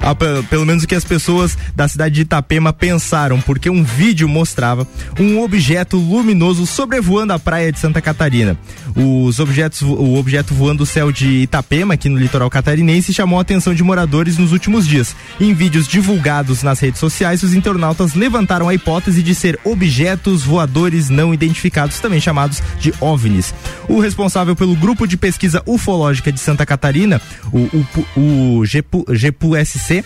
Ah, 0.00 0.14
pe- 0.14 0.42
pelo 0.48 0.64
menos 0.64 0.84
o 0.84 0.86
que 0.86 0.94
as 0.94 1.04
pessoas 1.04 1.58
da 1.74 1.88
cidade 1.88 2.14
de 2.14 2.20
Itapema 2.22 2.72
pensaram, 2.72 3.40
porque 3.40 3.68
um 3.68 3.82
vídeo 3.82 4.28
mostrava 4.28 4.86
um 5.18 5.40
objeto 5.42 5.96
luminoso 5.96 6.66
sobrevoando 6.66 7.32
a 7.32 7.38
praia 7.38 7.72
de 7.72 7.78
Santa 7.80 8.00
Catarina. 8.00 8.56
Os 8.94 9.40
objetos, 9.40 9.82
o 9.82 10.14
objeto 10.14 10.54
voando 10.54 10.84
o 10.84 10.86
céu 10.86 11.10
de 11.10 11.42
Itapema, 11.42 11.94
aqui 11.94 12.08
no 12.08 12.16
litoral 12.18 12.48
catarinense, 12.48 13.12
chamou 13.12 13.38
a 13.38 13.42
atenção 13.42 13.74
de 13.74 13.82
moradores 13.82 14.38
nos 14.38 14.52
últimos 14.52 14.86
dias. 14.86 15.14
Em 15.40 15.52
vídeos 15.52 15.88
divulgados 15.88 16.62
nas 16.62 16.78
redes 16.78 17.00
sociais, 17.00 17.42
os 17.42 17.52
internautas 17.52 18.14
levantaram 18.14 18.68
a 18.68 18.74
hipótese 18.74 19.22
de 19.22 19.34
ser 19.34 19.58
objetos 19.64 20.42
voadores 20.44 21.08
não 21.10 21.34
identificados, 21.34 21.98
também 22.00 22.20
chamados 22.20 22.62
de 22.78 22.94
OVNIs. 23.00 23.52
O 23.88 23.98
responsável 24.00 24.54
pelo 24.54 24.76
grupo 24.76 24.95
de 25.04 25.16
pesquisa 25.16 25.60
ufológica 25.66 26.30
de 26.30 26.38
Santa 26.38 26.64
Catarina, 26.64 27.20
o, 27.52 27.58
o, 27.58 28.20
o 28.60 28.62
GPU, 28.64 29.04
GPU-SC, 29.08 30.04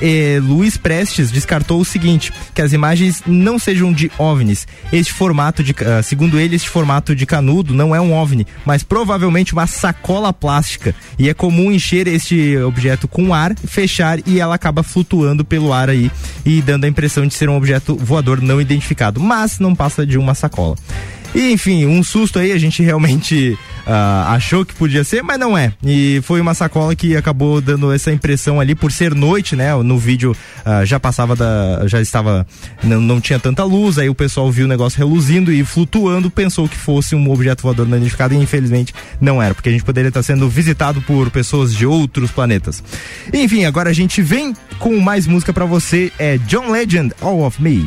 eh, 0.00 0.38
Luiz 0.42 0.76
Prestes 0.76 1.30
descartou 1.30 1.80
o 1.80 1.84
seguinte: 1.84 2.32
que 2.54 2.62
as 2.62 2.72
imagens 2.72 3.22
não 3.26 3.58
sejam 3.58 3.92
de 3.92 4.10
OVNIs. 4.18 4.66
Este 4.92 5.12
formato 5.12 5.62
de, 5.62 5.74
ah, 5.84 6.02
segundo 6.02 6.38
ele, 6.38 6.56
este 6.56 6.68
formato 6.68 7.14
de 7.14 7.26
canudo 7.26 7.74
não 7.74 7.94
é 7.94 8.00
um 8.00 8.12
OVNI, 8.12 8.46
mas 8.64 8.82
provavelmente 8.82 9.52
uma 9.52 9.66
sacola 9.66 10.32
plástica. 10.32 10.94
E 11.18 11.28
é 11.28 11.34
comum 11.34 11.72
encher 11.72 12.06
este 12.06 12.56
objeto 12.58 13.08
com 13.08 13.34
ar, 13.34 13.54
fechar 13.56 14.18
e 14.26 14.40
ela 14.40 14.54
acaba 14.54 14.82
flutuando 14.82 15.44
pelo 15.44 15.72
ar 15.72 15.90
aí 15.90 16.10
e 16.44 16.62
dando 16.62 16.84
a 16.84 16.88
impressão 16.88 17.26
de 17.26 17.34
ser 17.34 17.48
um 17.48 17.56
objeto 17.56 17.96
voador 17.96 18.40
não 18.40 18.60
identificado, 18.60 19.20
mas 19.20 19.58
não 19.58 19.74
passa 19.74 20.06
de 20.06 20.16
uma 20.16 20.34
sacola. 20.34 20.76
E, 21.34 21.52
enfim, 21.52 21.86
um 21.86 22.02
susto 22.02 22.38
aí, 22.38 22.52
a 22.52 22.58
gente 22.58 22.82
realmente 22.82 23.56
ah, 23.86 24.34
achou 24.34 24.64
que 24.64 24.74
podia 24.74 25.02
ser, 25.02 25.22
mas 25.22 25.38
não 25.38 25.56
é. 25.56 25.72
E 25.82 26.20
foi 26.24 26.40
uma 26.40 26.52
sacola 26.52 26.94
que 26.94 27.16
acabou 27.16 27.60
dando 27.60 27.90
essa 27.92 28.12
impressão 28.12 28.60
ali 28.60 28.74
por 28.74 28.92
ser 28.92 29.14
noite, 29.14 29.56
né? 29.56 29.74
No 29.82 29.98
vídeo 29.98 30.36
ah, 30.64 30.84
já 30.84 31.00
passava 31.00 31.34
da. 31.34 31.86
já 31.86 32.00
estava. 32.00 32.46
Não, 32.82 33.00
não 33.00 33.20
tinha 33.20 33.38
tanta 33.38 33.64
luz, 33.64 33.98
aí 33.98 34.08
o 34.08 34.14
pessoal 34.14 34.50
viu 34.50 34.66
o 34.66 34.68
negócio 34.68 34.98
reluzindo 34.98 35.52
e 35.52 35.64
flutuando, 35.64 36.30
pensou 36.30 36.68
que 36.68 36.76
fosse 36.76 37.14
um 37.14 37.30
objeto 37.30 37.62
voador 37.62 37.86
não 37.86 37.96
identificado 37.96 38.34
e 38.34 38.36
infelizmente 38.36 38.94
não 39.20 39.42
era, 39.42 39.54
porque 39.54 39.68
a 39.68 39.72
gente 39.72 39.84
poderia 39.84 40.08
estar 40.08 40.22
sendo 40.22 40.48
visitado 40.48 41.00
por 41.02 41.30
pessoas 41.30 41.74
de 41.74 41.86
outros 41.86 42.30
planetas. 42.30 42.82
Enfim, 43.32 43.64
agora 43.64 43.90
a 43.90 43.94
gente 43.94 44.20
vem 44.20 44.54
com 44.78 44.98
mais 45.00 45.26
música 45.26 45.52
pra 45.52 45.64
você, 45.64 46.12
é 46.18 46.36
John 46.38 46.70
Legend, 46.70 47.14
All 47.20 47.42
of 47.42 47.62
Me. 47.62 47.86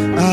I 0.00 0.29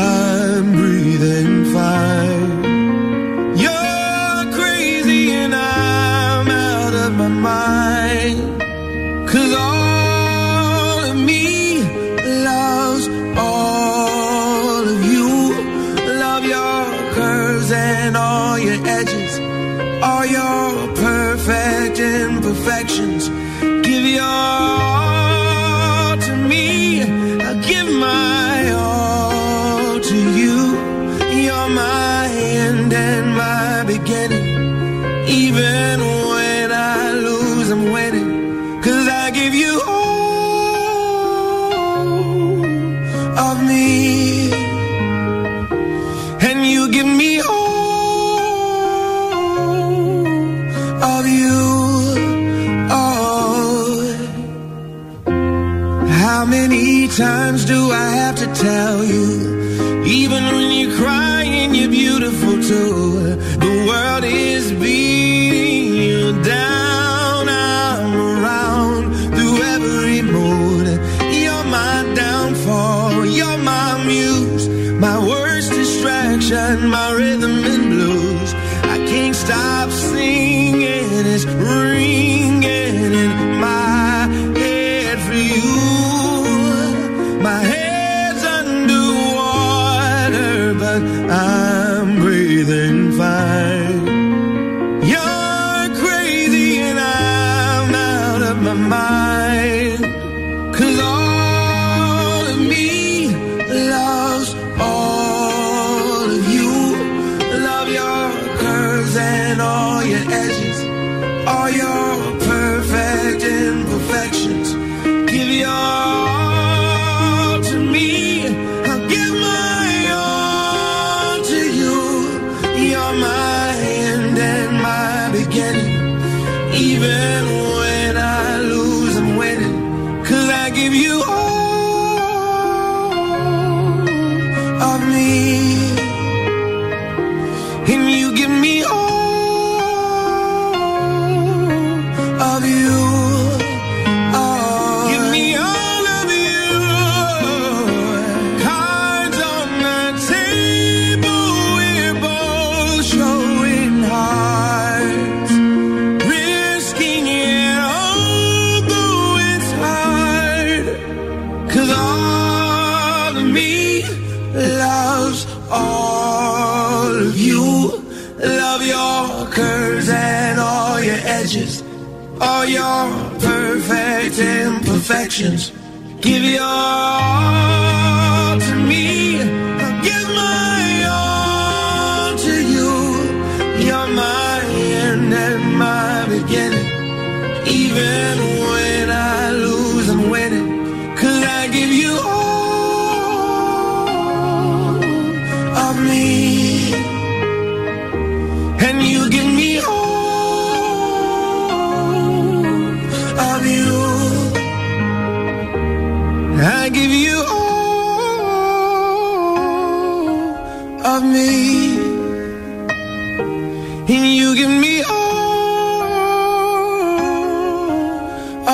tell 58.58 59.04
you? 59.04 59.17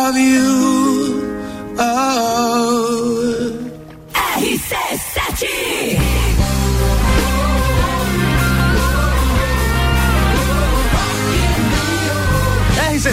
Of 0.05 0.17
you. 0.19 0.74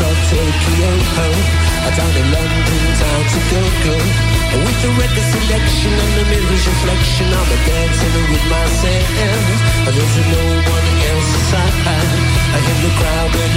Of 0.00 0.16
Tokyo, 0.32 0.90
down 1.92 2.12
in 2.16 2.26
London 2.32 2.82
town 2.96 3.22
to 3.32 3.40
go 3.52 3.62
go. 3.84 3.96
With 4.50 4.78
the 4.82 4.90
record 4.98 5.28
selection 5.30 5.92
and 5.94 6.12
the 6.18 6.24
mirror's 6.26 6.64
reflection, 6.66 7.26
I'm 7.30 7.50
a 7.54 7.58
dancing 7.68 8.14
with 8.32 8.46
myself. 8.50 9.44
There's 9.94 10.16
no 10.26 10.42
one 10.74 10.88
else 11.10 11.30
inside. 11.38 11.76
I 12.50 12.58
hear 12.64 12.78
the 12.82 12.92
crowd 12.98 13.32
and 13.44 13.56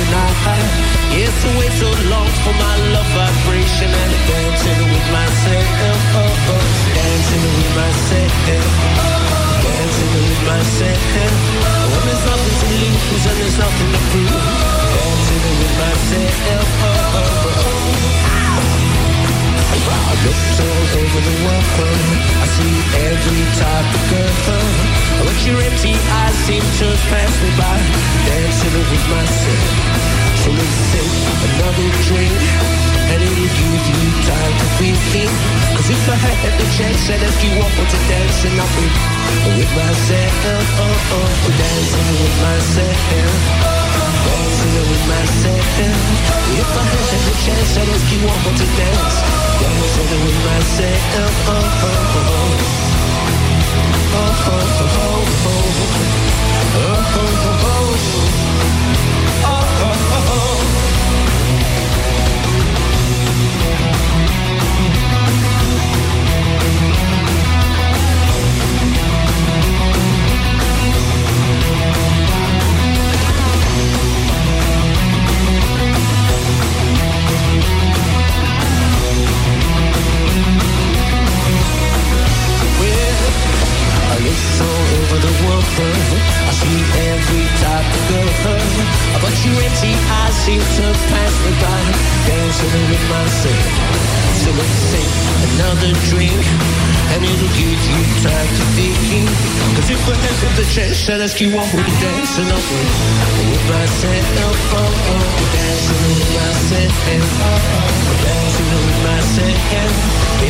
and 0.00 0.12
high. 0.44 0.68
Yes, 1.16 1.36
I 1.46 1.50
wait 1.58 1.74
so 1.80 1.90
long 2.12 2.30
for 2.44 2.54
my 2.58 2.74
love 2.92 3.10
vibration 3.14 3.88
and 3.88 4.10
I'm 4.14 4.24
dancing 4.28 4.82
with 4.92 5.08
myself. 5.16 5.98
Oh, 6.20 6.52
oh. 6.52 6.64
Dancing 6.96 7.44
with 7.56 7.70
myself. 7.78 9.23
Dancing 9.84 10.12
with 10.16 10.40
myself. 10.48 10.96
When 11.92 12.02
there's 12.08 12.24
nothing 12.24 12.56
to 12.56 12.68
lose 12.72 13.24
and 13.28 13.36
there's 13.36 13.58
nothing 13.60 13.90
to 13.92 14.00
prove. 14.08 14.32
Dancing 14.32 15.44
with 15.60 15.76
myself. 15.76 16.68
Oh, 16.80 17.20
oh, 17.20 17.60
oh. 17.60 17.84
I 19.84 20.16
look 20.24 20.40
all 20.64 20.88
over 21.04 21.20
the 21.28 21.36
world. 21.44 21.68
I 22.32 22.48
see 22.56 22.76
every 23.12 23.44
type 23.60 23.88
of 23.92 24.04
girl. 24.08 24.32
But 25.20 25.36
your 25.44 25.60
empty 25.60 25.92
eyes 25.92 26.36
seem 26.48 26.64
to 26.64 26.88
pass 27.12 27.32
me 27.44 27.52
by. 27.60 27.76
Dancing 28.24 28.88
with 28.88 29.04
myself. 29.12 29.68
So 30.40 30.48
let's 30.48 30.80
take 30.96 31.12
another 31.44 31.88
drink. 32.08 32.83
And 33.12 33.20
it'll 33.22 33.50
give 33.56 33.84
you 33.88 34.10
time 34.24 34.54
to 34.60 34.66
think. 35.12 35.32
Cause 35.76 35.88
if 35.90 36.04
I 36.08 36.16
had 36.16 36.54
the 36.56 36.66
chance, 36.76 37.02
I'd 37.10 37.22
ask 37.22 37.38
you 37.44 37.52
more 37.58 37.68
to 37.68 37.98
dance 38.08 38.38
and 38.46 38.56
I'll 38.56 38.72
be 38.78 38.86
with 39.58 39.72
myself. 39.74 40.32
Oh, 40.46 40.84
oh, 40.84 41.18
oh 41.18 41.50
dancing 41.60 42.08
with 42.22 42.36
myself. 42.44 42.98
Dancing 44.24 44.74
with 44.88 45.04
myself. 45.12 45.66
If 46.54 46.70
I 46.72 46.84
had 46.88 47.22
the 47.28 47.34
chance, 47.44 47.72
I'd 47.76 47.90
ask 47.92 48.06
you 48.12 48.20
more 48.24 48.40
to 48.60 48.66
dance. 48.78 49.16
Dancing 49.60 50.10
with 50.24 50.40
myself. 50.48 51.32
Oh, 51.48 51.58
oh, 51.58 52.20
oh. 52.20 52.84
Oh, 54.14 54.30
oh, 54.46 54.62
oh, 54.80 54.94
oh. 54.94 55.28
Oh, 56.76 56.84
oh, 56.84 57.16
oh, 57.16 57.40
oh. 57.40 57.43
go 88.08 88.16
home. 88.16 88.53
But 89.24 89.32
your 89.40 89.56
empty 89.56 89.88
eyes 90.20 90.36
seem 90.44 90.60
to 90.60 90.84
pass 91.08 91.34
me 91.48 91.52
by, 91.56 91.80
dancing 92.28 92.76
with 92.92 93.04
myself. 93.08 93.64
So 94.36 94.52
let's 94.52 94.80
take 94.92 95.12
another 95.48 95.96
drink, 96.12 96.44
and 97.08 97.24
it'll 97.24 97.54
give 97.56 97.80
you 97.88 98.00
time 98.20 98.48
to 98.52 98.64
think. 98.76 99.24
Cause 99.80 99.88
if 99.88 100.04
I 100.04 100.16
had 100.20 100.36
the 100.60 100.66
chance, 100.68 101.08
I'd 101.08 101.24
ask 101.24 101.40
you 101.40 101.56
more 101.56 101.64
to 101.64 101.88
dance 102.04 102.36
and 102.36 102.52
I'll 102.52 102.68
be 102.68 102.84
with 103.48 103.64
myself. 103.64 104.60
Oh, 104.76 104.92
oh, 104.92 105.24
dancing 105.56 106.04
with 106.04 106.28
myself. 106.36 106.92
Oh, 107.08 107.64
oh, 107.80 108.28
dancing 108.28 108.68
with 108.76 108.98
myself. 109.08 109.56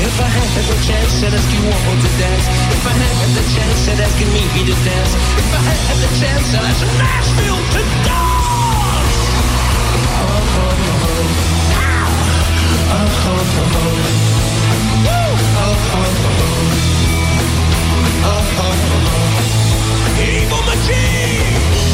If 0.02 0.18
I 0.18 0.28
had 0.34 0.50
the 0.66 0.76
chance, 0.82 1.22
I'd 1.22 1.30
ask 1.30 1.46
you 1.54 1.62
one 1.62 1.78
more 1.86 1.98
to 2.02 2.10
dance. 2.18 2.46
If 2.74 2.82
I 2.82 2.94
had 2.98 3.38
the 3.38 3.44
chance, 3.54 3.86
I'd 3.86 4.02
ask 4.02 4.18
you 4.18 4.26
me 4.34 4.42
to 4.66 4.74
dance. 4.82 5.14
If 5.14 5.50
I 5.54 5.62
had 5.62 5.98
the 6.02 6.10
chance, 6.18 6.46
I'd 6.58 6.66
ask 6.66 6.82
Nashville 6.98 7.62
to 7.70 7.82
dance. 8.02 8.33
Evil 20.16 20.62
machine! 20.62 21.93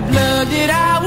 Blood 0.00 0.48
that 0.48 0.70
I 0.70 0.97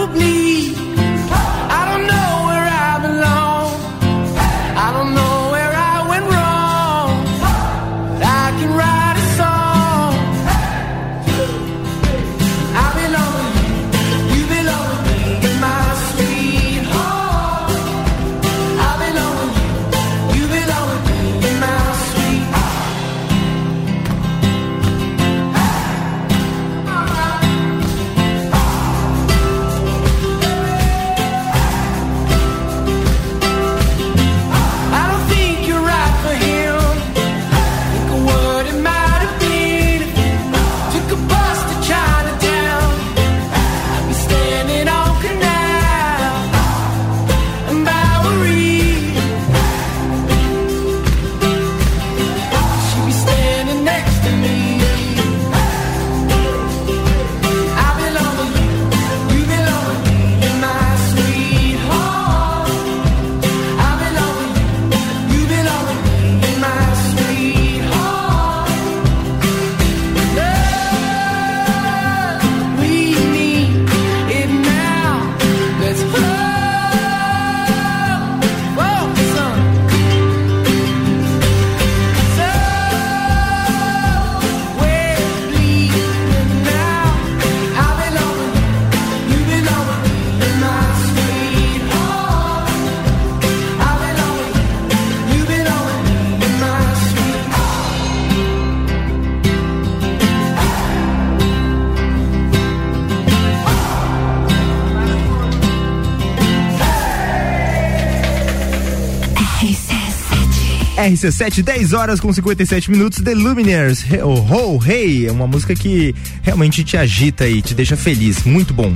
RC7, 111.01 111.63
10 111.63 111.93
horas 111.93 112.19
com 112.19 112.31
57 112.31 112.91
minutos, 112.91 113.23
The 113.23 113.33
Lumineers, 113.33 114.03
o 114.23 114.33
Ho 114.33 114.79
Hey, 114.85 115.25
é 115.27 115.31
uma 115.31 115.47
música 115.47 115.73
que 115.73 116.13
realmente 116.43 116.83
te 116.83 116.95
agita 116.95 117.47
e 117.47 117.59
te 117.59 117.73
deixa 117.73 117.97
feliz, 117.97 118.43
muito 118.43 118.71
bom. 118.71 118.93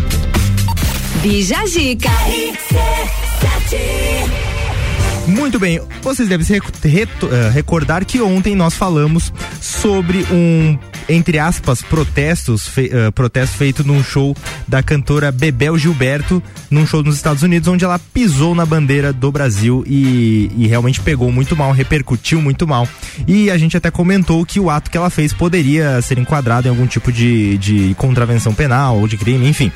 Bija 1.23 1.65
Zica. 1.65 2.11
Muito 5.27 5.59
bem, 5.59 5.81
vocês 6.03 6.29
devem 6.29 6.45
se 6.45 6.55
eh, 6.55 6.59
recordar 7.51 8.05
que 8.05 8.21
ontem 8.21 8.55
nós 8.55 8.75
falamos 8.75 9.33
sobre 9.59 10.23
um, 10.31 10.77
entre 11.09 11.39
aspas, 11.39 11.81
protestos, 11.81 12.67
fe, 12.67 12.91
eh, 12.93 13.09
protesto 13.09 13.57
feito 13.57 13.83
num 13.83 14.03
show 14.03 14.35
da 14.68 14.82
cantora 14.82 15.32
Bebel 15.32 15.78
Gilberto, 15.78 16.41
num 16.70 16.86
show 16.86 17.03
nos 17.03 17.16
Estados 17.16 17.43
Unidos, 17.43 17.68
onde 17.68 17.86
ela 17.86 17.99
pisou 17.99 18.55
na 18.55 18.66
bandeira 18.66 19.13
do 19.13 19.32
Brasil 19.32 19.84
e, 19.88 20.49
e 20.57 20.68
realmente 20.68 20.99
pegou 21.01 21.32
muito 21.32 21.55
mal, 21.55 21.72
repercutiu 21.72 22.41
muito 22.41 22.68
mal. 22.68 22.88
E 23.28 23.49
a 23.49 23.57
gente 23.57 23.78
até 23.78 23.91
comentou 23.91 24.45
que 24.45 24.59
o 24.59 24.70
ato 24.70 24.89
que 24.89 24.97
ela 24.97 25.09
fez 25.09 25.34
poderia 25.34 26.01
ser 26.01 26.18
enquadrado 26.18 26.68
em 26.68 26.72
algum 26.72 26.88
tipo 26.88 27.11
de, 27.11 27.57
de 27.57 27.95
contravenção 27.95 28.53
penal 28.53 28.99
ou 28.99 29.07
de 29.07 29.18
crime, 29.18 29.47
enfim. 29.47 29.72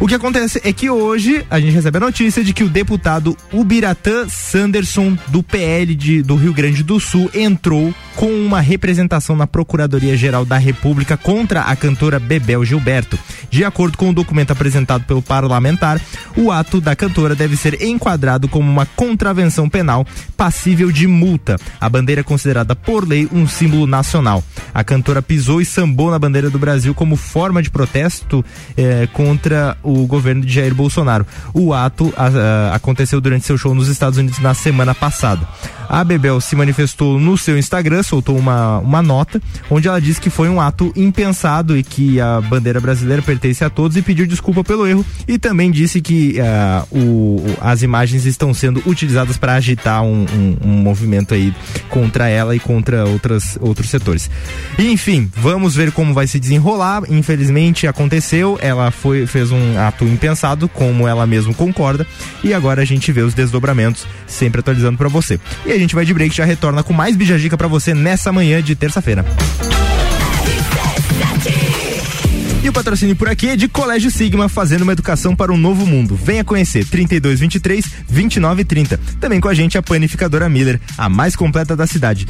O 0.00 0.06
que 0.06 0.14
acontece 0.14 0.60
é 0.62 0.72
que 0.72 0.88
hoje 0.88 1.44
a 1.50 1.58
gente 1.58 1.74
recebe 1.74 1.96
a 1.96 2.00
notícia 2.00 2.44
de 2.44 2.52
que 2.52 2.62
o 2.62 2.68
deputado 2.68 3.36
Ubiratã 3.52 4.28
Sanderson, 4.28 5.18
do 5.26 5.42
PL 5.42 5.92
de, 5.92 6.22
do 6.22 6.36
Rio 6.36 6.54
Grande 6.54 6.84
do 6.84 7.00
Sul, 7.00 7.28
entrou 7.34 7.92
com 8.14 8.30
uma 8.30 8.60
representação 8.60 9.34
na 9.34 9.46
Procuradoria-Geral 9.46 10.44
da 10.44 10.56
República 10.56 11.16
contra 11.16 11.62
a 11.62 11.74
cantora 11.74 12.20
Bebel 12.20 12.64
Gilberto. 12.64 13.18
De 13.50 13.64
acordo 13.64 13.98
com 13.98 14.10
o 14.10 14.12
documento 14.12 14.52
apresentado 14.52 15.04
pelo 15.04 15.20
parlamentar, 15.20 16.00
o 16.36 16.52
ato 16.52 16.80
da 16.80 16.94
cantora 16.94 17.34
deve 17.34 17.56
ser 17.56 17.82
enquadrado 17.82 18.48
como 18.48 18.70
uma 18.70 18.86
contravenção 18.86 19.68
penal 19.68 20.06
passível 20.36 20.92
de 20.92 21.08
multa. 21.08 21.56
A 21.80 21.88
bandeira 21.88 22.20
é 22.20 22.24
considerada 22.24 22.76
por 22.76 23.06
lei 23.06 23.28
um 23.32 23.48
símbolo 23.48 23.86
nacional. 23.86 24.44
A 24.72 24.84
cantora 24.84 25.22
pisou 25.22 25.60
e 25.60 25.64
sambou 25.64 26.10
na 26.10 26.18
bandeira 26.18 26.50
do 26.50 26.58
Brasil 26.58 26.94
como 26.94 27.16
forma 27.16 27.60
de 27.62 27.70
protesto 27.70 28.44
eh, 28.76 29.08
contra 29.12 29.76
o 29.88 30.06
governo 30.06 30.42
de 30.44 30.52
Jair 30.52 30.74
Bolsonaro. 30.74 31.26
O 31.54 31.72
ato 31.72 32.12
a- 32.16 32.26
a- 32.26 32.74
aconteceu 32.74 33.20
durante 33.20 33.46
seu 33.46 33.56
show 33.58 33.74
nos 33.74 33.88
Estados 33.88 34.18
Unidos 34.18 34.38
na 34.38 34.54
semana 34.54 34.94
passada. 34.94 35.46
A 35.88 36.04
Bebel 36.04 36.38
se 36.40 36.54
manifestou 36.54 37.18
no 37.18 37.38
seu 37.38 37.58
Instagram, 37.58 38.02
soltou 38.02 38.36
uma, 38.36 38.78
uma 38.80 39.00
nota, 39.00 39.40
onde 39.70 39.88
ela 39.88 39.98
disse 40.00 40.20
que 40.20 40.28
foi 40.28 40.46
um 40.48 40.60
ato 40.60 40.92
impensado 40.94 41.76
e 41.78 41.82
que 41.82 42.20
a 42.20 42.42
bandeira 42.42 42.78
brasileira 42.78 43.22
pertence 43.22 43.64
a 43.64 43.70
todos 43.70 43.96
e 43.96 44.02
pediu 44.02 44.26
desculpa 44.26 44.62
pelo 44.62 44.86
erro 44.86 45.04
e 45.26 45.38
também 45.38 45.70
disse 45.70 46.02
que 46.02 46.38
ah, 46.40 46.84
o, 46.92 47.42
as 47.62 47.82
imagens 47.82 48.26
estão 48.26 48.52
sendo 48.52 48.82
utilizadas 48.84 49.38
para 49.38 49.54
agitar 49.54 50.02
um, 50.02 50.26
um- 50.30 50.56
um 50.62 50.82
movimento 50.82 51.32
aí 51.32 51.54
contra 51.88 52.28
ela 52.28 52.54
e 52.54 52.60
contra 52.60 53.06
outras, 53.06 53.56
outros 53.58 53.88
setores. 53.88 54.30
Enfim, 54.78 55.30
vamos 55.36 55.74
ver 55.74 55.90
como 55.92 56.12
vai 56.12 56.26
se 56.26 56.38
desenrolar. 56.38 57.02
Infelizmente 57.08 57.86
aconteceu, 57.86 58.58
ela 58.60 58.90
foi, 58.90 59.26
fez 59.26 59.50
um 59.50 59.77
ato 59.78 60.04
impensado, 60.04 60.68
como 60.68 61.06
ela 61.06 61.26
mesma 61.26 61.54
concorda, 61.54 62.06
e 62.42 62.52
agora 62.52 62.82
a 62.82 62.84
gente 62.84 63.12
vê 63.12 63.22
os 63.22 63.34
desdobramentos 63.34 64.06
sempre 64.26 64.60
atualizando 64.60 64.98
para 64.98 65.08
você. 65.08 65.38
E 65.64 65.72
a 65.72 65.78
gente 65.78 65.94
vai 65.94 66.04
de 66.04 66.12
break, 66.12 66.34
já 66.34 66.44
retorna 66.44 66.82
com 66.82 66.92
mais 66.92 67.16
Bijagica 67.16 67.56
para 67.56 67.68
você 67.68 67.94
nessa 67.94 68.32
manhã 68.32 68.62
de 68.62 68.74
terça-feira. 68.74 69.24
E 72.62 72.68
o 72.68 72.72
patrocínio 72.72 73.16
por 73.16 73.28
aqui 73.28 73.48
é 73.48 73.56
de 73.56 73.68
Colégio 73.68 74.10
Sigma, 74.10 74.48
fazendo 74.48 74.82
uma 74.82 74.92
educação 74.92 75.34
para 75.34 75.52
um 75.52 75.56
novo 75.56 75.86
mundo. 75.86 76.16
Venha 76.16 76.44
conhecer 76.44 76.84
3223 76.84 77.84
2930. 78.10 79.00
Também 79.20 79.40
com 79.40 79.48
a 79.48 79.54
gente 79.54 79.78
a 79.78 79.82
panificadora 79.82 80.48
Miller, 80.48 80.80
a 80.98 81.08
mais 81.08 81.36
completa 81.36 81.76
da 81.76 81.86
cidade. 81.86 82.26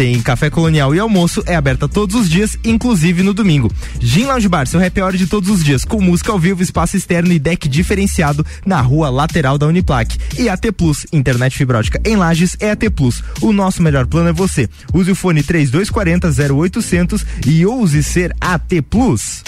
Tem 0.00 0.18
café 0.22 0.48
colonial 0.48 0.94
e 0.94 0.98
almoço, 0.98 1.42
é 1.44 1.54
aberta 1.54 1.86
todos 1.86 2.16
os 2.16 2.26
dias, 2.26 2.56
inclusive 2.64 3.22
no 3.22 3.34
domingo. 3.34 3.70
Gin 4.00 4.24
Lounge 4.24 4.48
Bar, 4.48 4.66
seu 4.66 4.82
happy 4.82 5.02
hour 5.02 5.14
de 5.14 5.26
todos 5.26 5.50
os 5.50 5.62
dias, 5.62 5.84
com 5.84 6.00
música 6.00 6.32
ao 6.32 6.38
vivo, 6.38 6.62
espaço 6.62 6.96
externo 6.96 7.30
e 7.30 7.38
deck 7.38 7.68
diferenciado 7.68 8.46
na 8.64 8.80
rua 8.80 9.10
lateral 9.10 9.58
da 9.58 9.66
Uniplac. 9.66 10.16
E 10.38 10.48
AT 10.48 10.72
Plus, 10.74 11.06
internet 11.12 11.54
fibra 11.54 11.80
ótica 11.80 12.00
em 12.02 12.16
Lages 12.16 12.56
é 12.60 12.70
AT 12.70 12.88
Plus. 12.96 13.22
O 13.42 13.52
nosso 13.52 13.82
melhor 13.82 14.06
plano 14.06 14.30
é 14.30 14.32
você. 14.32 14.70
Use 14.94 15.10
o 15.10 15.14
fone 15.14 15.42
3240 15.42 16.28
0800 16.54 17.26
e 17.46 17.66
ouse 17.66 18.02
ser 18.02 18.34
AT 18.40 18.80
Plus. 18.88 19.44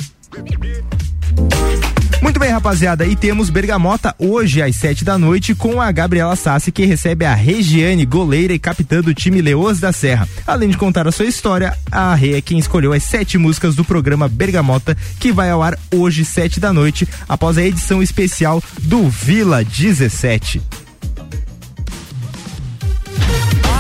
Muito 2.23 2.39
bem, 2.39 2.51
rapaziada, 2.51 3.05
e 3.05 3.16
temos 3.16 3.51
Bergamota 3.51 4.14
hoje 4.16 4.62
às 4.62 4.77
sete 4.77 5.05
da 5.05 5.18
noite 5.18 5.57
com 5.57 5.81
a 5.81 5.91
Gabriela 5.91 6.37
Sassi, 6.37 6.70
que 6.70 6.85
recebe 6.85 7.25
a 7.25 7.35
Regiane, 7.35 8.07
goleira 8.07 8.53
e 8.53 8.61
capitã 8.61 9.01
do 9.01 9.12
time 9.12 9.43
Leoas 9.43 9.81
da 9.81 9.93
Serra. 9.93 10.29
Além 10.47 10.68
de 10.68 10.79
contar 10.79 11.09
a 11.09 11.12
sua 11.12 11.27
história, 11.27 11.77
a 11.91 12.14
Rê 12.14 12.35
é 12.35 12.41
quem 12.41 12.61
escolheu 12.61 12.93
as 12.93 13.03
sete 13.03 13.37
músicas 13.37 13.75
do 13.75 13.85
programa 13.85 14.29
Bergamota, 14.29 14.97
que 15.18 15.33
vai 15.33 15.51
ao 15.51 15.64
ar 15.64 15.77
hoje, 15.93 16.25
sete 16.25 16.61
da 16.61 16.73
noite, 16.73 17.09
após 17.29 17.59
a 17.59 17.62
edição 17.62 18.01
especial 18.01 18.62
do 18.83 19.09
Vila 19.09 19.64
17. 19.64 20.62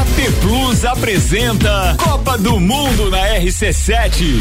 AT 0.00 0.32
Plus 0.40 0.84
apresenta 0.84 1.94
Copa 1.96 2.36
do 2.38 2.58
Mundo 2.58 3.08
na 3.08 3.18
RC7. 3.38 4.40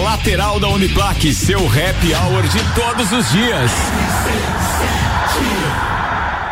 lateral 0.00 0.58
da 0.58 0.68
Uniplaque. 0.68 1.32
Seu 1.32 1.60
happy 1.66 2.14
hour 2.14 2.42
de 2.42 2.58
todos 2.74 3.12
os 3.12 3.30
dias. 3.30 3.70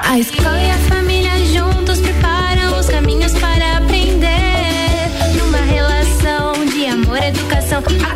A 0.05 0.19
escola 0.19 0.63
e 0.63 0.71
a 0.71 0.79
família 0.79 1.45
juntos 1.47 2.01
preparam 2.01 2.79
os 2.79 2.87
caminhos 2.87 3.33
para 3.35 3.79
aprender. 3.79 5.11
Numa 5.37 5.59
relação 5.59 6.65
de 6.67 6.87
amor 6.87 7.23
educação. 7.23 7.83
Há 8.05 8.15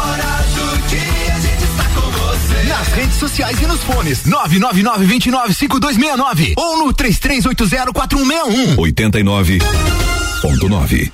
Sociais 3.21 3.61
e 3.61 3.67
nos 3.67 3.81
fones. 3.81 4.23
999-295269 4.23 6.53
ou 6.57 6.85
no 6.85 6.93
33804161. 6.93 8.75
89.9. 8.77 11.11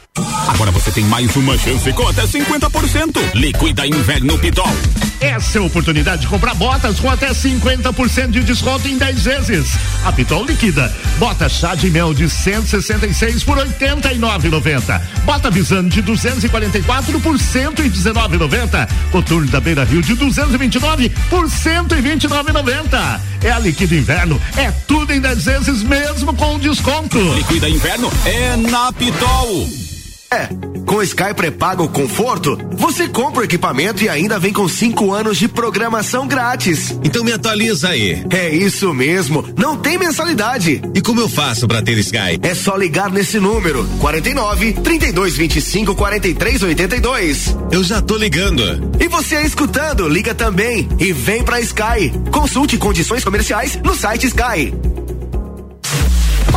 Agora 0.47 0.71
você 0.71 0.89
tem 0.91 1.03
mais 1.03 1.35
uma 1.35 1.57
chance 1.57 1.91
com 1.91 2.07
até 2.07 2.23
50%. 2.23 3.35
Liquida 3.35 3.85
Inverno 3.85 4.39
Pitol. 4.39 4.71
Essa 5.19 5.57
é 5.57 5.61
a 5.61 5.65
oportunidade 5.65 6.21
de 6.21 6.27
comprar 6.27 6.53
botas 6.53 6.99
com 6.99 7.09
até 7.09 7.29
50% 7.29 8.29
de 8.29 8.43
desconto 8.43 8.87
em 8.87 8.97
10 8.97 9.23
vezes. 9.23 9.71
A 10.05 10.11
Pitol 10.11 10.45
liquida. 10.45 10.93
Bota 11.17 11.49
chá 11.49 11.73
de 11.75 11.89
mel 11.89 12.13
de 12.13 12.29
166 12.29 13.43
por 13.43 13.57
89,90. 13.57 15.01
Bota 15.25 15.49
Visano 15.49 15.89
de 15.89 16.01
244 16.01 17.19
por 17.19 17.35
119,90. 17.35 18.89
Coturno 19.11 19.47
da 19.47 19.59
Beira 19.59 19.83
Rio 19.83 20.01
de 20.01 20.13
229 20.13 21.09
por 21.29 21.45
129,90. 21.45 23.19
É 23.43 23.51
a 23.51 23.59
liquida 23.59 23.95
inverno. 23.95 24.41
É 24.55 24.71
tudo 24.87 25.13
em 25.13 25.19
10 25.19 25.45
vezes 25.45 25.83
mesmo 25.83 26.33
com 26.35 26.59
desconto. 26.59 27.17
Liquida 27.33 27.67
Inverno 27.69 28.11
é 28.25 28.55
na 28.57 28.91
Pitol. 28.93 29.86
É, 30.29 30.49
com 30.85 31.01
Sky 31.01 31.33
pré-pago 31.33 31.87
conforto, 31.87 32.57
você 32.73 33.07
compra 33.07 33.41
o 33.41 33.43
equipamento 33.45 34.03
e 34.03 34.09
ainda 34.09 34.37
vem 34.37 34.51
com 34.51 34.67
cinco 34.67 35.13
anos 35.13 35.37
de 35.37 35.47
programação 35.47 36.27
grátis. 36.27 36.99
Então 37.01 37.23
me 37.23 37.31
atualiza 37.31 37.89
aí. 37.89 38.25
É 38.29 38.49
isso 38.49 38.93
mesmo, 38.93 39.45
não 39.57 39.77
tem 39.77 39.97
mensalidade. 39.97 40.81
E 40.93 41.01
como 41.01 41.21
eu 41.21 41.29
faço 41.29 41.65
pra 41.65 41.81
ter 41.81 41.97
Sky? 41.99 42.39
É 42.41 42.53
só 42.53 42.75
ligar 42.75 43.09
nesse 43.09 43.39
número, 43.39 43.87
49 43.99 44.73
32 44.73 45.37
25 45.37 45.95
43 45.95 46.63
82. 46.63 47.55
Eu 47.71 47.81
já 47.81 48.01
tô 48.01 48.17
ligando. 48.17 48.91
E 48.99 49.07
você 49.07 49.41
escutando, 49.43 50.09
liga 50.09 50.35
também 50.35 50.89
e 50.99 51.13
vem 51.13 51.41
pra 51.41 51.61
Sky. 51.61 52.11
Consulte 52.31 52.77
condições 52.77 53.23
comerciais 53.23 53.79
no 53.81 53.95
site 53.95 54.27
Sky. 54.27 54.73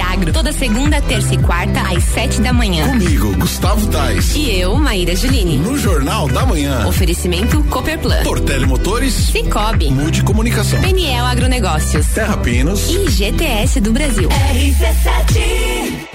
Agro, 0.00 0.32
toda 0.32 0.52
segunda, 0.52 1.00
terça 1.00 1.34
e 1.34 1.38
quarta, 1.38 1.80
às 1.80 2.02
sete 2.02 2.40
da 2.40 2.52
manhã. 2.52 2.88
Comigo, 2.88 3.32
Gustavo 3.36 3.86
Tais. 3.86 4.34
E 4.34 4.58
eu, 4.58 4.76
Maíra 4.76 5.14
Juline. 5.14 5.58
No 5.58 5.78
Jornal 5.78 6.28
da 6.28 6.44
Manhã. 6.44 6.86
Oferecimento 6.86 7.62
Copperplan. 7.64 8.22
Portele 8.24 8.66
Motores. 8.66 9.14
Cicobi. 9.14 9.90
Mude 9.90 10.22
Comunicação. 10.22 10.80
Peniel 10.80 11.24
Agronegócios. 11.24 12.06
Terra 12.08 12.36
Pinos. 12.38 12.90
E 12.90 13.08
GTS 13.08 13.80
do 13.80 13.92
Brasil. 13.92 14.28
RC7. 14.28 16.06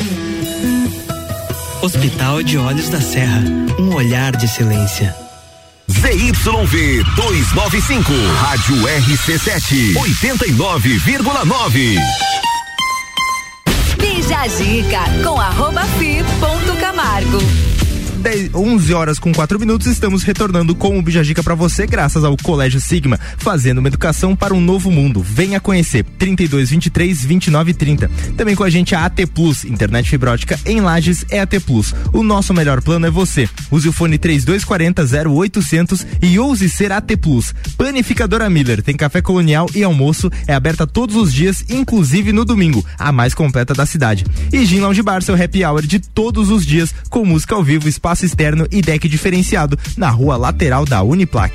Hospital 1.81 2.43
de 2.43 2.57
Olhos 2.57 2.89
da 2.89 3.01
Serra, 3.01 3.41
um 3.79 3.95
olhar 3.95 4.35
de 4.35 4.45
excelência. 4.45 5.15
ZYV 5.89 7.03
295, 7.15 8.11
Rádio 8.39 8.75
RC7, 8.75 9.93
89,9. 9.95 11.97
A 14.41 14.47
dica 14.47 15.03
com 15.23 15.39
arroba 15.39 15.83
fi 15.99 16.23
ponto 16.39 16.75
Camargo. 16.79 17.37
10, 18.21 18.53
11 18.53 18.93
horas 18.93 19.17
com 19.17 19.33
4 19.33 19.59
minutos, 19.59 19.87
estamos 19.87 20.21
retornando 20.21 20.75
com 20.75 20.97
o 20.97 21.01
Bijagica 21.01 21.41
para 21.41 21.55
você, 21.55 21.87
graças 21.87 22.23
ao 22.23 22.37
Colégio 22.37 22.79
Sigma, 22.79 23.19
fazendo 23.37 23.79
uma 23.79 23.87
educação 23.87 24.35
para 24.35 24.53
um 24.53 24.61
novo 24.61 24.91
mundo. 24.91 25.23
Venha 25.23 25.59
conhecer 25.59 26.03
32 26.19 26.69
23 26.69 27.25
29 27.25 27.73
30. 27.73 28.11
Também 28.37 28.55
com 28.55 28.63
a 28.63 28.69
gente 28.69 28.93
a 28.93 29.05
AT 29.05 29.25
Plus, 29.33 29.65
internet 29.65 30.07
fibra 30.07 30.33
ótica 30.33 30.59
em 30.67 30.81
Lages 30.81 31.25
é 31.31 31.39
AT 31.39 31.59
Plus. 31.65 31.95
O 32.13 32.21
nosso 32.21 32.53
melhor 32.53 32.79
plano 32.83 33.07
é 33.07 33.09
você. 33.09 33.49
Use 33.71 33.89
o 33.89 33.91
fone 33.91 34.19
3240 34.19 35.03
0800 35.27 36.05
e 36.21 36.37
ouse 36.37 36.69
ser 36.69 36.91
AT 36.91 37.17
Plus. 37.17 37.55
Panificadora 37.75 38.47
Miller 38.51 38.83
tem 38.83 38.95
café 38.95 39.23
colonial 39.23 39.67
e 39.73 39.83
almoço, 39.83 40.29
é 40.45 40.53
aberta 40.53 40.85
todos 40.85 41.15
os 41.15 41.33
dias, 41.33 41.65
inclusive 41.69 42.31
no 42.31 42.45
domingo, 42.45 42.85
a 42.99 43.11
mais 43.11 43.33
completa 43.33 43.73
da 43.73 43.87
cidade. 43.87 44.25
E 44.53 44.63
Gin 44.63 44.81
Lounge 44.81 45.01
Bar, 45.01 45.23
seu 45.23 45.33
happy 45.33 45.65
hour 45.65 45.81
de 45.81 45.99
todos 45.99 46.51
os 46.51 46.63
dias, 46.63 46.93
com 47.09 47.25
música 47.25 47.55
ao 47.55 47.63
vivo, 47.63 47.89
espaço 47.89 48.10
externo 48.19 48.67
e 48.71 48.81
deck 48.81 49.07
diferenciado 49.07 49.77
na 49.95 50.09
rua 50.09 50.37
lateral 50.37 50.85
da 50.85 51.01
Uniplac. 51.01 51.53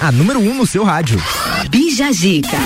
A 0.00 0.10
número 0.10 0.40
1 0.40 0.50
um 0.50 0.54
no 0.54 0.66
seu 0.66 0.82
rádio. 0.82 1.16
Bija 1.70 2.12
Gica. 2.12 2.58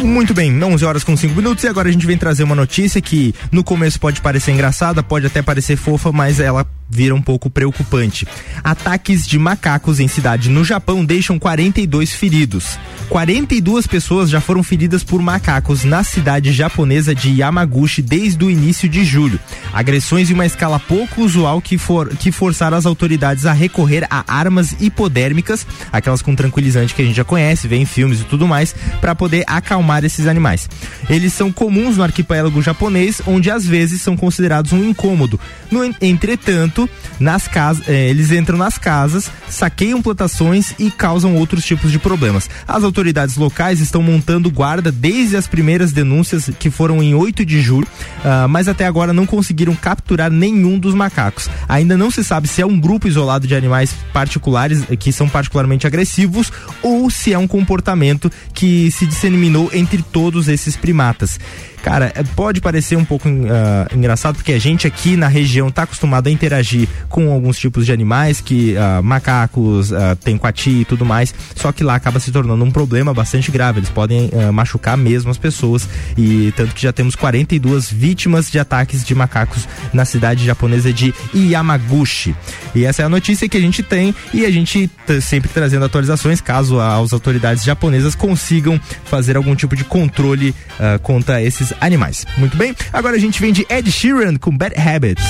Muito 0.00 0.32
bem, 0.32 0.62
11 0.62 0.84
horas 0.84 1.04
com 1.04 1.16
5 1.16 1.34
minutos 1.34 1.64
e 1.64 1.68
agora 1.68 1.88
a 1.88 1.92
gente 1.92 2.06
vem 2.06 2.16
trazer 2.16 2.42
uma 2.42 2.54
notícia 2.54 3.00
que 3.00 3.34
no 3.52 3.62
começo 3.62 3.98
pode 4.00 4.20
parecer 4.20 4.52
engraçada, 4.52 5.02
pode 5.02 5.26
até 5.26 5.42
parecer 5.42 5.76
fofa, 5.76 6.10
mas 6.12 6.40
ela 6.40 6.64
vira 6.90 7.14
um 7.14 7.22
pouco 7.22 7.48
preocupante. 7.48 8.26
Ataques 8.64 9.26
de 9.26 9.38
macacos 9.38 10.00
em 10.00 10.08
cidade 10.08 10.50
no 10.50 10.64
Japão 10.64 11.04
deixam 11.04 11.38
42 11.38 12.12
feridos. 12.12 12.78
42 13.08 13.86
pessoas 13.86 14.30
já 14.30 14.40
foram 14.40 14.62
feridas 14.62 15.02
por 15.02 15.20
macacos 15.20 15.82
na 15.84 16.04
cidade 16.04 16.52
japonesa 16.52 17.14
de 17.14 17.30
Yamaguchi 17.30 18.02
desde 18.02 18.44
o 18.44 18.50
início 18.50 18.88
de 18.88 19.04
julho. 19.04 19.38
Agressões 19.72 20.30
em 20.30 20.34
uma 20.34 20.46
escala 20.46 20.78
pouco 20.78 21.22
usual 21.22 21.60
que, 21.60 21.76
for, 21.76 22.08
que 22.16 22.30
forçaram 22.30 22.76
as 22.76 22.86
autoridades 22.86 23.46
a 23.46 23.52
recorrer 23.52 24.06
a 24.08 24.24
armas 24.26 24.76
hipodérmicas, 24.80 25.66
aquelas 25.92 26.22
com 26.22 26.34
tranquilizante 26.36 26.94
que 26.94 27.02
a 27.02 27.04
gente 27.04 27.16
já 27.16 27.24
conhece, 27.24 27.66
vê 27.66 27.76
em 27.76 27.84
filmes 27.84 28.20
e 28.20 28.24
tudo 28.24 28.46
mais, 28.46 28.74
para 29.00 29.14
poder 29.14 29.44
acalmar 29.46 30.04
esses 30.04 30.26
animais. 30.26 30.68
Eles 31.08 31.32
são 31.32 31.50
comuns 31.50 31.96
no 31.96 32.04
arquipélago 32.04 32.62
japonês, 32.62 33.20
onde 33.26 33.50
às 33.50 33.66
vezes 33.66 34.00
são 34.02 34.16
considerados 34.16 34.72
um 34.72 34.84
incômodo. 34.84 35.38
No, 35.70 35.84
entretanto, 36.00 36.79
nas 37.18 37.48
casas, 37.48 37.88
eh, 37.88 38.08
eles 38.08 38.30
entram 38.30 38.56
nas 38.56 38.78
casas, 38.78 39.30
saqueiam 39.48 40.02
plantações 40.02 40.74
e 40.78 40.90
causam 40.90 41.36
outros 41.36 41.64
tipos 41.64 41.90
de 41.90 41.98
problemas. 41.98 42.48
As 42.66 42.84
autoridades 42.84 43.36
locais 43.36 43.80
estão 43.80 44.02
montando 44.02 44.50
guarda 44.50 44.92
desde 44.92 45.36
as 45.36 45.46
primeiras 45.46 45.92
denúncias 45.92 46.50
que 46.58 46.70
foram 46.70 47.02
em 47.02 47.14
8 47.14 47.44
de 47.44 47.60
julho, 47.60 47.88
ah, 48.24 48.46
mas 48.48 48.68
até 48.68 48.86
agora 48.86 49.12
não 49.12 49.26
conseguiram 49.26 49.74
capturar 49.74 50.30
nenhum 50.30 50.78
dos 50.78 50.94
macacos. 50.94 51.48
Ainda 51.68 51.96
não 51.96 52.10
se 52.10 52.22
sabe 52.22 52.48
se 52.48 52.62
é 52.62 52.66
um 52.66 52.78
grupo 52.78 53.08
isolado 53.08 53.46
de 53.46 53.54
animais 53.54 53.94
particulares 54.12 54.84
eh, 54.90 54.96
que 54.96 55.12
são 55.12 55.28
particularmente 55.28 55.86
agressivos 55.86 56.52
ou 56.82 57.10
se 57.10 57.32
é 57.32 57.38
um 57.38 57.46
comportamento 57.46 58.30
que 58.54 58.90
se 58.90 59.06
disseminou 59.06 59.70
entre 59.72 60.02
todos 60.02 60.48
esses 60.48 60.76
primatas. 60.76 61.38
Cara, 61.82 62.12
é, 62.14 62.22
pode 62.22 62.60
parecer 62.60 62.96
um 62.96 63.04
pouco 63.04 63.28
uh, 63.28 63.96
engraçado 63.96 64.36
porque 64.36 64.52
a 64.52 64.58
gente 64.58 64.86
aqui 64.86 65.16
na 65.16 65.28
região 65.28 65.70
tá 65.70 65.84
acostumado 65.84 66.26
a 66.26 66.30
interagir 66.30 66.88
com 67.08 67.32
alguns 67.32 67.58
tipos 67.58 67.86
de 67.86 67.92
animais 67.92 68.40
que 68.40 68.74
uh, 68.74 69.02
macacos, 69.02 69.90
uh, 69.90 70.16
tem 70.22 70.36
coati 70.36 70.80
e 70.80 70.84
tudo 70.84 71.04
mais, 71.04 71.34
só 71.56 71.72
que 71.72 71.82
lá 71.82 71.94
acaba 71.94 72.20
se 72.20 72.30
tornando 72.30 72.62
um 72.64 72.70
problema 72.70 73.14
bastante 73.14 73.50
grave. 73.50 73.80
Eles 73.80 73.88
podem 73.88 74.30
machucar 74.52 74.96
mesmo 74.96 75.30
as 75.30 75.38
pessoas 75.38 75.88
e 76.16 76.52
tanto 76.56 76.74
que 76.74 76.82
já 76.82 76.92
temos 76.92 77.14
42 77.14 77.90
vítimas 77.90 78.50
de 78.50 78.58
ataques 78.58 79.04
de 79.04 79.14
macacos 79.14 79.66
na 79.92 80.04
cidade 80.04 80.44
japonesa 80.44 80.92
de 80.92 81.14
Yamaguchi. 81.34 82.34
E 82.74 82.84
essa 82.84 83.02
é 83.02 83.04
a 83.04 83.08
notícia 83.08 83.48
que 83.48 83.56
a 83.56 83.60
gente 83.60 83.82
tem 83.82 84.14
e 84.32 84.44
a 84.44 84.50
gente 84.50 84.88
tá 85.06 85.20
sempre 85.20 85.48
trazendo 85.48 85.84
atualizações 85.84 86.40
caso 86.40 86.80
as 86.80 87.12
autoridades 87.12 87.64
japonesas 87.64 88.14
consigam 88.14 88.80
fazer 89.04 89.36
algum 89.36 89.54
tipo 89.54 89.74
de 89.74 89.84
controle 89.84 90.54
contra 91.02 91.42
esses 91.42 91.69
animais. 91.80 92.26
Muito 92.36 92.56
bem, 92.56 92.74
agora 92.92 93.16
a 93.16 93.20
gente 93.20 93.40
vem 93.40 93.52
de 93.52 93.66
Ed 93.68 93.90
Sheeran 93.90 94.36
com 94.36 94.56
Bad 94.56 94.74
Habits. 94.78 95.22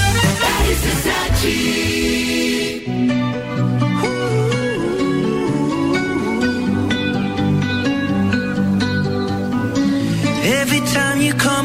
Every 10.43 10.81
time 10.93 11.21
you 11.21 11.35
come 11.35 11.60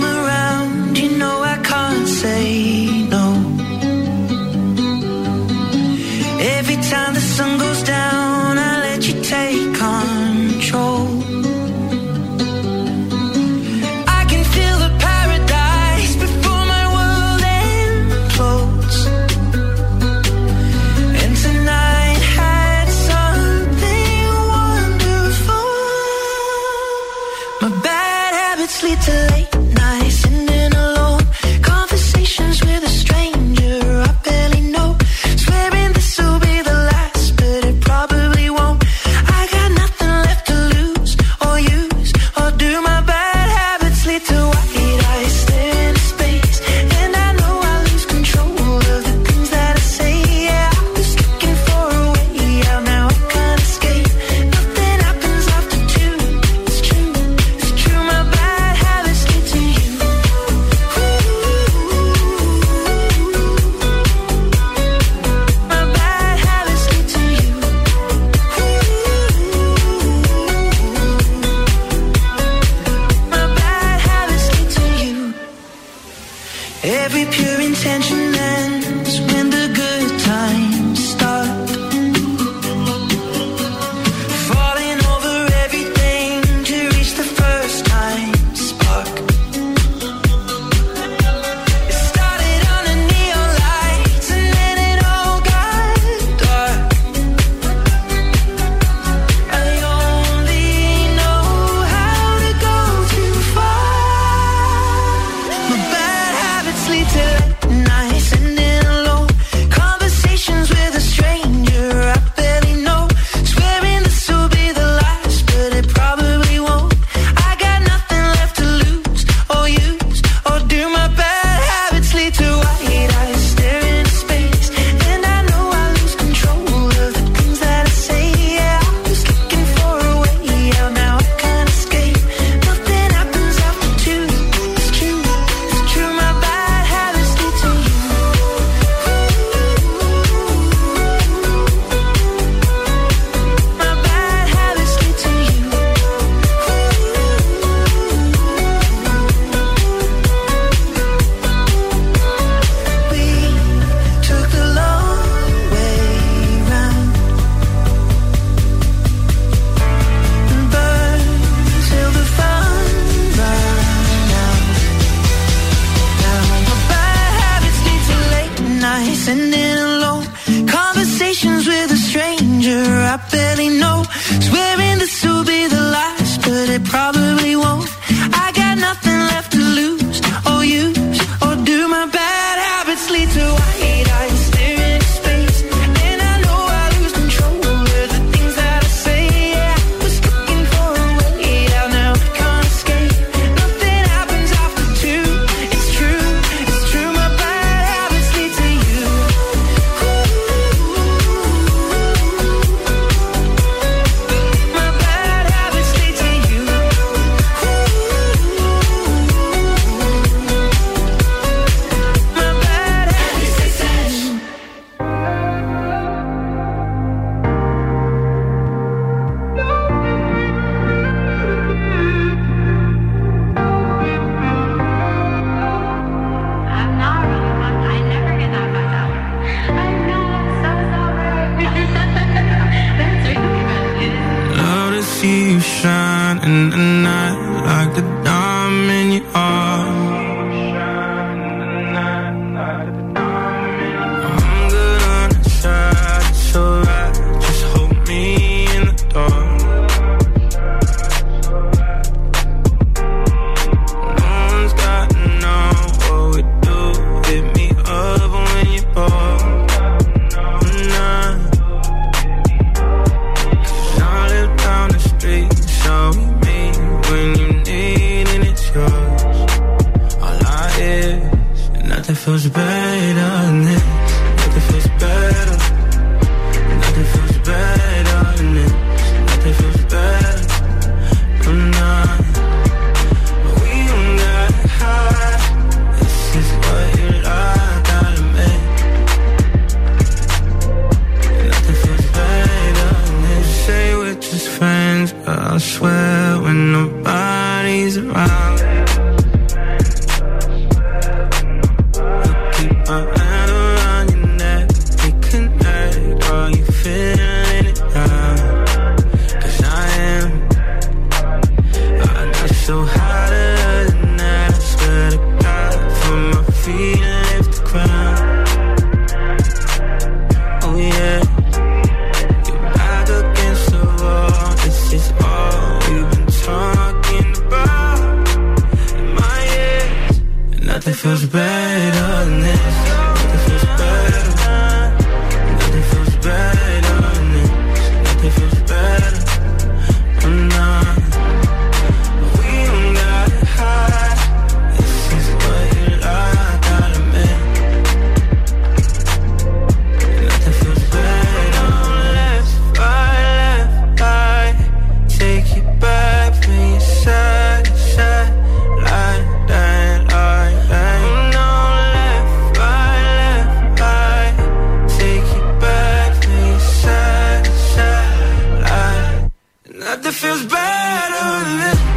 feels 370.36 370.52
better 370.52 371.46
than 371.60 371.95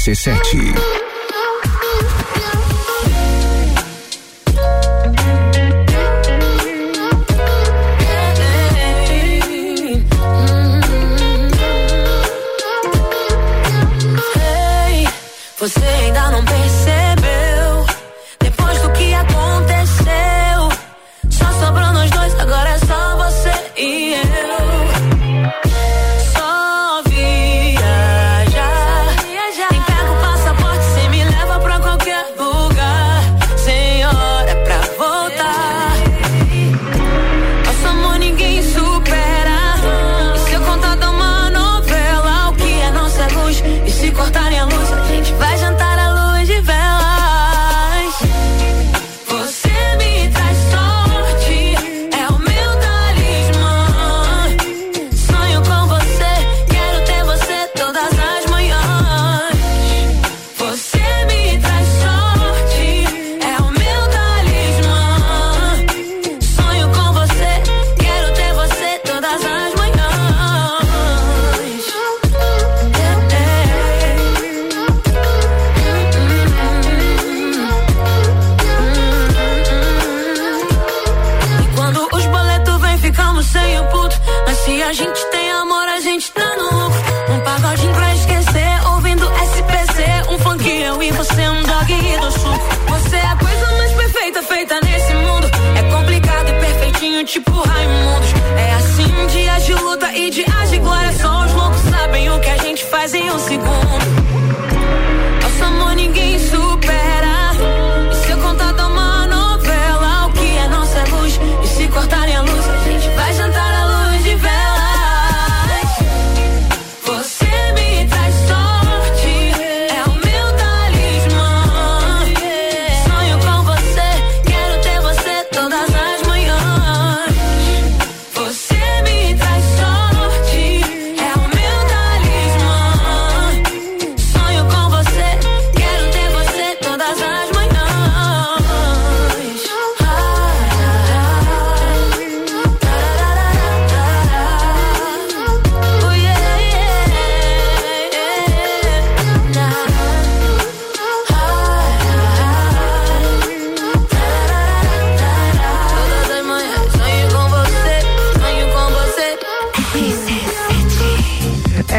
RC7. 0.00 0.99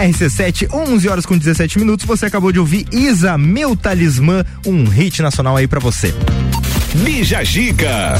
RC7, 0.01 0.67
11 0.73 1.09
horas 1.09 1.25
com 1.25 1.37
17 1.37 1.77
minutos. 1.79 2.05
Você 2.05 2.25
acabou 2.25 2.51
de 2.51 2.59
ouvir 2.59 2.87
Isa, 2.91 3.37
meu 3.37 3.75
talismã, 3.75 4.43
um 4.65 4.85
hit 4.85 5.21
nacional 5.21 5.55
aí 5.55 5.67
pra 5.67 5.79
você. 5.79 6.13
Bija 7.03 7.43
Giga. 7.43 8.15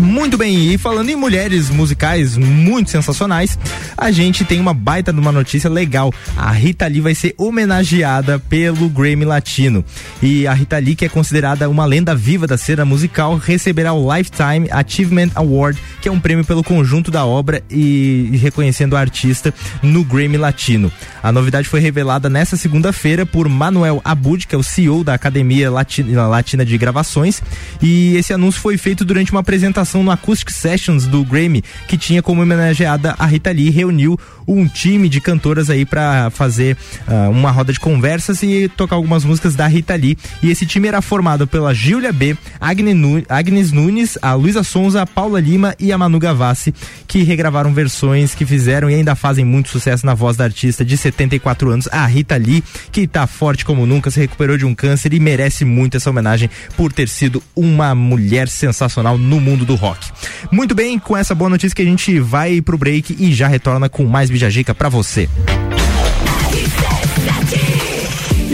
Muito 0.00 0.36
bem, 0.36 0.72
e 0.72 0.76
falando 0.76 1.08
em 1.08 1.16
mulheres 1.16 1.70
musicais 1.70 2.36
muito 2.36 2.90
sensacionais, 2.90 3.56
a 3.96 4.10
gente 4.10 4.44
tem 4.44 4.60
uma 4.60 4.74
baita 4.74 5.12
de 5.12 5.20
uma 5.20 5.30
notícia 5.30 5.70
legal. 5.70 6.12
A 6.36 6.50
Rita 6.50 6.86
Lee 6.86 7.00
vai 7.00 7.14
ser 7.14 7.32
homenageada 7.38 8.40
pelo 8.40 8.88
Grammy 8.88 9.24
Latino. 9.24 9.84
E 10.20 10.48
a 10.48 10.52
Rita 10.52 10.78
Lee, 10.78 10.96
que 10.96 11.04
é 11.04 11.08
considerada 11.08 11.68
uma 11.70 11.84
lenda 11.84 12.12
viva 12.14 12.44
da 12.44 12.58
cena 12.58 12.84
musical, 12.84 13.36
receberá 13.36 13.92
o 13.92 14.12
Lifetime 14.12 14.68
Achievement 14.70 15.30
Award, 15.36 15.78
que 16.02 16.08
é 16.08 16.12
um 16.12 16.18
prêmio 16.18 16.44
pelo 16.44 16.64
conjunto 16.64 17.10
da 17.10 17.24
obra 17.24 17.62
e, 17.70 18.36
reconhecendo 18.42 18.96
a 18.96 19.00
artista 19.00 19.54
no 19.80 20.02
Grammy 20.02 20.36
Latino. 20.36 20.90
A 21.22 21.30
novidade 21.30 21.68
foi 21.68 21.78
revelada 21.78 22.28
nesta 22.28 22.56
segunda-feira 22.56 23.24
por 23.24 23.48
Manuel 23.48 24.02
Abud, 24.04 24.46
que 24.46 24.56
é 24.56 24.58
o 24.58 24.62
CEO 24.62 25.04
da 25.04 25.14
Academia 25.14 25.70
Latina 25.70 26.64
de 26.64 26.76
Gravações, 26.76 27.40
e 27.80 28.16
esse 28.16 28.32
anúncio 28.32 28.60
foi 28.60 28.76
feito 28.76 29.04
durante 29.04 29.30
uma 29.30 29.40
apresentação 29.40 29.84
no 30.02 30.10
Acoustic 30.10 30.50
Sessions 30.50 31.06
do 31.06 31.24
Grammy, 31.24 31.62
que 31.86 31.96
tinha 31.96 32.22
como 32.22 32.42
homenageada 32.42 33.14
a 33.18 33.26
Rita 33.26 33.52
Lee, 33.52 33.70
reuniu 33.70 34.18
um 34.46 34.66
time 34.66 35.08
de 35.08 35.20
cantoras 35.20 35.70
aí 35.70 35.84
para 35.84 36.30
fazer 36.30 36.76
uh, 37.06 37.30
uma 37.30 37.50
roda 37.50 37.72
de 37.72 37.80
conversas 37.80 38.42
e 38.42 38.68
tocar 38.68 38.96
algumas 38.96 39.24
músicas 39.24 39.54
da 39.54 39.66
Rita 39.66 39.94
Lee. 39.94 40.16
E 40.42 40.50
esse 40.50 40.66
time 40.66 40.88
era 40.88 41.00
formado 41.02 41.46
pela 41.46 41.74
Júlia 41.74 42.12
B, 42.12 42.36
Agnes 42.60 43.72
Nunes, 43.72 44.18
a 44.20 44.34
Luísa 44.34 44.62
Sonza, 44.62 45.02
a 45.02 45.06
Paula 45.06 45.40
Lima 45.40 45.74
e 45.78 45.92
a 45.92 45.98
Manu 45.98 46.18
Gavassi, 46.18 46.74
que 47.06 47.22
regravaram 47.22 47.72
versões 47.72 48.34
que 48.34 48.46
fizeram 48.46 48.90
e 48.90 48.94
ainda 48.94 49.14
fazem 49.14 49.44
muito 49.44 49.68
sucesso 49.68 50.04
na 50.06 50.14
voz 50.14 50.36
da 50.36 50.44
artista 50.44 50.84
de 50.84 50.96
74 50.96 51.70
anos, 51.70 51.88
a 51.90 52.04
Rita 52.06 52.36
Lee, 52.36 52.62
que 52.90 53.06
tá 53.06 53.26
forte 53.26 53.64
como 53.64 53.86
nunca, 53.86 54.10
se 54.10 54.20
recuperou 54.20 54.56
de 54.56 54.64
um 54.64 54.74
câncer 54.74 55.12
e 55.12 55.20
merece 55.20 55.64
muito 55.64 55.96
essa 55.96 56.10
homenagem 56.10 56.50
por 56.76 56.92
ter 56.92 57.08
sido 57.08 57.42
uma 57.54 57.94
mulher 57.94 58.48
sensacional 58.48 59.18
no 59.18 59.40
mundo 59.40 59.64
do 59.64 59.74
rock. 59.74 60.10
Muito 60.50 60.74
bem, 60.74 60.98
com 60.98 61.16
essa 61.16 61.34
boa 61.34 61.50
notícia 61.50 61.74
que 61.74 61.82
a 61.82 61.86
gente 61.86 62.18
vai 62.20 62.60
pro 62.60 62.78
break 62.78 63.16
e 63.18 63.32
já 63.32 63.48
retorna 63.48 63.88
com 63.88 64.04
mais 64.04 64.30
Bijajica 64.34 64.74
para 64.74 64.88
você. 64.88 65.28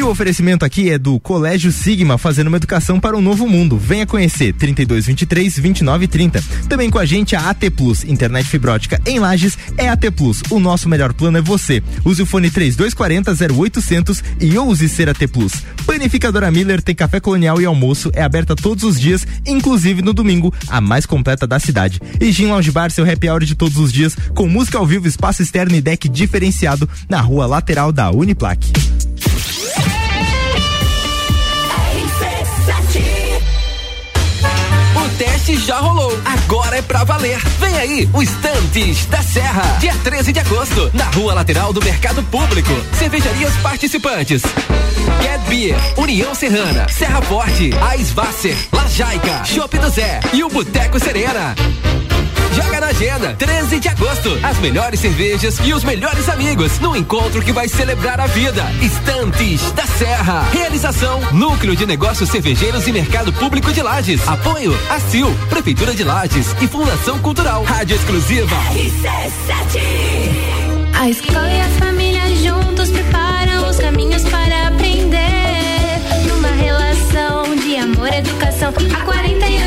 E 0.01 0.03
o 0.03 0.09
oferecimento 0.09 0.65
aqui 0.65 0.89
é 0.89 0.97
do 0.97 1.21
Colégio 1.21 1.71
Sigma, 1.71 2.17
fazendo 2.17 2.47
uma 2.47 2.57
educação 2.57 2.99
para 2.99 3.15
um 3.19 3.21
novo 3.21 3.47
mundo. 3.47 3.77
Venha 3.77 4.07
conhecer 4.07 4.55
3223 4.55 5.57
2930. 5.57 6.43
Também 6.71 6.89
com 6.89 6.99
a 6.99 7.05
gente 7.05 7.37
a 7.37 7.51
AT 7.51 7.69
Plus, 7.77 8.03
internet 8.05 8.49
fibrótica 8.49 8.99
em 9.05 9.19
Lages 9.19 9.59
é 9.77 9.91
AT 9.91 10.11
Plus. 10.17 10.43
O 10.49 10.59
nosso 10.59 10.89
melhor 10.89 11.13
plano 11.13 11.37
é 11.37 11.43
você. 11.43 11.83
Use 12.03 12.23
o 12.23 12.25
fone 12.25 12.51
3240 12.51 13.53
0800 13.55 14.25
e 14.41 14.57
ouse 14.57 14.89
ser 14.89 15.11
AT 15.11 15.29
Plus. 15.29 15.53
Panificadora 15.85 16.51
Miller 16.51 16.81
tem 16.81 16.95
café 16.95 17.21
colonial 17.21 17.61
e 17.61 17.67
almoço, 17.67 18.11
é 18.15 18.23
aberta 18.23 18.57
todos 18.57 18.85
os 18.85 18.99
dias, 18.99 19.27
inclusive 19.45 20.01
no 20.01 20.15
domingo, 20.15 20.51
a 20.69 20.81
mais 20.81 21.05
completa 21.05 21.47
da 21.47 21.59
cidade. 21.59 22.01
E 22.19 22.33
Gin 22.33 22.47
Lounge 22.47 22.71
Bar, 22.71 22.91
seu 22.91 23.05
happy 23.05 23.29
hour 23.29 23.45
de 23.45 23.55
todos 23.55 23.77
os 23.77 23.93
dias, 23.93 24.17
com 24.35 24.49
música 24.49 24.79
ao 24.79 24.87
vivo, 24.87 25.07
espaço 25.07 25.43
externo 25.43 25.77
e 25.77 25.83
deck 25.83 26.09
diferenciado 26.09 26.89
na 27.07 27.21
rua 27.21 27.45
lateral 27.45 27.93
da 27.93 28.11
Uniplaque. 28.11 28.73
Teste 35.21 35.55
já 35.59 35.79
rolou, 35.81 36.19
agora 36.25 36.79
é 36.79 36.83
pra 36.83 37.05
valer. 37.05 37.39
Vem 37.59 37.77
aí, 37.77 38.09
o 38.15 38.23
Estantes 38.23 39.05
da 39.05 39.23
Serra, 39.23 39.77
dia 39.79 39.95
13 40.03 40.33
de 40.33 40.41
agosto, 40.41 40.91
na 40.95 41.05
rua 41.11 41.35
lateral 41.35 41.75
do 41.75 41.85
Mercado 41.85 42.23
Público. 42.23 42.71
Cervejarias 42.99 43.55
participantes: 43.59 44.41
Get 45.21 45.41
Beer, 45.47 45.77
União 45.99 46.35
Serrana, 46.35 46.89
Serra 46.89 47.21
Forte, 47.21 47.71
Aisvasser, 47.83 48.57
Lajaica, 48.73 49.45
Chopp 49.45 49.79
do 49.79 49.91
Zé 49.91 50.21
e 50.33 50.43
o 50.43 50.49
Boteco 50.49 50.99
Serena. 50.99 51.55
Joga 52.55 52.81
na 52.81 52.87
agenda, 52.89 53.35
13 53.39 53.81
de 53.81 53.89
agosto. 53.89 54.39
As 54.43 54.59
melhores 54.59 55.01
cervejas 55.01 55.59
e 55.65 55.73
os 55.73 55.85
melhores 55.85 56.29
amigos 56.29 56.79
no 56.79 56.97
encontro 56.97 57.43
que 57.43 57.53
vai 57.53 57.69
celebrar 57.69 58.21
a 58.21 58.27
vida. 58.27 58.65
Estantes 58.83 59.73
da 59.73 59.87
Serra. 59.87 60.49
Realização: 60.53 61.21
Núcleo 61.33 61.77
de 61.77 61.87
Negócios 61.87 62.29
Cervejeiros 62.29 62.87
e 62.87 62.93
Mercado 62.93 63.33
Público 63.33 63.73
de 63.73 63.83
Lages. 63.83 64.27
Apoio: 64.29 64.77
ACIL, 64.91 65.33
Prefeitura 65.49 65.95
de 65.95 66.05
Lages 66.05 66.55
e 66.61 66.67
Fundação 66.67 67.19
Cultural. 67.19 67.63
Rádio 67.65 67.97
Exclusiva. 67.97 68.57
A 70.99 71.09
escola 71.09 71.51
e 71.51 71.61
a 71.61 71.69
família 71.79 72.37
juntos 72.37 72.91
preparam 72.91 73.69
os 73.69 73.79
caminhos 73.79 74.23
para 74.25 74.69
aprender. 74.69 75.19
Numa 76.29 76.49
relação 76.49 77.57
de 77.57 77.77
amor 77.77 78.13
educação, 78.13 78.71
há 78.71 79.05
48 79.05 79.60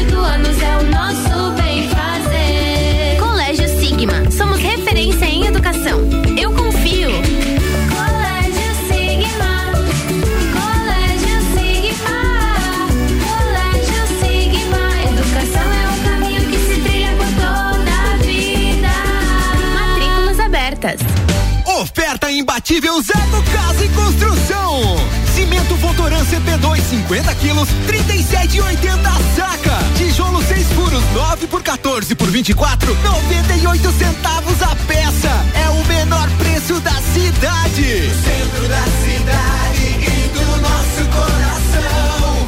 Imbatível 22.63 23.01
Zago 23.01 23.43
Casa 23.51 23.83
e 23.83 23.89
Construção. 23.89 24.95
Cimento 25.35 25.75
Votoran 25.75 26.23
CP2 26.23 26.79
50 26.81 27.35
quilos, 27.35 27.67
37,80 27.85 29.35
saca. 29.35 29.79
Tijolo 29.97 30.41
6 30.41 30.67
furos 30.69 31.03
9 31.13 31.47
por 31.47 31.61
14 31.61 32.15
por 32.15 32.29
24, 32.29 32.95
98 33.03 33.91
centavos 33.91 34.61
a 34.61 34.73
peça. 34.87 35.45
É 35.55 35.69
o 35.71 35.85
menor 35.87 36.29
preço 36.37 36.79
da 36.79 36.93
cidade. 37.13 38.09
Centro 38.23 38.67
da 38.69 38.83
cidade 39.03 39.83
e 39.99 40.29
do 40.29 40.61
nosso 40.61 41.03
coração. 41.11 42.47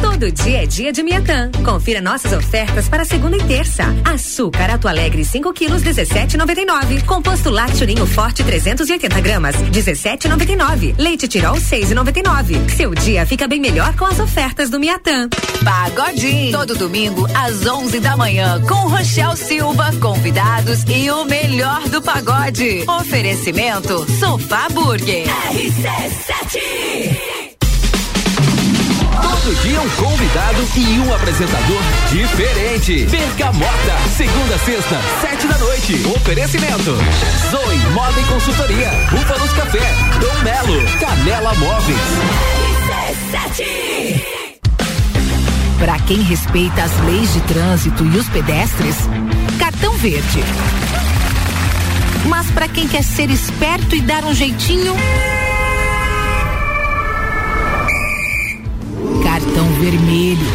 Todo 0.00 0.30
dia 0.30 0.62
é 0.62 0.66
dia 0.66 0.92
de 0.92 1.02
Miatã. 1.02 1.50
Confira 1.64 2.00
nossas 2.00 2.32
ofertas 2.32 2.88
para 2.88 3.04
segunda 3.04 3.36
e 3.36 3.42
terça. 3.44 3.84
Açúcar 4.04 4.70
Ato 4.70 4.88
Alegre 4.88 5.24
5 5.24 5.52
quilos 5.52 5.82
17,99. 5.82 7.04
Composto 7.04 7.50
lácteo 7.50 7.86
Ninho 7.86 8.06
Forte 8.06 8.42
380 8.44 9.20
gramas 9.20 9.56
17,99. 9.56 10.94
Leite 10.98 11.28
Tirol 11.28 11.56
6,99. 11.56 12.70
Seu 12.70 12.94
dia 12.94 13.26
fica 13.26 13.46
bem 13.48 13.60
melhor 13.60 13.94
com 13.96 14.04
as 14.04 14.18
ofertas 14.20 14.70
do 14.70 14.78
Miatã. 14.78 15.28
Pagodinho, 15.64 16.52
todo 16.52 16.74
domingo 16.76 17.26
às 17.34 17.66
11 17.66 18.00
da 18.00 18.16
manhã 18.16 18.60
com 18.62 18.88
Rochel 18.88 19.36
Silva, 19.36 19.90
convidados 20.00 20.84
e 20.88 21.10
o 21.10 21.24
melhor 21.24 21.88
do 21.88 22.00
pagode. 22.02 22.84
Oferecimento 22.88 24.06
Sofá 24.18 24.68
Burger. 24.68 25.26
RC7. 25.52 27.35
Todo 29.46 29.62
dia 29.62 29.80
um 29.80 29.88
convidado 29.90 30.68
e 30.74 30.98
um 30.98 31.14
apresentador 31.14 31.80
diferente. 32.10 33.06
Bergamota, 33.06 33.96
segunda 34.16 34.58
sexta, 34.58 35.00
sete 35.20 35.46
da 35.46 35.56
noite. 35.58 36.04
Oferecimento. 36.16 36.96
Zoe 37.52 37.76
Moda 37.92 38.20
e 38.20 38.24
Consultoria. 38.24 38.90
Búfalos 39.08 39.52
Café. 39.52 39.94
Dom 40.18 40.42
Melo. 40.42 40.84
Canela 40.98 41.54
Móveis. 41.54 41.96
Para 45.78 45.96
quem 46.00 46.22
respeita 46.22 46.82
as 46.82 47.04
leis 47.04 47.32
de 47.32 47.40
trânsito 47.42 48.04
e 48.04 48.18
os 48.18 48.28
pedestres, 48.28 48.96
cartão 49.60 49.92
verde. 49.92 50.42
Mas 52.28 52.50
para 52.50 52.66
quem 52.66 52.88
quer 52.88 53.04
ser 53.04 53.30
esperto 53.30 53.94
e 53.94 54.00
dar 54.00 54.24
um 54.24 54.34
jeitinho, 54.34 54.96
cartão 59.36 59.70
vermelho. 59.74 60.46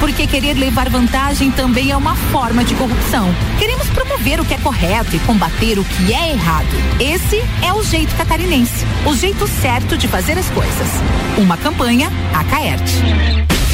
Porque 0.00 0.26
querer 0.26 0.54
levar 0.54 0.90
vantagem 0.90 1.50
também 1.50 1.90
é 1.90 1.96
uma 1.96 2.14
forma 2.14 2.62
de 2.62 2.74
corrupção. 2.74 3.34
Queremos 3.58 3.88
promover 3.88 4.38
o 4.38 4.44
que 4.44 4.52
é 4.52 4.58
correto 4.58 5.16
e 5.16 5.18
combater 5.20 5.78
o 5.78 5.84
que 5.84 6.12
é 6.12 6.32
errado. 6.32 6.68
Esse 7.00 7.42
é 7.66 7.72
o 7.72 7.82
jeito 7.82 8.14
catarinense, 8.16 8.84
o 9.06 9.14
jeito 9.14 9.48
certo 9.48 9.96
de 9.96 10.06
fazer 10.06 10.38
as 10.38 10.48
coisas. 10.50 10.88
Uma 11.38 11.56
campanha 11.56 12.12
Acaerte. 12.34 13.02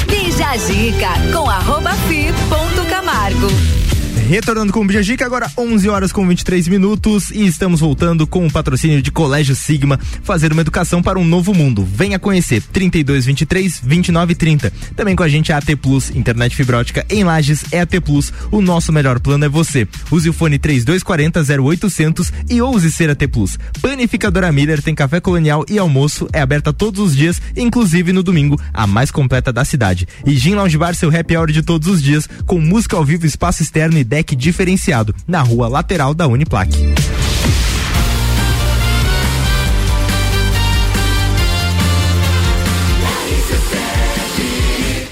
Bija 0.06 0.50
a 0.50 0.56
dica 0.56 1.08
com 1.32 1.50
arroba 1.50 1.92
fi 2.08 2.32
ponto 2.48 2.88
Camargo. 2.88 3.83
Retornando 4.28 4.72
com 4.72 4.80
o 4.80 4.86
Bija 4.86 5.02
Dica, 5.02 5.26
agora 5.26 5.50
11 5.56 5.86
horas 5.90 6.10
com 6.10 6.26
23 6.26 6.66
minutos 6.68 7.30
e 7.30 7.46
estamos 7.46 7.80
voltando 7.80 8.26
com 8.26 8.46
o 8.46 8.50
patrocínio 8.50 9.02
de 9.02 9.12
Colégio 9.12 9.54
Sigma, 9.54 10.00
fazer 10.22 10.50
uma 10.50 10.62
educação 10.62 11.02
para 11.02 11.18
um 11.18 11.24
novo 11.24 11.52
mundo. 11.52 11.84
Venha 11.84 12.18
conhecer 12.18 12.62
3223 12.72 13.80
2930. 13.80 14.72
Também 14.96 15.14
com 15.14 15.22
a 15.22 15.28
gente 15.28 15.52
a 15.52 15.58
AT 15.58 15.76
Plus, 15.76 16.08
internet 16.08 16.56
fibra 16.56 16.78
ótica 16.78 17.04
em 17.10 17.22
Lages 17.22 17.66
é 17.70 17.80
AT 17.80 18.00
Plus. 18.00 18.32
O 18.50 18.62
nosso 18.62 18.90
melhor 18.94 19.20
plano 19.20 19.44
é 19.44 19.48
você. 19.48 19.86
Use 20.10 20.30
o 20.30 20.32
fone 20.32 20.58
3240 20.58 21.62
0800 21.62 22.32
e 22.48 22.62
ouse 22.62 22.90
ser 22.90 23.10
AT 23.10 23.28
Plus. 23.28 23.58
Panificadora 23.82 24.50
Miller 24.50 24.80
tem 24.80 24.94
café 24.94 25.20
colonial 25.20 25.66
e 25.68 25.78
almoço, 25.78 26.26
é 26.32 26.40
aberta 26.40 26.72
todos 26.72 26.98
os 26.98 27.14
dias, 27.14 27.42
inclusive 27.54 28.10
no 28.10 28.22
domingo, 28.22 28.58
a 28.72 28.86
mais 28.86 29.10
completa 29.10 29.52
da 29.52 29.66
cidade. 29.66 30.08
E 30.24 30.34
Gin 30.34 30.54
Lounge 30.54 30.78
Bar, 30.78 30.94
seu 30.94 31.14
happy 31.14 31.36
hour 31.36 31.52
de 31.52 31.62
todos 31.62 31.88
os 31.88 32.02
dias, 32.02 32.26
com 32.46 32.58
música 32.58 32.96
ao 32.96 33.04
vivo, 33.04 33.26
espaço 33.26 33.62
externo 33.62 33.98
e 33.98 34.13
deck 34.14 34.36
diferenciado, 34.36 35.12
na 35.26 35.42
rua 35.42 35.66
lateral 35.66 36.14
da 36.14 36.28
Uniplaque. 36.28 36.78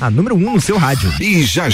A 0.00 0.08
número 0.08 0.36
1 0.36 0.38
um 0.38 0.52
no 0.52 0.60
seu 0.60 0.78
rádio. 0.78 1.10
Bija 1.18 1.68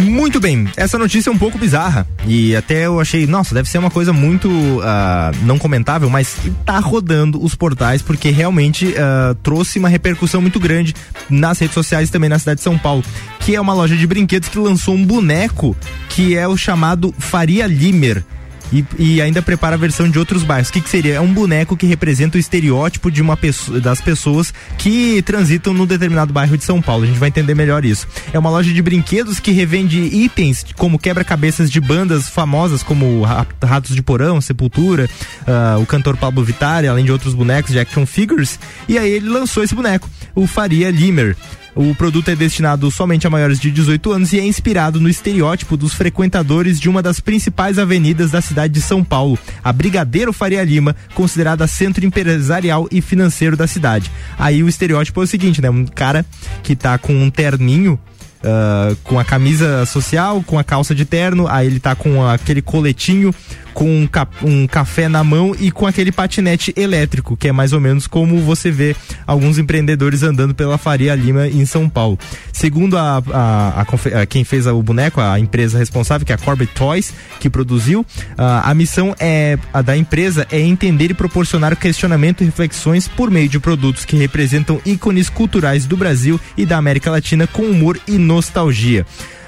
Muito 0.00 0.40
bem, 0.40 0.68
essa 0.76 0.98
notícia 0.98 1.30
é 1.30 1.32
um 1.32 1.38
pouco 1.38 1.58
bizarra 1.58 2.06
e 2.26 2.56
até 2.56 2.86
eu 2.86 3.00
achei, 3.00 3.26
nossa, 3.26 3.54
deve 3.54 3.68
ser 3.68 3.78
uma 3.78 3.90
coisa 3.90 4.12
muito 4.12 4.50
ah, 4.82 5.30
não 5.42 5.58
comentável, 5.58 6.08
mas 6.08 6.36
tá 6.64 6.78
rodando 6.78 7.42
os 7.42 7.54
portais 7.54 8.02
porque 8.02 8.30
realmente 8.30 8.94
ah, 8.96 9.34
trouxe 9.42 9.78
uma 9.78 9.88
repercussão 9.88 10.40
muito 10.40 10.58
grande 10.58 10.94
nas 11.28 11.58
redes 11.58 11.74
sociais 11.74 12.10
também 12.10 12.28
na 12.28 12.38
cidade 12.38 12.58
de 12.58 12.64
São 12.64 12.78
Paulo, 12.78 13.04
que 13.40 13.54
é 13.54 13.60
uma 13.60 13.74
loja 13.74 13.96
de 13.96 14.06
brinquedos 14.06 14.48
que 14.48 14.58
lançou 14.58 14.94
um 14.94 15.04
boneco 15.04 15.76
que 16.08 16.36
é 16.36 16.46
o 16.48 16.56
chamado 16.56 17.14
Faria 17.18 17.66
Limer. 17.66 18.24
E, 18.72 18.84
e 18.98 19.20
ainda 19.20 19.42
prepara 19.42 19.74
a 19.74 19.78
versão 19.78 20.08
de 20.08 20.18
outros 20.18 20.42
bairros. 20.42 20.68
O 20.68 20.72
que, 20.72 20.80
que 20.80 20.88
seria? 20.88 21.14
É 21.14 21.20
um 21.20 21.32
boneco 21.32 21.76
que 21.76 21.86
representa 21.86 22.36
o 22.36 22.40
estereótipo 22.40 23.10
de 23.10 23.20
uma 23.20 23.36
pessoa, 23.36 23.80
das 23.80 24.00
pessoas 24.00 24.52
que 24.78 25.20
transitam 25.22 25.74
num 25.74 25.84
determinado 25.86 26.32
bairro 26.32 26.56
de 26.56 26.64
São 26.64 26.80
Paulo. 26.80 27.04
A 27.04 27.06
gente 27.06 27.18
vai 27.18 27.28
entender 27.28 27.54
melhor 27.54 27.84
isso. 27.84 28.06
É 28.32 28.38
uma 28.38 28.48
loja 28.50 28.72
de 28.72 28.80
brinquedos 28.82 29.38
que 29.38 29.50
revende 29.50 29.98
itens 30.00 30.64
como 30.76 30.98
quebra-cabeças 30.98 31.70
de 31.70 31.80
bandas 31.80 32.28
famosas 32.28 32.82
como 32.82 33.22
Ra- 33.22 33.46
Ratos 33.62 33.94
de 33.94 34.02
Porão, 34.02 34.40
Sepultura, 34.40 35.08
ah, 35.46 35.76
o 35.80 35.86
cantor 35.86 36.16
Pablo 36.16 36.42
Vittar, 36.42 36.84
além 36.84 37.04
de 37.04 37.12
outros 37.12 37.34
bonecos 37.34 37.72
de 37.72 37.78
action 37.78 38.06
figures. 38.06 38.58
E 38.88 38.96
aí 38.98 39.10
ele 39.10 39.28
lançou 39.28 39.62
esse 39.62 39.74
boneco, 39.74 40.08
o 40.34 40.46
Faria 40.46 40.90
Limer. 40.90 41.36
O 41.74 41.94
produto 41.94 42.28
é 42.28 42.36
destinado 42.36 42.90
somente 42.90 43.26
a 43.26 43.30
maiores 43.30 43.58
de 43.58 43.70
18 43.70 44.12
anos 44.12 44.32
e 44.32 44.38
é 44.38 44.44
inspirado 44.44 45.00
no 45.00 45.08
estereótipo 45.08 45.74
dos 45.74 45.94
frequentadores 45.94 46.78
de 46.78 46.88
uma 46.88 47.02
das 47.02 47.18
principais 47.18 47.78
avenidas 47.78 48.30
da 48.30 48.42
cidade 48.42 48.74
de 48.74 48.82
São 48.82 49.02
Paulo, 49.02 49.38
a 49.64 49.72
Brigadeiro 49.72 50.34
Faria 50.34 50.62
Lima, 50.62 50.94
considerada 51.14 51.66
centro 51.66 52.04
empresarial 52.04 52.86
e 52.90 53.00
financeiro 53.00 53.56
da 53.56 53.66
cidade. 53.66 54.10
Aí 54.38 54.62
o 54.62 54.68
estereótipo 54.68 55.20
é 55.22 55.24
o 55.24 55.26
seguinte, 55.26 55.62
né? 55.62 55.70
Um 55.70 55.86
cara 55.86 56.26
que 56.62 56.76
tá 56.76 56.98
com 56.98 57.14
um 57.14 57.30
terninho 57.30 57.98
ah, 58.44 58.96
com 59.04 59.20
a 59.20 59.24
camisa 59.24 59.86
social, 59.86 60.42
com 60.44 60.58
a 60.58 60.64
calça 60.64 60.94
de 60.94 61.04
terno, 61.04 61.46
aí 61.46 61.66
ele 61.68 61.78
tá 61.78 61.94
com 61.94 62.26
aquele 62.26 62.60
coletinho, 62.60 63.32
com 63.74 64.02
um, 64.02 64.06
ca- 64.06 64.28
um 64.42 64.66
café 64.66 65.08
na 65.08 65.22
mão 65.24 65.54
e 65.58 65.70
com 65.70 65.86
aquele 65.86 66.12
patinete 66.12 66.72
elétrico, 66.76 67.36
que 67.36 67.48
é 67.48 67.52
mais 67.52 67.72
ou 67.72 67.80
menos 67.80 68.06
como 68.06 68.38
você 68.40 68.70
vê 68.70 68.94
alguns 69.26 69.58
empreendedores 69.58 70.22
andando 70.22 70.54
pela 70.54 70.78
Faria 70.78 71.14
Lima 71.14 71.48
em 71.48 71.64
São 71.64 71.88
Paulo. 71.88 72.18
Segundo 72.52 72.96
a, 72.98 73.22
a- 73.32 73.84
a 74.14 74.20
a 74.22 74.26
quem 74.26 74.44
fez 74.44 74.66
o 74.66 74.82
boneco, 74.82 75.20
a 75.20 75.38
empresa 75.38 75.78
responsável, 75.78 76.24
que 76.26 76.32
é 76.32 76.34
a 76.34 76.38
Corbett 76.38 76.72
Toys, 76.74 77.12
que 77.40 77.48
produziu, 77.50 78.04
a 78.36 78.72
missão 78.74 79.14
é 79.18 79.58
da 79.84 79.96
empresa 79.96 80.46
é 80.50 80.60
entender 80.60 81.10
e 81.10 81.14
proporcionar 81.14 81.76
questionamento 81.76 82.42
e 82.42 82.46
reflexões 82.46 83.08
por 83.08 83.30
meio 83.30 83.48
de 83.48 83.58
produtos 83.58 84.04
que 84.04 84.16
representam 84.16 84.80
ícones 84.84 85.28
culturais 85.28 85.86
do 85.86 85.96
Brasil 85.96 86.40
e 86.56 86.64
da 86.66 86.76
América 86.76 87.10
Latina 87.10 87.46
com 87.46 87.62
humor 87.62 87.98
e 88.06 88.12
nostalgia. 88.18 89.06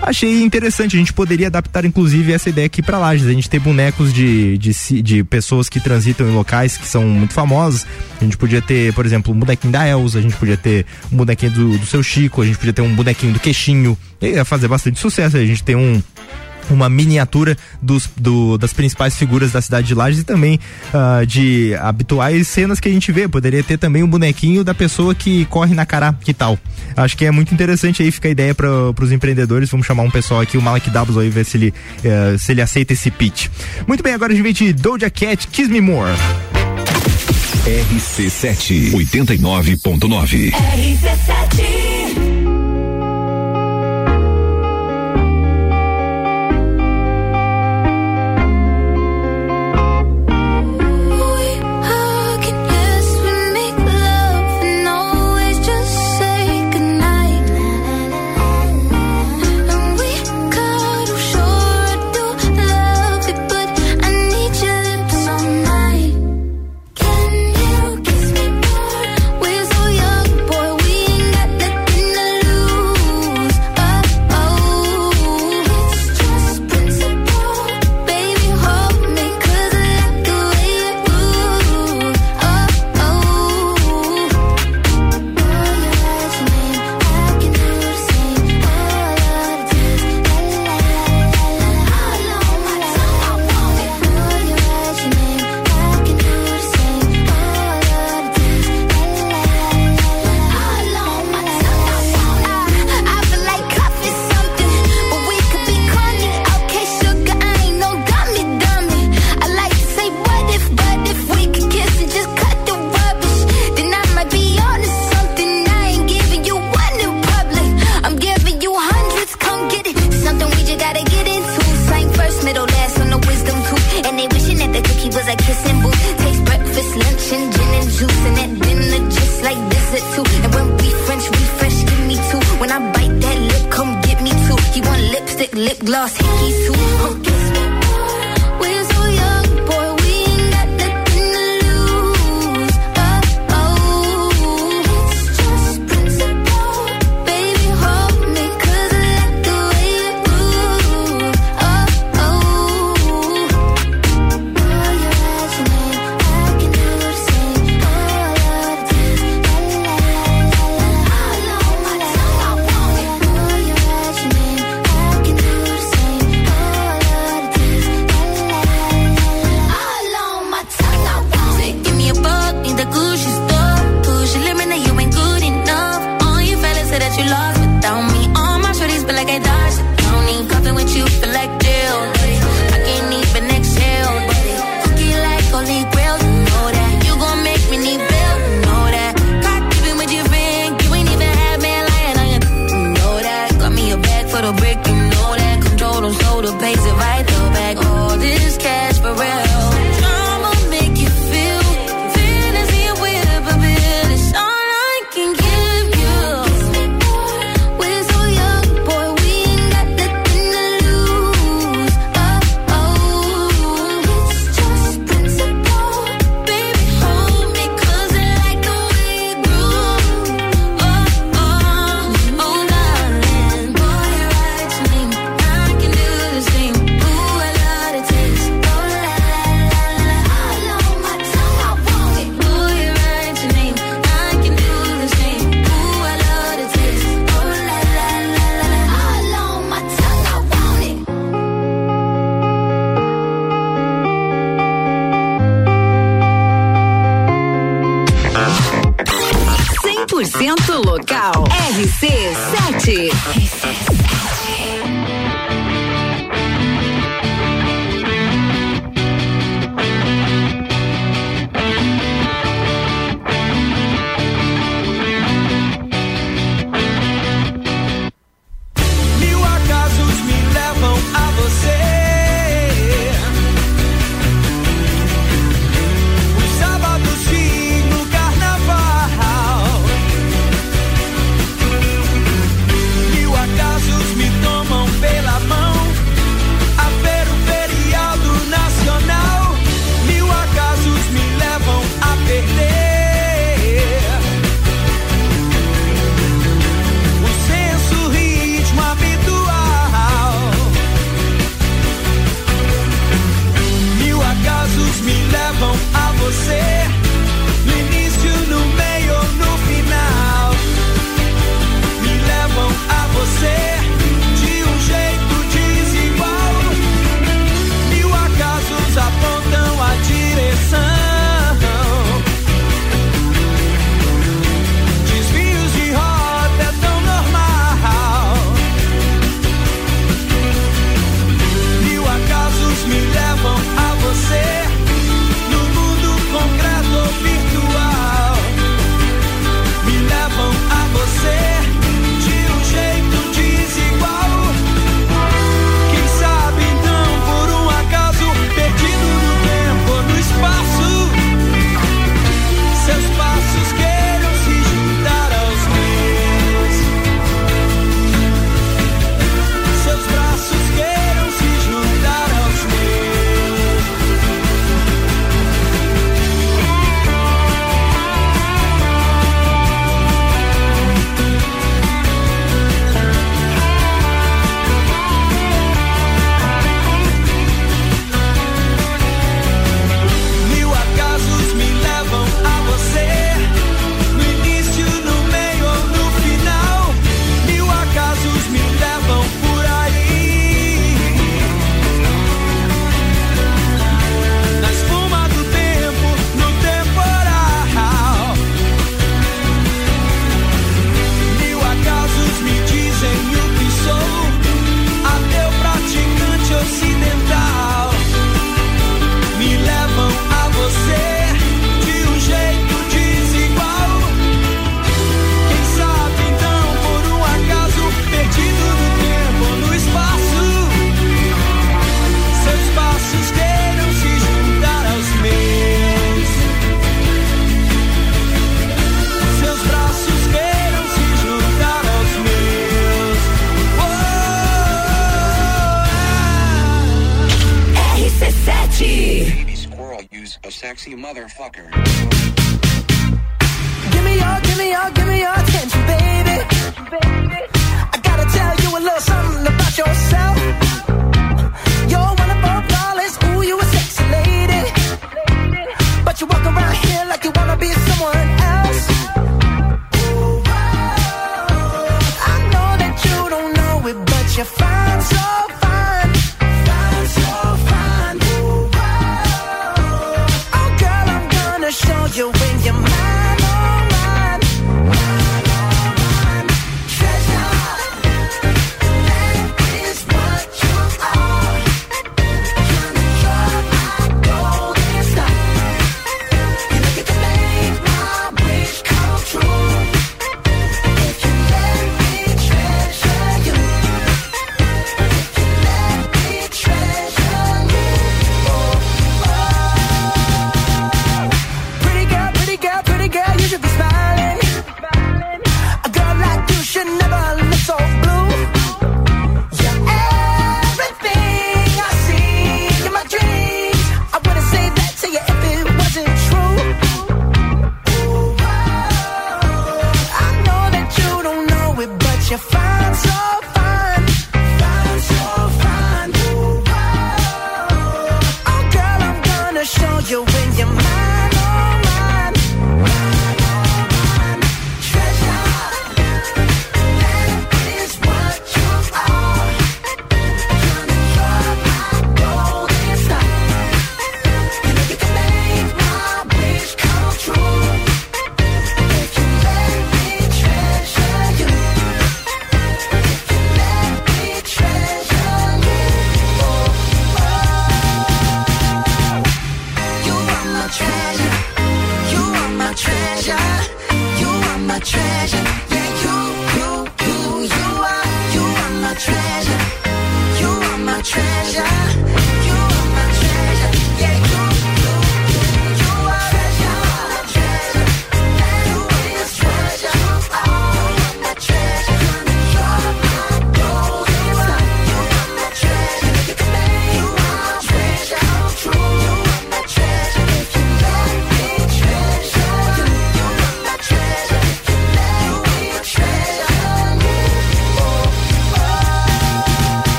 Achei 0.00 0.42
interessante, 0.42 0.94
a 0.94 0.98
gente 0.98 1.12
poderia 1.12 1.46
adaptar 1.46 1.84
inclusive 1.84 2.32
essa 2.32 2.48
ideia 2.48 2.66
aqui 2.66 2.82
para 2.82 2.98
Lages, 2.98 3.26
a 3.26 3.32
gente 3.32 3.48
ter 3.48 3.58
bonecos 3.58 4.12
de, 4.12 4.58
de, 4.58 5.02
de 5.02 5.24
pessoas 5.24 5.68
que 5.68 5.80
transitam 5.80 6.28
em 6.28 6.34
locais 6.34 6.76
que 6.76 6.86
são 6.86 7.02
muito 7.02 7.32
famosos, 7.32 7.86
a 8.20 8.24
gente 8.24 8.36
podia 8.36 8.60
ter, 8.60 8.92
por 8.92 9.06
exemplo, 9.06 9.32
um 9.32 9.38
bonequinho 9.38 9.72
da 9.72 9.88
Elza, 9.88 10.18
a 10.18 10.22
gente 10.22 10.36
podia 10.36 10.56
ter 10.56 10.84
um 11.10 11.16
bonequinho 11.16 11.52
do, 11.52 11.78
do 11.78 11.86
seu 11.86 12.02
Chico, 12.02 12.42
a 12.42 12.44
gente 12.44 12.58
podia 12.58 12.74
ter 12.74 12.82
um 12.82 12.94
bonequinho 12.94 13.32
do 13.32 13.40
Queixinho, 13.40 13.96
ia 14.20 14.44
fazer 14.44 14.68
bastante 14.68 15.00
sucesso, 15.00 15.36
a 15.36 15.44
gente 15.44 15.64
tem 15.64 15.74
um 15.74 16.02
uma 16.70 16.88
miniatura 16.88 17.56
dos, 17.80 18.08
do, 18.16 18.58
das 18.58 18.72
principais 18.72 19.16
figuras 19.16 19.52
da 19.52 19.60
cidade 19.60 19.86
de 19.86 19.94
Lages 19.94 20.20
e 20.20 20.24
também 20.24 20.58
uh, 20.92 21.26
de 21.26 21.74
habituais 21.80 22.48
cenas 22.48 22.80
que 22.80 22.88
a 22.88 22.92
gente 22.92 23.10
vê. 23.12 23.28
Poderia 23.28 23.62
ter 23.62 23.78
também 23.78 24.02
um 24.02 24.08
bonequinho 24.08 24.64
da 24.64 24.74
pessoa 24.74 25.14
que 25.14 25.44
corre 25.46 25.74
na 25.74 25.86
cara, 25.86 26.12
que 26.12 26.34
tal? 26.34 26.58
Acho 26.96 27.16
que 27.16 27.24
é 27.24 27.30
muito 27.30 27.52
interessante 27.52 28.02
aí, 28.02 28.10
fica 28.10 28.28
a 28.28 28.30
ideia 28.30 28.54
para 28.54 28.68
os 29.00 29.12
empreendedores. 29.12 29.70
Vamos 29.70 29.86
chamar 29.86 30.02
um 30.02 30.10
pessoal 30.10 30.40
aqui, 30.40 30.56
o 30.56 30.62
Malak 30.62 30.90
Dabos, 30.90 31.16
aí, 31.18 31.28
ver 31.28 31.44
se 31.44 31.56
ele, 31.56 31.74
uh, 31.98 32.38
se 32.38 32.52
ele 32.52 32.62
aceita 32.62 32.92
esse 32.92 33.10
pitch. 33.10 33.48
Muito 33.86 34.02
bem, 34.02 34.14
agora 34.14 34.32
a 34.32 34.36
gente 34.36 34.44
vem 34.44 34.52
de 34.52 34.72
Doja 34.72 35.10
Cat, 35.10 35.48
Kiss 35.48 35.70
Me 35.70 35.80
More. 35.80 36.12
RC7 37.66 38.92
89.9 38.92 40.52
RC7 40.52 42.35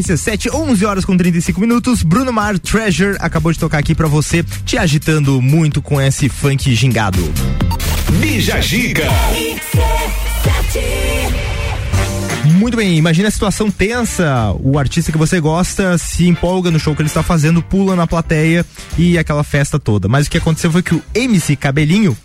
RC7, 0.00 0.52
11 0.52 0.84
horas 0.84 1.04
com 1.04 1.16
35 1.16 1.60
minutos. 1.60 2.02
Bruno 2.02 2.32
Mar 2.32 2.58
Treasure 2.58 3.16
acabou 3.20 3.52
de 3.52 3.58
tocar 3.58 3.78
aqui 3.78 3.94
pra 3.94 4.08
você, 4.08 4.42
te 4.64 4.78
agitando 4.78 5.40
muito 5.40 5.82
com 5.82 6.00
esse 6.00 6.28
funk 6.28 6.74
gingado. 6.74 7.20
Bija 8.20 8.60
Giga. 8.60 9.08
Muito 12.44 12.76
bem, 12.76 12.96
imagina 12.96 13.28
a 13.28 13.30
situação 13.30 13.70
tensa. 13.70 14.54
O 14.62 14.78
artista 14.78 15.12
que 15.12 15.18
você 15.18 15.40
gosta 15.40 15.96
se 15.98 16.26
empolga 16.26 16.70
no 16.70 16.78
show 16.78 16.94
que 16.94 17.02
ele 17.02 17.08
está 17.08 17.22
fazendo, 17.22 17.62
pula 17.62 17.94
na 17.94 18.06
plateia 18.06 18.64
e 18.98 19.18
aquela 19.18 19.44
festa 19.44 19.78
toda. 19.78 20.08
Mas 20.08 20.26
o 20.26 20.30
que 20.30 20.38
aconteceu 20.38 20.70
foi 20.70 20.82
que 20.82 20.94
o 20.94 21.02
MC 21.14 21.56
Cabelinho 21.56 22.16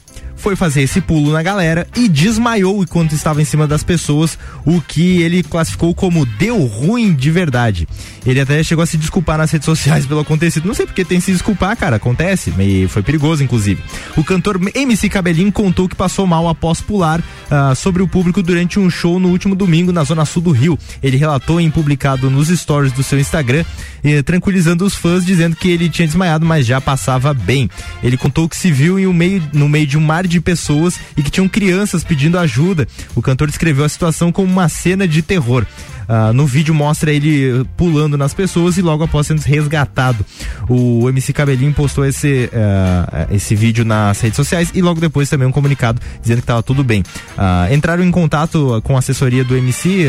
foi 0.45 0.55
fazer 0.55 0.84
esse 0.84 1.01
pulo 1.01 1.31
na 1.31 1.41
galera 1.41 1.88
e 1.95 2.07
desmaiou 2.07 2.84
enquanto 2.84 3.13
estava 3.13 3.41
em 3.41 3.45
cima 3.45 3.65
das 3.65 3.81
pessoas, 3.81 4.38
o 4.63 4.80
que 4.80 5.23
ele 5.23 5.41
classificou 5.41 5.95
como 5.95 6.23
deu 6.23 6.63
ruim 6.65 7.15
de 7.15 7.31
verdade. 7.31 7.88
Ele 8.23 8.39
até 8.39 8.61
chegou 8.61 8.84
a 8.84 8.85
se 8.85 8.95
desculpar 8.95 9.39
nas 9.39 9.49
redes 9.49 9.65
sociais 9.65 10.05
pelo 10.05 10.19
acontecido. 10.19 10.67
Não 10.67 10.76
sei 10.76 10.85
porque 10.85 11.03
tem 11.03 11.17
que 11.17 11.26
se 11.26 11.31
desculpar, 11.31 11.76
cara, 11.76 11.95
acontece, 11.95 12.53
e 12.59 12.88
foi 12.88 13.01
perigoso 13.01 13.43
inclusive. 13.43 13.81
O 14.15 14.23
cantor 14.23 14.59
MC 14.76 15.09
Cabelinho 15.09 15.51
contou 15.51 15.89
que 15.89 15.95
passou 15.95 16.27
mal 16.27 16.47
após 16.47 16.80
pular 16.80 17.23
ah, 17.49 17.73
sobre 17.73 18.03
o 18.03 18.07
público 18.07 18.43
durante 18.43 18.80
um 18.80 18.88
show 18.88 19.19
no 19.19 19.30
último 19.30 19.55
domingo 19.55 19.91
na 19.91 20.03
zona 20.03 20.26
sul 20.26 20.43
do 20.43 20.51
Rio. 20.51 20.77
Ele 21.01 21.17
relatou 21.17 21.59
em 21.59 21.72
publicado 21.72 22.30
nos 22.30 22.49
stories 22.49 22.91
do 22.91 23.01
seu 23.01 23.19
Instagram, 23.19 23.65
eh, 24.03 24.22
tranquilizando 24.22 24.85
os 24.85 24.93
fãs 24.93 25.26
dizendo 25.26 25.55
que 25.55 25.69
ele 25.69 25.89
tinha 25.89 26.07
desmaiado, 26.07 26.45
mas 26.45 26.67
já 26.67 26.80
passava 26.80 27.34
bem. 27.34 27.67
Ele 28.03 28.15
contou 28.15 28.47
que 28.47 28.55
se 28.55 28.72
viu 28.72 28.99
em 28.99 29.07
um 29.07 29.13
meio, 29.13 29.41
no 29.51 29.67
meio 29.67 29.88
de 29.88 29.97
um 29.97 30.01
mar 30.01 30.27
de 30.27 30.35
pessoas 30.41 30.99
e 31.18 31.24
que 31.24 31.32
tinham 31.32 31.48
crianças 31.48 32.03
pedindo 32.03 32.38
ajuda. 32.38 32.88
O 33.16 33.22
cantor 33.22 33.48
descreveu 33.48 33.86
a 33.86 33.90
situação 33.90 34.32
como 34.32 34.52
uma 34.52 34.70
cena 34.70 35.07
de 35.07 35.22
terror. 35.22 35.66
Ah, 36.07 36.34
no 36.34 36.45
vídeo 36.45 36.73
mostra 36.73 37.11
ele 37.11 37.61
eh, 37.61 37.65
pulando 37.76 38.18
nas 38.18 38.34
pessoas 38.34 38.77
e 38.77 38.82
logo 38.82 39.03
após 39.03 39.27
sendo 39.27 39.41
resgatado. 39.41 40.26
O 40.69 41.07
MC 41.10 41.34
Cabelinho 41.34 41.73
postou 41.73 42.06
esse, 42.06 42.49
ah, 42.53 43.27
esse 43.32 43.56
vídeo 43.56 43.84
nas 43.84 44.19
redes 44.22 44.36
sociais 44.36 44.72
e 44.73 44.82
logo 44.82 44.99
depois 44.99 45.30
também 45.30 45.48
um 45.48 45.52
comunicado 45.52 46.02
dizendo 46.22 46.38
que 46.38 46.44
estava 46.44 46.64
tudo 46.64 46.84
bem. 46.84 47.03
Ah, 47.38 47.68
entraram 47.72 48.03
em 48.03 48.11
contato 48.11 48.82
com 48.84 48.95
a 48.95 48.99
assessoria 48.99 49.44
do 49.44 49.56
MC 49.56 50.06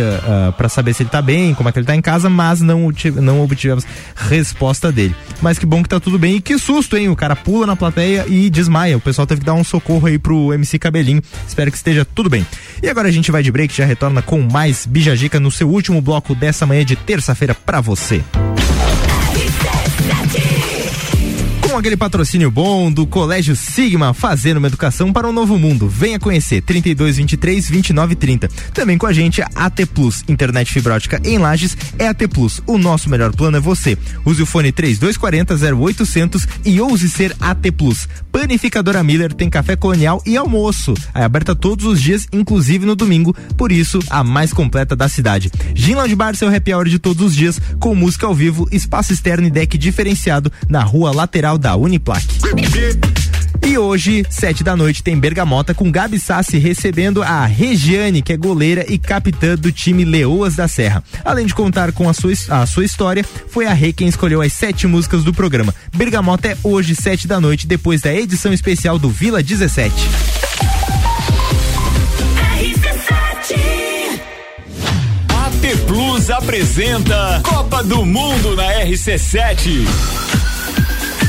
para 0.57 0.69
saber 0.69 0.95
se 0.95 1.03
ele 1.03 1.11
tá 1.11 1.23
bem, 1.23 1.55
como 1.55 1.69
é 1.69 1.73
que 1.73 1.79
ele 1.79 1.87
tá 1.87 1.95
em 1.95 2.01
casa, 2.01 2.29
mas 2.29 2.61
não, 2.61 2.93
não 3.17 3.43
obtivemos 3.43 3.85
resposta 4.15 4.91
dele. 4.93 5.15
Mas 5.41 5.59
que 5.59 5.67
bom 5.67 5.83
que 5.83 5.89
tá 5.89 6.01
tudo 6.01 6.19
bem 6.19 6.37
e 6.37 6.41
que 6.41 6.59
susto, 6.59 6.97
hein? 6.97 7.09
O 7.09 7.17
cara 7.17 7.37
pula 7.37 7.67
na 7.67 7.77
plateia 7.77 8.25
e 8.29 8.49
desmaia. 8.51 8.97
O 8.97 9.01
pessoal 9.01 9.27
teve 9.27 9.41
que 9.41 9.47
dar 9.47 9.55
um 9.55 9.65
socorro 9.65 10.07
aí 10.07 10.19
pro 10.19 10.53
MC 10.53 10.79
Cabelinho. 10.79 11.23
Espero 11.47 11.71
que 11.71 11.77
esteja 11.77 12.05
tudo 12.05 12.31
bem. 12.31 12.47
E 12.83 12.89
agora 12.89 13.09
a 13.09 13.13
gente 13.13 13.31
vai 13.31 13.43
de 13.43 13.51
break, 13.51 13.75
já 13.75 13.85
retorna 13.85 14.23
com 14.23 14.41
mais 14.41 14.87
Bijagica 14.87 15.39
no 15.39 15.51
seu 15.51 15.69
último 15.69 15.86
bloco 16.01 16.35
dessa 16.35 16.67
manhã 16.67 16.85
de 16.85 16.97
terça-feira 16.97 17.55
pra 17.55 17.81
você. 17.81 18.23
Aquele 21.77 21.97
patrocínio 21.97 22.51
bom 22.51 22.91
do 22.91 23.07
Colégio 23.07 23.55
Sigma, 23.55 24.15
fazendo 24.15 24.57
uma 24.57 24.67
educação 24.67 25.13
para 25.13 25.29
um 25.29 25.33
novo 25.33 25.59
mundo. 25.59 25.87
Venha 25.87 26.19
conhecer 26.19 26.63
3223 26.63 27.69
2930. 27.69 28.49
Também 28.73 28.97
com 28.97 29.07
a 29.07 29.13
gente 29.13 29.43
AT 29.55 29.87
Plus, 29.95 30.25
internet 30.27 30.73
fibra 30.73 30.95
ótica 30.95 31.21
em 31.23 31.37
Lages 31.37 31.77
é 31.99 32.09
AT 32.09 32.27
Plus. 32.29 32.63
O 32.67 32.79
nosso 32.79 33.11
melhor 33.11 33.31
plano 33.37 33.59
é 33.59 33.61
você. 33.61 33.97
Use 34.25 34.43
o 34.43 34.47
fone 34.47 34.73
3240 34.73 35.77
0800 35.77 36.49
e 36.65 36.81
ouse 36.81 37.11
ser 37.11 37.37
AT 37.39 37.71
Plus. 37.77 38.09
Panificadora 38.33 39.05
Miller 39.05 39.33
tem 39.33 39.51
café 39.51 39.77
colonial 39.77 40.23
e 40.25 40.37
almoço. 40.37 40.95
É 41.15 41.25
aberta 41.25 41.55
todos 41.55 41.85
os 41.85 42.01
dias, 42.01 42.27
inclusive 42.33 42.87
no 42.87 42.97
domingo, 42.97 43.37
por 43.57 43.71
isso 43.71 44.01
a 44.09 44.25
mais 44.25 44.53
completa 44.53 44.97
da 44.97 45.09
cidade. 45.09 45.53
Gin 45.75 45.95
Lounge 45.95 46.17
Bar, 46.17 46.35
seu 46.35 46.49
happy 46.49 46.75
hour 46.75 46.89
de 46.89 46.99
todos 46.99 47.25
os 47.25 47.35
dias, 47.35 47.61
com 47.79 47.95
música 47.95 48.27
ao 48.27 48.35
vivo, 48.35 48.67
espaço 48.73 49.13
externo 49.13 49.47
e 49.47 49.51
deck 49.51 49.77
diferenciado 49.77 50.51
na 50.69 50.83
rua 50.83 51.15
lateral 51.15 51.59
da 51.59 51.66
Uniplac. 51.75 52.25
E 53.67 53.77
hoje, 53.77 54.25
sete 54.31 54.63
da 54.63 54.77
noite, 54.77 55.03
tem 55.03 55.19
Bergamota 55.19 55.75
com 55.75 55.91
Gabi 55.91 56.21
Sassi 56.21 56.57
recebendo 56.57 57.21
a 57.21 57.45
Regiane, 57.47 58.23
que 58.23 58.33
é 58.33 58.37
goleira 58.37 58.85
e 58.89 58.97
capitã 58.97 59.57
do 59.57 59.73
time 59.73 60.05
Leoas 60.05 60.55
da 60.55 60.69
Serra. 60.69 61.03
Além 61.25 61.47
de 61.47 61.55
contar 61.55 61.91
com 61.91 62.09
a 62.09 62.15
sua, 62.15 62.33
a 62.51 62.65
sua 62.65 62.85
história, 62.85 63.25
foi 63.49 63.67
a 63.67 63.73
Rei 63.73 63.93
quem 63.93 64.07
escolheu 64.07 64.41
as 64.41 64.53
sete 64.53 64.87
músicas 64.87 65.25
do 65.25 65.35
programa. 65.35 65.75
Bergamota 65.93 66.49
é 66.49 66.57
hoje, 66.63 66.95
sete 66.95 67.27
da 67.27 67.41
noite, 67.41 67.67
depois 67.67 68.01
da 68.03 68.15
edição 68.15 68.53
especial 68.53 69.01
do 69.01 69.11
Vila 69.11 69.43
17. 69.43 69.93
AT 75.29 75.77
Plus 75.89 76.31
apresenta 76.31 77.41
Copa 77.43 77.83
do 77.83 78.07
Mundo 78.07 78.55
na 78.55 78.85
RC7. 78.85 80.26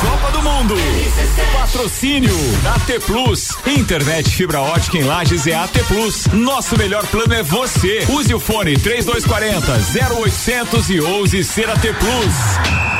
Copa 0.00 0.32
do 0.32 0.42
Mundo. 0.42 0.74
Patrocínio 1.52 2.34
AT 2.74 3.04
Plus. 3.04 3.50
Internet 3.66 4.30
fibra 4.30 4.60
ótica 4.60 4.96
em 4.96 5.04
Lages 5.04 5.46
é 5.46 5.54
AT 5.54 5.72
Plus. 5.86 6.26
Nosso 6.32 6.76
melhor 6.78 7.06
plano 7.06 7.34
é 7.34 7.42
você. 7.42 8.06
Use 8.08 8.34
o 8.34 8.40
fone 8.40 8.76
3240 8.78 9.72
0800 10.16 10.90
e 10.90 11.00
ouse 11.00 11.44
ser 11.44 11.68
AT 11.68 11.82
Plus. 11.82 12.99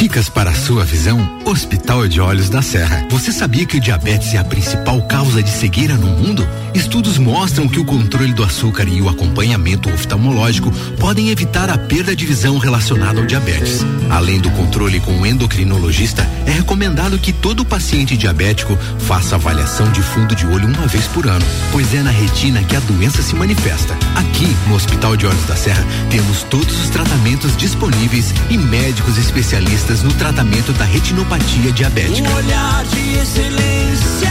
Dicas 0.00 0.30
para 0.30 0.48
a 0.48 0.54
sua 0.54 0.82
visão? 0.82 1.20
Hospital 1.44 2.08
de 2.08 2.22
Olhos 2.22 2.48
da 2.48 2.62
Serra. 2.62 3.06
Você 3.10 3.30
sabia 3.30 3.66
que 3.66 3.76
o 3.76 3.80
diabetes 3.80 4.32
é 4.32 4.38
a 4.38 4.44
principal 4.44 5.02
causa 5.02 5.42
de 5.42 5.50
cegueira 5.50 5.94
no 5.94 6.06
mundo? 6.06 6.48
Estudos 6.72 7.18
mostram 7.18 7.68
que 7.68 7.78
o 7.78 7.84
controle 7.84 8.32
do 8.32 8.42
açúcar 8.42 8.88
e 8.88 9.02
o 9.02 9.10
acompanhamento 9.10 9.90
oftalmológico 9.90 10.72
podem 10.98 11.28
evitar 11.28 11.68
a 11.68 11.76
perda 11.76 12.16
de 12.16 12.24
visão 12.24 12.56
relacionada 12.56 13.20
ao 13.20 13.26
diabetes. 13.26 13.84
Além 14.08 14.40
do 14.40 14.50
controle 14.52 15.00
com 15.00 15.20
o 15.20 15.26
endocrinologista, 15.26 16.26
é 16.46 16.50
recomendado 16.50 17.18
que 17.18 17.32
todo 17.32 17.62
paciente 17.62 18.16
diabético 18.16 18.78
faça 19.00 19.34
avaliação 19.34 19.92
de 19.92 20.00
fundo 20.00 20.34
de 20.34 20.46
olho 20.46 20.66
uma 20.66 20.86
vez 20.86 21.06
por 21.08 21.26
ano, 21.26 21.44
pois 21.72 21.92
é 21.92 22.02
na 22.02 22.10
retina 22.10 22.62
que 22.62 22.74
a 22.74 22.80
doença 22.80 23.20
se 23.20 23.34
manifesta. 23.34 23.94
Aqui, 24.14 24.46
no 24.66 24.76
Hospital 24.76 25.14
de 25.14 25.26
Olhos 25.26 25.44
da 25.44 25.56
Serra, 25.56 25.84
temos 26.08 26.42
todos 26.44 26.80
os 26.80 26.88
tratamentos 26.88 27.54
disponíveis 27.54 28.32
e 28.48 28.56
médicos 28.56 29.18
especialistas 29.18 29.89
no 29.90 30.12
tratamento 30.14 30.72
da 30.74 30.84
retinopatia 30.84 31.72
diabética. 31.72 32.30
Um 32.30 32.34
olhar 32.36 32.84
de 32.84 33.18
excelência. 33.18 34.30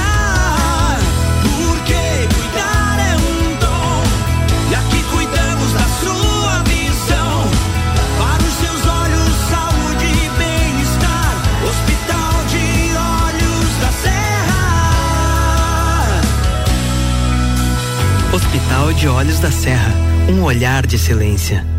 Porque 1.43 2.29
cuidar 2.33 2.97
é 2.97 3.17
um 3.17 3.57
dom. 3.59 4.03
E 4.71 4.75
aqui 4.75 5.03
cuidamos 5.11 5.73
da 5.73 5.85
sua 5.99 6.63
visão. 6.63 7.51
Para 8.17 8.41
os 8.41 8.53
seus 8.53 8.87
olhos, 8.87 9.35
saúde 9.49 10.05
e 10.05 10.29
bem-estar. 10.39 11.43
Hospital 11.67 12.45
de 12.47 12.95
Olhos 12.95 13.75
da 13.81 13.91
Serra. 14.01 14.61
Hospital 18.33 18.93
de 18.93 19.07
Olhos 19.09 19.39
da 19.39 19.51
Serra. 19.51 19.93
Um 20.29 20.41
olhar 20.43 20.87
de 20.87 20.95
excelência. 20.95 21.78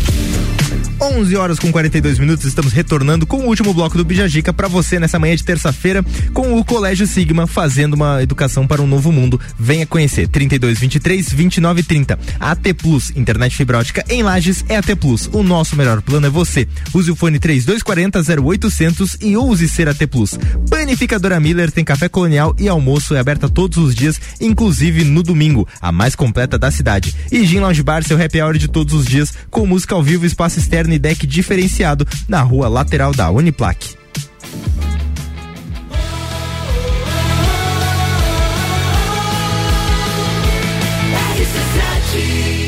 11 1.01 1.35
horas 1.35 1.57
com 1.57 1.71
42 1.71 2.19
minutos, 2.19 2.45
estamos 2.45 2.71
retornando 2.71 3.25
com 3.25 3.37
o 3.37 3.47
último 3.47 3.73
bloco 3.73 3.97
do 3.97 4.05
Bijagica 4.05 4.53
para 4.53 4.67
você 4.67 4.99
nessa 4.99 5.17
manhã 5.17 5.35
de 5.35 5.43
terça-feira 5.43 6.05
com 6.31 6.59
o 6.59 6.63
Colégio 6.63 7.07
Sigma 7.07 7.47
fazendo 7.47 7.95
uma 7.95 8.21
educação 8.21 8.67
para 8.67 8.83
um 8.83 8.85
novo 8.85 9.11
mundo. 9.11 9.41
Venha 9.57 9.87
conhecer 9.87 10.27
32 10.27 10.77
23 10.77 11.33
29 11.33 11.81
30. 11.81 12.19
AT 12.39 12.73
Plus, 12.77 13.11
internet 13.15 13.55
fibra 13.55 13.79
ótica 13.79 14.05
em 14.07 14.21
Lages 14.21 14.63
é 14.69 14.77
AT 14.77 14.95
Plus. 14.95 15.27
O 15.33 15.41
nosso 15.41 15.75
melhor 15.75 16.03
plano 16.03 16.27
é 16.27 16.29
você. 16.29 16.67
Use 16.93 17.09
o 17.09 17.15
fone 17.15 17.39
3240 17.39 18.21
0800 18.39 19.17
e 19.21 19.35
ouse 19.35 19.67
ser 19.67 19.89
AT 19.89 20.05
Plus. 20.05 20.37
Panificadora 20.69 21.39
Miller 21.39 21.71
tem 21.71 21.83
café 21.83 22.07
colonial 22.07 22.55
e 22.59 22.69
almoço 22.69 23.15
é 23.15 23.19
aberta 23.19 23.49
todos 23.49 23.79
os 23.79 23.95
dias, 23.95 24.21
inclusive 24.39 25.03
no 25.03 25.23
domingo, 25.23 25.67
a 25.81 25.91
mais 25.91 26.13
completa 26.13 26.59
da 26.59 26.69
cidade. 26.69 27.15
E 27.31 27.43
Gin 27.43 27.61
Lounge 27.61 27.81
Bar, 27.81 28.03
seu 28.03 28.23
happy 28.23 28.39
hour 28.39 28.55
de 28.59 28.67
todos 28.67 28.93
os 28.93 29.05
dias, 29.05 29.33
com 29.49 29.65
música 29.65 29.95
ao 29.95 30.03
vivo, 30.03 30.27
espaço 30.27 30.59
externo 30.59 30.90
deck 30.99 31.25
diferenciado 31.27 32.07
na 32.27 32.41
rua 32.41 32.67
lateral 32.67 33.13
da 33.13 33.29
Uniplaque. 33.29 33.95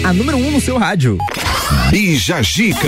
A 0.04 0.12
número 0.12 0.38
1 0.38 0.48
um 0.48 0.52
no 0.52 0.62
seu 0.62 0.78
rádio. 0.78 1.18
Bija 1.90 2.42
Gica. 2.42 2.88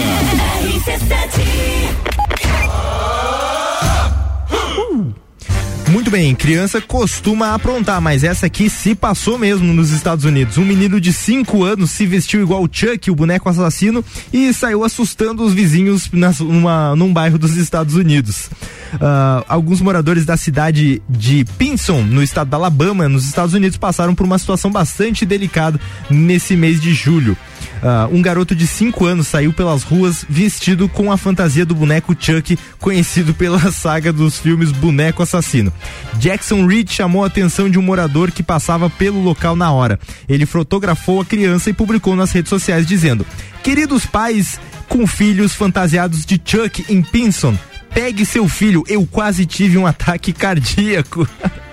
Muito 5.96 6.12
bem, 6.12 6.36
criança 6.36 6.82
costuma 6.82 7.54
aprontar, 7.54 8.02
mas 8.02 8.22
essa 8.22 8.48
aqui 8.48 8.70
se 8.70 8.94
passou 8.94 9.40
mesmo 9.40 9.74
nos 9.74 9.92
Estados 9.92 10.26
Unidos. 10.26 10.58
Um 10.58 10.66
menino 10.66 11.00
de 11.00 11.14
5 11.14 11.64
anos 11.64 11.92
se 11.92 12.06
vestiu 12.06 12.42
igual 12.42 12.68
Chuck, 12.70 13.10
o 13.10 13.16
boneco 13.16 13.48
assassino, 13.48 14.04
e 14.34 14.52
saiu 14.52 14.84
assustando 14.84 15.42
os 15.42 15.54
vizinhos 15.54 16.12
nas, 16.12 16.42
numa, 16.42 16.98
num 16.98 17.14
bairro 17.14 17.38
dos 17.38 17.56
Estados 17.56 17.96
Unidos. 17.96 18.50
Uh, 18.96 19.46
alguns 19.48 19.80
moradores 19.80 20.26
da 20.26 20.36
cidade 20.36 21.02
de 21.08 21.46
Pinson, 21.58 22.02
no 22.02 22.22
estado 22.22 22.50
da 22.50 22.58
Alabama, 22.58 23.08
nos 23.08 23.24
Estados 23.26 23.54
Unidos, 23.54 23.78
passaram 23.78 24.14
por 24.14 24.26
uma 24.26 24.38
situação 24.38 24.70
bastante 24.70 25.26
delicada 25.26 25.80
nesse 26.10 26.58
mês 26.58 26.82
de 26.82 26.94
julho. 26.94 27.38
Uh, 27.86 28.16
um 28.16 28.20
garoto 28.20 28.56
de 28.56 28.66
5 28.66 29.06
anos 29.06 29.28
saiu 29.28 29.54
pelas 29.54 29.84
ruas 29.84 30.26
vestido 30.28 30.90
com 30.90 31.12
a 31.12 31.18
fantasia 31.18 31.64
do 31.64 31.76
boneco 31.76 32.16
Chuck, 32.20 32.58
conhecido 32.80 33.32
pela 33.36 33.60
saga 33.72 34.12
dos 34.12 34.40
filmes 34.40 34.72
Boneco 34.72 35.22
Assassino. 35.22 35.72
Jackson 36.16 36.66
Reed 36.66 36.90
chamou 36.90 37.24
a 37.24 37.28
atenção 37.28 37.70
de 37.70 37.78
um 37.78 37.84
morador 37.84 38.32
que 38.32 38.42
passava 38.42 38.90
pelo 38.90 39.22
local 39.22 39.56
na 39.56 39.72
hora. 39.72 40.00
Ele 40.28 40.48
fotografou 40.48 41.22
a 41.22 41.26
criança 41.26 41.70
e 41.70 41.74
publicou 41.74 42.16
nas 42.16 42.32
redes 42.32 42.50
sociais 42.50 42.88
dizendo: 42.88 43.24
Queridos 43.62 44.04
pais 44.04 44.60
com 44.90 45.06
filhos 45.06 45.54
fantasiados 45.54 46.26
de 46.26 46.42
Chuck 46.44 46.84
em 46.90 47.04
Pinson, 47.04 47.56
pegue 47.96 48.26
seu 48.26 48.50
filho, 48.50 48.84
eu 48.90 49.08
quase 49.08 49.46
tive 49.46 49.78
um 49.78 49.88
ataque 49.88 50.34
cardíaco. 50.34 51.26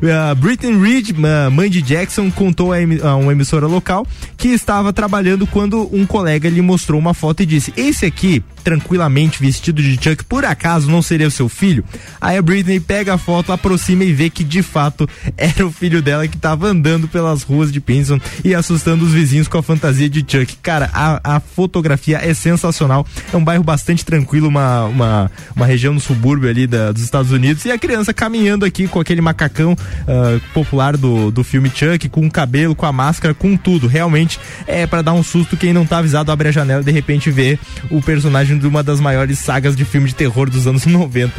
Uh, 0.00 0.34
Britney 0.34 0.74
Reed, 0.80 1.10
mãe 1.52 1.68
de 1.68 1.82
Jackson, 1.82 2.30
contou 2.30 2.72
a, 2.72 2.78
a, 3.02 3.16
uma 3.16 3.32
emissora 3.32 3.66
local 3.66 4.06
que 4.34 4.48
estava 4.48 4.94
trabalhando 4.94 5.46
quando 5.46 5.94
um 5.94 6.06
colega 6.06 6.48
lhe 6.48 6.62
mostrou 6.62 6.98
uma 6.98 7.12
foto 7.12 7.42
e 7.42 7.46
disse: 7.46 7.70
Esse 7.76 8.06
aqui, 8.06 8.42
tranquilamente 8.60 9.40
vestido 9.40 9.82
de 9.82 9.94
Chuck, 9.94 10.24
por 10.24 10.44
acaso 10.44 10.90
não 10.90 11.02
seria 11.02 11.28
o 11.28 11.30
seu 11.30 11.48
filho? 11.48 11.84
Aí 12.20 12.36
a 12.36 12.42
Britney 12.42 12.80
pega 12.80 13.14
a 13.14 13.18
foto, 13.18 13.52
aproxima 13.52 14.04
e 14.04 14.12
vê 14.12 14.30
que 14.30 14.44
de 14.44 14.62
fato 14.62 15.08
era 15.36 15.66
o 15.66 15.72
filho 15.72 16.02
dela 16.02 16.26
que 16.28 16.36
estava 16.36 16.66
andando 16.66 17.08
pelas 17.08 17.42
ruas 17.42 17.72
de 17.72 17.80
Pinson 17.80 18.20
e 18.44 18.54
assustando 18.54 19.04
os 19.04 19.12
vizinhos 19.12 19.48
com 19.48 19.58
a 19.58 19.62
fantasia 19.62 20.08
de 20.08 20.20
Chuck. 20.20 20.56
Cara, 20.62 20.90
a, 20.92 21.36
a 21.36 21.40
fotografia 21.40 22.18
é 22.18 22.34
sensacional. 22.34 23.06
É 23.32 23.36
um 23.36 23.44
bairro 23.44 23.64
bastante 23.64 24.04
tranquilo, 24.04 24.48
uma, 24.48 24.84
uma, 24.84 25.30
uma 25.54 25.66
região 25.66 25.94
no 25.94 26.00
subúrbio 26.00 26.48
ali 26.48 26.66
da, 26.66 26.92
dos 26.92 27.02
Estados 27.02 27.32
Unidos. 27.32 27.64
E 27.64 27.70
a 27.70 27.78
criança 27.78 28.12
caminhando 28.12 28.64
aqui 28.64 28.86
com 28.88 29.00
aquele 29.00 29.20
macacão 29.20 29.72
uh, 29.72 30.40
popular 30.52 30.96
do, 30.96 31.30
do 31.30 31.44
filme 31.44 31.70
Chuck, 31.74 32.08
com 32.08 32.26
o 32.26 32.30
cabelo, 32.30 32.74
com 32.74 32.86
a 32.86 32.92
máscara, 32.92 33.34
com 33.34 33.56
tudo. 33.56 33.86
Realmente 33.86 34.38
é 34.66 34.86
para 34.86 35.02
dar 35.02 35.12
um 35.12 35.22
susto 35.22 35.56
quem 35.56 35.72
não 35.72 35.86
tá 35.86 35.98
avisado, 35.98 36.32
abre 36.32 36.48
a 36.48 36.52
janela 36.52 36.82
e 36.82 36.84
de 36.84 36.90
repente 36.90 37.30
vê 37.30 37.58
o 37.90 38.00
personagem 38.00 38.49
de 38.58 38.66
uma 38.66 38.82
das 38.82 39.00
maiores 39.00 39.38
sagas 39.38 39.76
de 39.76 39.84
filme 39.84 40.08
de 40.08 40.14
terror 40.14 40.48
dos 40.50 40.66
anos 40.66 40.86
90. 40.86 41.32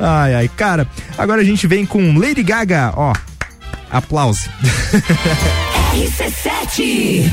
Ai, 0.00 0.34
ai, 0.34 0.48
cara, 0.48 0.86
agora 1.16 1.40
a 1.40 1.44
gente 1.44 1.66
vem 1.66 1.84
com 1.86 2.18
Lady 2.18 2.42
Gaga, 2.42 2.92
ó. 2.96 3.12
Aplausos. 3.90 4.48
RC7 5.94 7.30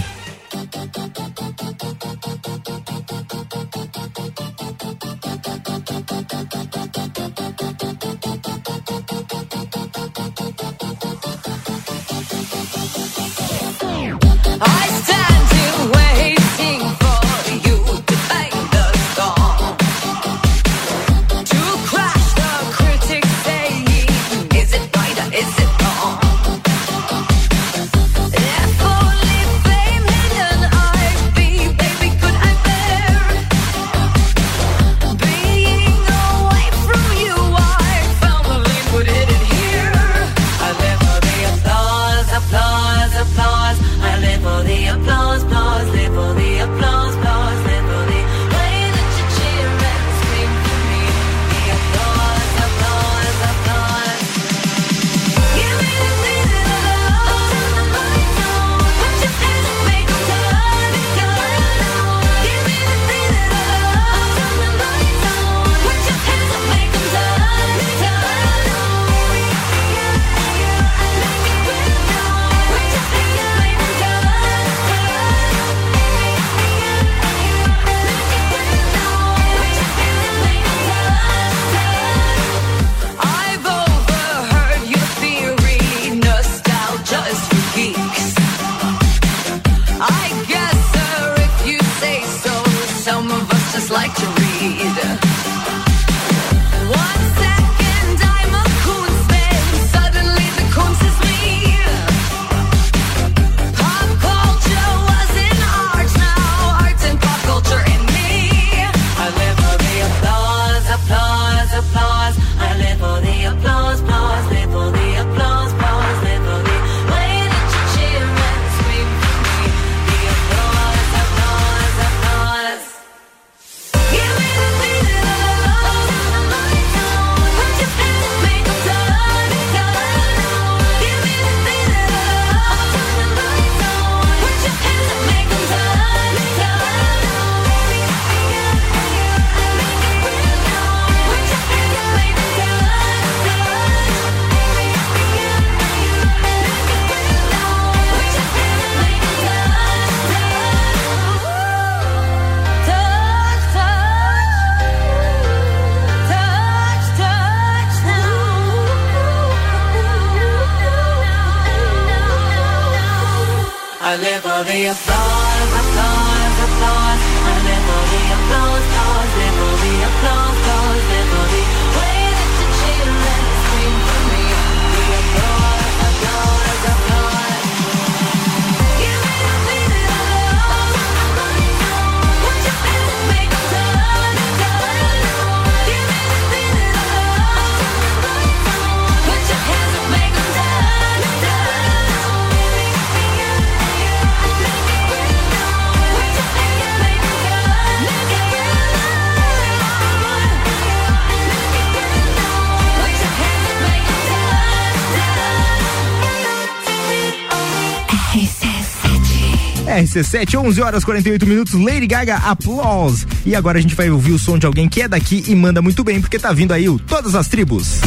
RC7, 210.16 210.58
11 210.58 210.82
horas 210.82 211.04
48 211.04 211.46
minutos, 211.46 211.74
Lady 211.74 212.08
Gaga 212.08 212.38
Applause. 212.38 213.26
E 213.46 213.56
agora 213.56 213.78
a 213.78 213.82
gente 213.82 213.96
vai 213.96 214.10
ouvir 214.10 214.32
o 214.32 214.40
som 214.40 214.58
de 214.58 214.66
alguém 214.66 214.88
que 214.88 215.02
é 215.02 215.08
daqui 215.08 215.44
e 215.48 215.56
manda 215.56 215.82
muito 215.82 216.04
bem, 216.04 216.22
porque 216.22 216.40
tá 216.40 216.54
vindo 216.54 216.72
aí 216.72 216.88
o 216.88 216.98
Todas 216.98 217.36
as 217.36 217.48
Tribos. 217.48 218.00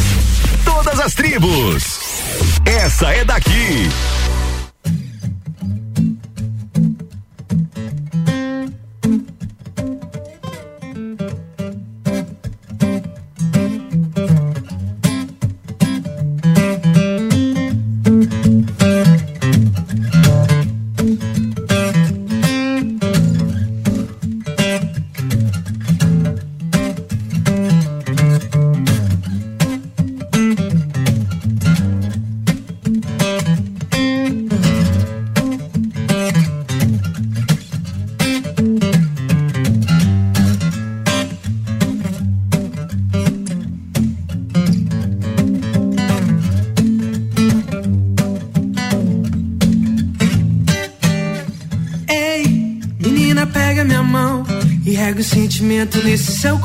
Todas 0.65 0.99
as 0.99 1.13
Tribos. 1.13 1.99
Essa 2.65 3.11
é 3.13 3.23
daqui. 3.23 3.89
so 56.29 56.58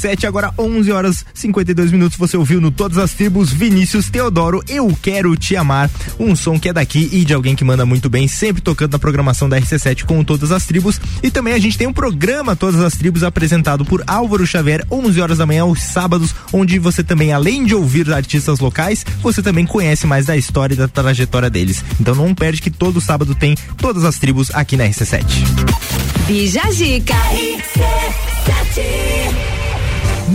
RC7, 0.00 0.24
agora 0.24 0.52
11 0.58 0.90
horas 0.92 1.24
52 1.34 1.92
minutos. 1.92 2.16
Você 2.16 2.36
ouviu 2.36 2.60
no 2.60 2.70
Todas 2.70 2.98
as 2.98 3.12
Tribos 3.12 3.52
Vinícius 3.52 4.08
Teodoro, 4.08 4.62
Eu 4.68 4.96
Quero 5.00 5.36
Te 5.36 5.56
Amar. 5.56 5.90
Um 6.18 6.34
som 6.34 6.58
que 6.58 6.68
é 6.68 6.72
daqui 6.72 7.08
e 7.12 7.24
de 7.24 7.34
alguém 7.34 7.54
que 7.54 7.64
manda 7.64 7.84
muito 7.84 8.08
bem, 8.08 8.26
sempre 8.26 8.62
tocando 8.62 8.92
na 8.92 8.98
programação 8.98 9.48
da 9.48 9.60
RC7 9.60 10.04
com 10.04 10.24
Todas 10.24 10.50
as 10.50 10.64
Tribos. 10.64 11.00
E 11.22 11.30
também 11.30 11.52
a 11.52 11.58
gente 11.58 11.76
tem 11.76 11.86
um 11.86 11.92
programa 11.92 12.56
Todas 12.56 12.80
as 12.80 12.94
Tribos 12.94 13.22
apresentado 13.22 13.84
por 13.84 14.02
Álvaro 14.06 14.46
Xavier, 14.46 14.84
11 14.90 15.20
horas 15.20 15.38
da 15.38 15.46
manhã, 15.46 15.62
aos 15.62 15.82
sábados, 15.82 16.34
onde 16.52 16.78
você 16.78 17.04
também, 17.04 17.32
além 17.32 17.64
de 17.64 17.74
ouvir 17.74 18.10
artistas 18.12 18.58
locais, 18.58 19.04
você 19.22 19.42
também 19.42 19.66
conhece 19.66 20.06
mais 20.06 20.26
da 20.26 20.36
história 20.36 20.74
e 20.74 20.78
da 20.78 20.88
trajetória 20.88 21.50
deles. 21.50 21.84
Então 22.00 22.14
não 22.14 22.34
perde 22.34 22.62
que 22.62 22.70
todo 22.70 23.00
sábado 23.00 23.34
tem 23.34 23.56
Todas 23.76 24.04
as 24.04 24.18
Tribos 24.18 24.50
aqui 24.54 24.76
na 24.76 24.84
RC7. 24.84 25.24
Bija 26.26 26.70
Zica. 26.70 27.14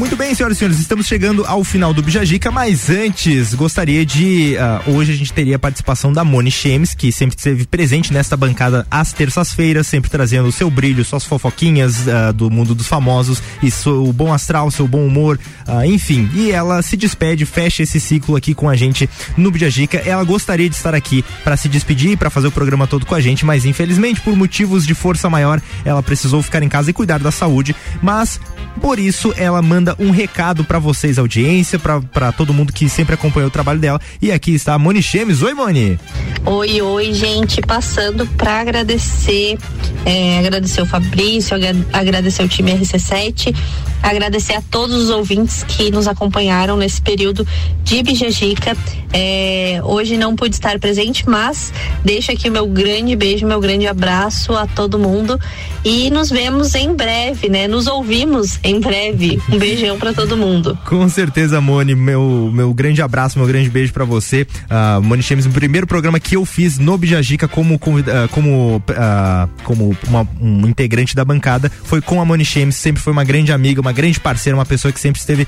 Muito 0.06 0.18
bem, 0.18 0.36
senhoras 0.36 0.58
e 0.58 0.60
senhores, 0.60 0.80
estamos 0.80 1.08
chegando 1.08 1.44
ao 1.48 1.64
final 1.64 1.92
do 1.92 2.00
Bijagica, 2.00 2.52
mas 2.52 2.92
antes 2.92 3.56
gostaria 3.56 4.06
de. 4.06 4.56
Uh, 4.86 4.92
hoje 4.92 5.12
a 5.12 5.16
gente 5.16 5.34
teria 5.34 5.56
a 5.56 5.60
participação 5.60 6.14
da 6.14 6.24
Moni 6.24 6.52
Chemes, 6.52 6.94
que 6.94 7.12
sempre 7.12 7.36
esteve 7.36 7.66
presente 7.66 8.14
nesta 8.14 8.38
bancada 8.38 8.86
às 8.92 9.12
terças-feiras, 9.12 9.88
sempre 9.88 10.12
trazendo 10.12 10.48
o 10.48 10.52
seu 10.52 10.70
brilho, 10.70 11.04
suas 11.04 11.26
fofoquinhas 11.26 12.06
uh, 12.06 12.32
do 12.32 12.52
mundo 12.52 12.76
dos 12.76 12.86
famosos 12.86 13.42
e 13.64 13.72
seu 13.72 14.14
bom 14.14 14.32
astral, 14.32 14.70
seu 14.70 14.88
bom 14.88 15.04
humor, 15.08 15.40
uh, 15.68 15.84
enfim. 15.84 16.30
E 16.36 16.52
ela 16.52 16.84
se 16.84 16.96
despede, 16.96 17.44
fecha 17.44 17.82
esse 17.82 18.00
ciclo 18.00 18.36
aqui 18.36 18.54
com 18.54 18.70
a 18.70 18.76
gente 18.76 19.10
no 19.36 19.50
Bijagica. 19.50 19.98
Ela 19.98 20.24
gostaria 20.24 20.70
de 20.70 20.76
estar 20.76 20.94
aqui 20.94 21.26
para 21.44 21.58
se 21.58 21.68
despedir 21.68 22.12
e 22.12 22.16
para 22.16 22.30
fazer 22.30 22.46
o 22.46 22.52
programa 22.52 22.86
todo 22.86 23.08
com 23.08 23.16
a 23.16 23.20
gente, 23.20 23.44
mas 23.44 23.66
infelizmente, 23.66 24.22
por 24.22 24.36
motivos 24.36 24.86
de 24.86 24.94
força 24.94 25.32
maior, 25.32 25.60
ela 25.84 26.04
precisou 26.04 26.44
ficar 26.44 26.62
em 26.62 26.70
casa 26.70 26.92
e 26.92 26.94
cuidar 26.94 27.18
da 27.18 27.32
saúde. 27.32 27.76
Mas 28.04 28.40
por 28.82 29.00
isso, 29.00 29.34
ela 29.38 29.62
manda 29.62 29.95
um 30.00 30.12
recado 30.12 30.64
para 30.64 30.80
vocês, 30.80 31.18
audiência, 31.18 31.80
para 31.80 32.32
todo 32.32 32.54
mundo 32.54 32.74
que 32.74 32.90
sempre 32.90 33.16
acompanhou 33.16 33.48
o 33.48 33.52
trabalho 33.52 33.80
dela. 33.80 34.00
E 34.22 34.32
aqui 34.32 34.54
está 34.54 34.74
a 34.74 34.80
Moni 34.80 35.02
Chemes. 35.02 35.42
Oi, 35.42 35.54
Moni. 35.54 36.00
Oi, 36.46 36.82
oi, 36.82 37.14
gente. 37.14 37.62
Passando 37.62 38.26
para 38.28 38.60
agradecer, 38.60 39.58
é, 40.06 40.40
agradecer 40.40 40.82
o 40.82 40.86
Fabrício, 40.86 41.56
agradecer 41.92 42.44
o 42.44 42.48
time 42.48 42.72
RC7, 42.74 43.56
agradecer 44.02 44.54
a 44.54 44.62
todos 44.62 44.96
os 44.96 45.10
ouvintes 45.10 45.64
que 45.64 45.90
nos 45.92 46.08
acompanharam 46.08 46.78
nesse 46.78 47.02
período 47.02 47.48
de 47.84 48.04
Bijajica. 48.04 48.78
É, 49.12 49.80
hoje 49.84 50.18
não 50.18 50.36
pude 50.36 50.56
estar 50.56 50.78
presente, 50.78 51.28
mas 51.28 51.72
deixo 52.04 52.32
aqui 52.32 52.50
o 52.50 52.52
meu 52.52 52.68
grande 52.68 53.16
beijo, 53.16 53.48
meu 53.48 53.60
grande 53.60 53.88
abraço 53.88 54.54
a 54.54 54.68
todo 54.68 55.00
mundo 55.00 55.40
e 55.86 56.10
nos 56.10 56.30
vemos 56.30 56.76
em 56.76 56.94
breve, 56.94 57.48
né? 57.48 57.68
Nos 57.68 57.88
ouvimos 57.88 58.60
em 58.64 58.80
breve. 58.80 59.42
Um 59.52 59.58
beijão 59.86 60.00
para 60.00 60.14
todo 60.14 60.36
mundo. 60.36 60.78
Com 60.86 61.08
certeza, 61.08 61.62
Moni, 61.62 61.94
meu 61.96 62.50
meu 62.52 62.74
grande 62.74 63.02
abraço, 63.02 63.38
meu 63.38 63.48
grande 63.48 63.70
beijo 63.70 63.94
para 63.94 64.04
você. 64.04 64.48
Uh, 64.64 65.02
Moni 65.02 65.22
Chemes, 65.22 65.46
o 65.46 65.50
primeiro 65.52 65.86
programa 65.86 66.20
que 66.20 66.36
eu 66.36 66.46
fiz 66.46 66.80
no 66.80 66.98
Bijajica 66.98 67.48
como 67.48 67.78
como 67.78 68.00
uh, 68.00 68.04
como, 68.32 68.78
uh, 68.78 69.50
como 69.64 69.96
uma, 70.08 70.28
um 70.42 70.68
integrante 70.68 71.16
da 71.16 71.24
bancada 71.24 71.72
foi 71.84 72.02
com 72.02 72.20
a 72.20 72.26
Moni 72.26 72.44
Chemes, 72.44 72.76
sempre 72.76 73.02
foi 73.02 73.14
uma 73.14 73.24
grande 73.24 73.52
amiga, 73.52 73.80
uma 73.80 73.92
grande 73.92 74.20
parceira, 74.20 74.58
uma 74.58 74.66
pessoa 74.66 74.92
que 74.92 75.00
sempre 75.00 75.20
esteve 75.20 75.48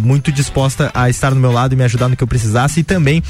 muito 0.00 0.32
disposta 0.32 0.90
a 0.94 1.08
estar 1.08 1.30
no 1.30 1.40
meu 1.40 1.52
lado 1.52 1.72
e 1.72 1.76
me 1.76 1.84
ajudar 1.84 2.08
no 2.08 2.16
que 2.16 2.22
eu 2.22 2.26
precisasse 2.26 2.80
e 2.80 2.82
também 2.82 3.22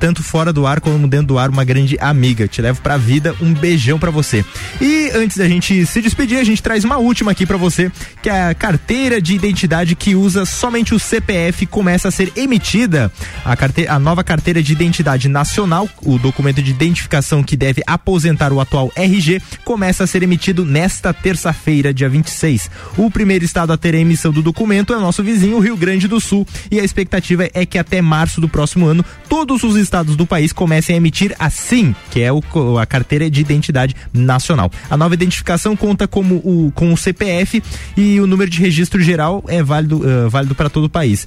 tanto 0.00 0.22
fora 0.22 0.52
do 0.52 0.66
ar 0.66 0.80
como 0.80 1.06
dentro 1.06 1.28
do 1.28 1.38
ar 1.38 1.50
uma 1.50 1.64
grande 1.64 1.96
amiga. 2.00 2.48
Te 2.48 2.60
levo 2.60 2.80
pra 2.80 2.96
vida, 2.96 3.34
um 3.40 3.52
beijão 3.52 3.98
para 3.98 4.10
você. 4.10 4.44
E 4.80 5.10
antes 5.14 5.36
da 5.36 5.46
gente 5.46 5.84
se 5.86 6.00
despedir, 6.00 6.38
a 6.38 6.44
gente 6.44 6.62
traz 6.62 6.84
uma 6.84 6.96
última 6.98 7.30
aqui 7.30 7.46
para 7.46 7.56
você, 7.56 7.90
que 8.22 8.28
é 8.28 8.48
a 8.48 8.54
carteira 8.54 9.20
de 9.20 9.34
identidade 9.34 9.67
que 9.96 10.14
usa 10.14 10.44
somente 10.44 10.94
o 10.94 10.98
CPF 10.98 11.66
começa 11.66 12.08
a 12.08 12.10
ser 12.10 12.32
emitida. 12.36 13.12
A, 13.44 13.56
carteira, 13.56 13.92
a 13.92 13.98
nova 13.98 14.24
carteira 14.24 14.62
de 14.62 14.72
identidade 14.72 15.28
nacional, 15.28 15.88
o 16.02 16.18
documento 16.18 16.62
de 16.62 16.70
identificação 16.70 17.42
que 17.42 17.56
deve 17.56 17.82
aposentar 17.86 18.52
o 18.52 18.60
atual 18.60 18.90
RG, 18.96 19.40
começa 19.64 20.04
a 20.04 20.06
ser 20.06 20.22
emitido 20.22 20.64
nesta 20.64 21.12
terça-feira, 21.12 21.92
dia 21.92 22.08
26. 22.08 22.70
O 22.96 23.10
primeiro 23.10 23.44
estado 23.44 23.72
a 23.72 23.76
ter 23.76 23.94
a 23.94 23.98
emissão 23.98 24.32
do 24.32 24.42
documento 24.42 24.92
é 24.92 24.96
o 24.96 25.00
nosso 25.00 25.22
vizinho, 25.22 25.56
o 25.56 25.60
Rio 25.60 25.76
Grande 25.76 26.08
do 26.08 26.20
Sul, 26.20 26.46
e 26.70 26.80
a 26.80 26.84
expectativa 26.84 27.48
é 27.52 27.66
que 27.66 27.78
até 27.78 28.00
março 28.00 28.40
do 28.40 28.48
próximo 28.48 28.86
ano 28.86 29.04
todos 29.28 29.62
os 29.62 29.76
estados 29.76 30.16
do 30.16 30.26
país 30.26 30.52
comecem 30.52 30.94
a 30.94 30.96
emitir 30.96 31.34
assim, 31.38 31.94
que 32.10 32.22
é 32.22 32.32
o, 32.32 32.42
a 32.80 32.86
carteira 32.86 33.30
de 33.30 33.40
identidade 33.40 33.94
nacional. 34.12 34.70
A 34.88 34.96
nova 34.96 35.14
identificação 35.14 35.76
conta 35.76 36.08
como 36.08 36.36
o, 36.36 36.72
com 36.74 36.92
o 36.92 36.96
CPF 36.96 37.62
e 37.96 38.20
o 38.20 38.26
número 38.26 38.50
de 38.50 38.60
registro 38.60 39.00
geral 39.00 39.44
é 39.48 39.57
válido, 39.62 39.98
uh, 39.98 40.30
válido 40.30 40.54
para 40.54 40.70
todo 40.70 40.84
o 40.84 40.90
país. 40.90 41.26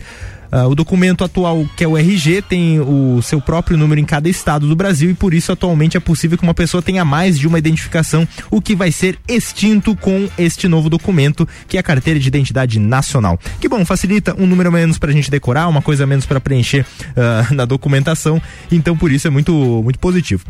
Uh, 0.51 0.67
o 0.67 0.75
documento 0.75 1.23
atual, 1.23 1.65
que 1.77 1.83
é 1.83 1.87
o 1.87 1.97
RG, 1.97 2.41
tem 2.41 2.77
o 2.81 3.21
seu 3.21 3.39
próprio 3.39 3.77
número 3.77 4.01
em 4.01 4.03
cada 4.03 4.27
estado 4.27 4.67
do 4.67 4.75
Brasil 4.75 5.09
e 5.09 5.13
por 5.13 5.33
isso 5.33 5.49
atualmente 5.49 5.95
é 5.95 5.99
possível 5.99 6.37
que 6.37 6.43
uma 6.43 6.53
pessoa 6.53 6.81
tenha 6.81 7.05
mais 7.05 7.39
de 7.39 7.47
uma 7.47 7.57
identificação, 7.57 8.27
o 8.49 8.61
que 8.61 8.75
vai 8.75 8.91
ser 8.91 9.17
extinto 9.29 9.95
com 9.95 10.27
este 10.37 10.67
novo 10.67 10.89
documento, 10.89 11.47
que 11.69 11.77
é 11.77 11.79
a 11.79 11.83
carteira 11.83 12.19
de 12.19 12.27
identidade 12.27 12.79
nacional. 12.79 13.39
Que 13.61 13.69
bom, 13.69 13.85
facilita 13.85 14.35
um 14.37 14.45
número 14.45 14.69
menos 14.69 14.97
para 14.97 15.09
a 15.09 15.13
gente 15.13 15.31
decorar, 15.31 15.69
uma 15.69 15.81
coisa 15.81 16.05
menos 16.05 16.25
para 16.25 16.41
preencher 16.41 16.85
uh, 17.11 17.53
na 17.55 17.63
documentação, 17.63 18.41
então 18.69 18.97
por 18.97 19.09
isso 19.09 19.27
é 19.27 19.29
muito, 19.29 19.53
muito 19.53 19.99
positivo. 19.99 20.43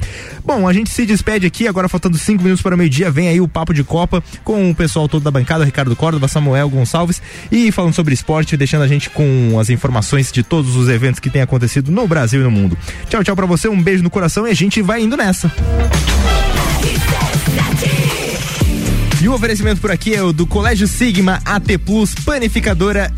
Bom, 0.44 0.68
a 0.68 0.73
gente 0.73 0.90
se 0.90 1.06
despede 1.06 1.45
aqui, 1.45 1.68
agora 1.68 1.88
faltando 1.88 2.18
cinco 2.18 2.41
minutos 2.41 2.64
para 2.64 2.73
o 2.73 2.78
meio-dia, 2.78 3.11
vem 3.11 3.28
aí 3.28 3.40
o 3.40 3.48
Papo 3.48 3.72
de 3.72 3.84
Copa 3.84 4.23
com 4.44 4.72
o 4.72 4.73
pessoal 4.73 5.07
todo 5.07 5.22
da 5.22 5.30
bancada, 5.30 5.64
Ricardo 5.64 5.95
Córdova, 5.95 6.28
Samuel 6.28 6.69
Gonçalves, 6.72 7.22
e 7.52 7.72
falando 7.72 7.94
sobre 7.94 8.15
esporte, 8.15 8.57
deixando 8.57 8.82
a 8.82 8.88
gente 8.88 9.07
com 9.07 9.60
as 9.60 9.69
informações 9.69 9.90
informações 9.91 10.31
de 10.31 10.41
todos 10.41 10.77
os 10.77 10.88
eventos 10.88 11.19
que 11.19 11.30
têm 11.30 11.41
acontecido 11.41 11.91
no 11.91 12.07
Brasil 12.07 12.39
e 12.39 12.43
no 12.45 12.51
mundo. 12.51 12.77
Tchau, 13.09 13.22
tchau 13.23 13.35
para 13.35 13.45
você, 13.45 13.68
um 13.68 13.81
beijo 13.81 14.01
no 14.01 14.09
coração 14.09 14.47
e 14.47 14.51
a 14.51 14.53
gente 14.53 14.81
vai 14.81 15.01
indo 15.01 15.18
nessa. 15.18 15.51
E 19.22 19.27
o 19.27 19.34
oferecimento 19.34 19.81
por 19.81 19.91
aqui 19.91 20.15
é 20.15 20.23
o 20.23 20.31
do 20.31 20.47
Colégio 20.47 20.88
Sigma, 20.88 21.41
AT 21.43 21.77
Plus, 21.85 22.15
Panificadora 22.15 23.11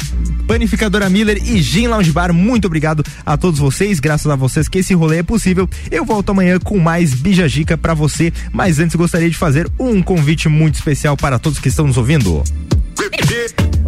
Panificadora 0.48 1.10
Miller 1.10 1.38
e 1.38 1.62
Gin 1.62 1.88
Lounge 1.88 2.12
Bar. 2.12 2.34
Muito 2.34 2.66
obrigado 2.66 3.04
a 3.26 3.38
todos 3.38 3.60
vocês, 3.60 4.00
graças 4.00 4.30
a 4.30 4.36
vocês 4.36 4.68
que 4.68 4.80
esse 4.80 4.94
rolê 4.94 5.20
é 5.20 5.24
possível. 5.24 5.70
Eu 5.90 6.04
volto 6.04 6.32
amanhã 6.32 6.60
com 6.60 6.78
mais 6.80 7.14
Bijagica 7.14 7.78
para 7.78 7.94
você, 7.94 8.34
mas 8.52 8.80
antes 8.80 8.96
gostaria 8.96 9.30
de 9.30 9.38
fazer 9.38 9.70
um 9.80 10.02
convite 10.02 10.50
muito 10.50 10.76
especial 10.76 11.16
para 11.16 11.40
todos 11.40 11.60
que 11.60 11.70
estão 11.70 11.88
nos 11.88 11.98
ouvindo. 11.98 12.44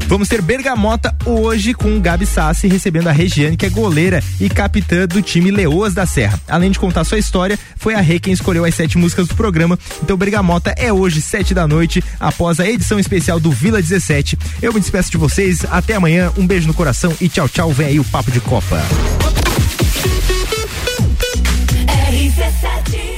Vamos 0.07 0.27
ter 0.27 0.41
Bergamota 0.41 1.15
hoje 1.25 1.73
com 1.73 1.97
o 1.97 1.99
Gabi 1.99 2.25
Sassi 2.25 2.67
recebendo 2.67 3.07
a 3.07 3.11
Regiane, 3.11 3.57
que 3.57 3.65
é 3.65 3.69
goleira 3.69 4.23
e 4.39 4.47
capitã 4.47 5.07
do 5.07 5.21
time 5.21 5.49
Leoas 5.49 5.93
da 5.93 6.05
Serra. 6.05 6.39
Além 6.47 6.69
de 6.69 6.77
contar 6.77 7.03
sua 7.03 7.17
história, 7.17 7.57
foi 7.75 7.95
a 7.95 8.01
Rê 8.01 8.19
quem 8.19 8.31
escolheu 8.31 8.63
as 8.65 8.75
sete 8.75 8.97
músicas 8.97 9.27
do 9.27 9.35
programa. 9.35 9.79
Então 10.03 10.15
Bergamota 10.15 10.73
é 10.77 10.93
hoje, 10.93 11.21
sete 11.21 11.53
da 11.53 11.67
noite, 11.67 12.03
após 12.19 12.59
a 12.59 12.69
edição 12.69 12.99
especial 12.99 13.39
do 13.39 13.51
Vila 13.51 13.81
17. 13.81 14.37
Eu 14.61 14.73
me 14.73 14.79
despeço 14.79 15.11
de 15.11 15.17
vocês, 15.17 15.65
até 15.71 15.95
amanhã, 15.95 16.31
um 16.37 16.45
beijo 16.45 16.67
no 16.67 16.73
coração 16.73 17.13
e 17.19 17.27
tchau, 17.27 17.49
tchau. 17.49 17.71
Vem 17.71 17.87
aí 17.87 17.99
o 17.99 18.05
Papo 18.05 18.31
de 18.31 18.39
Copa. 18.39 18.81
RC7 21.87 23.14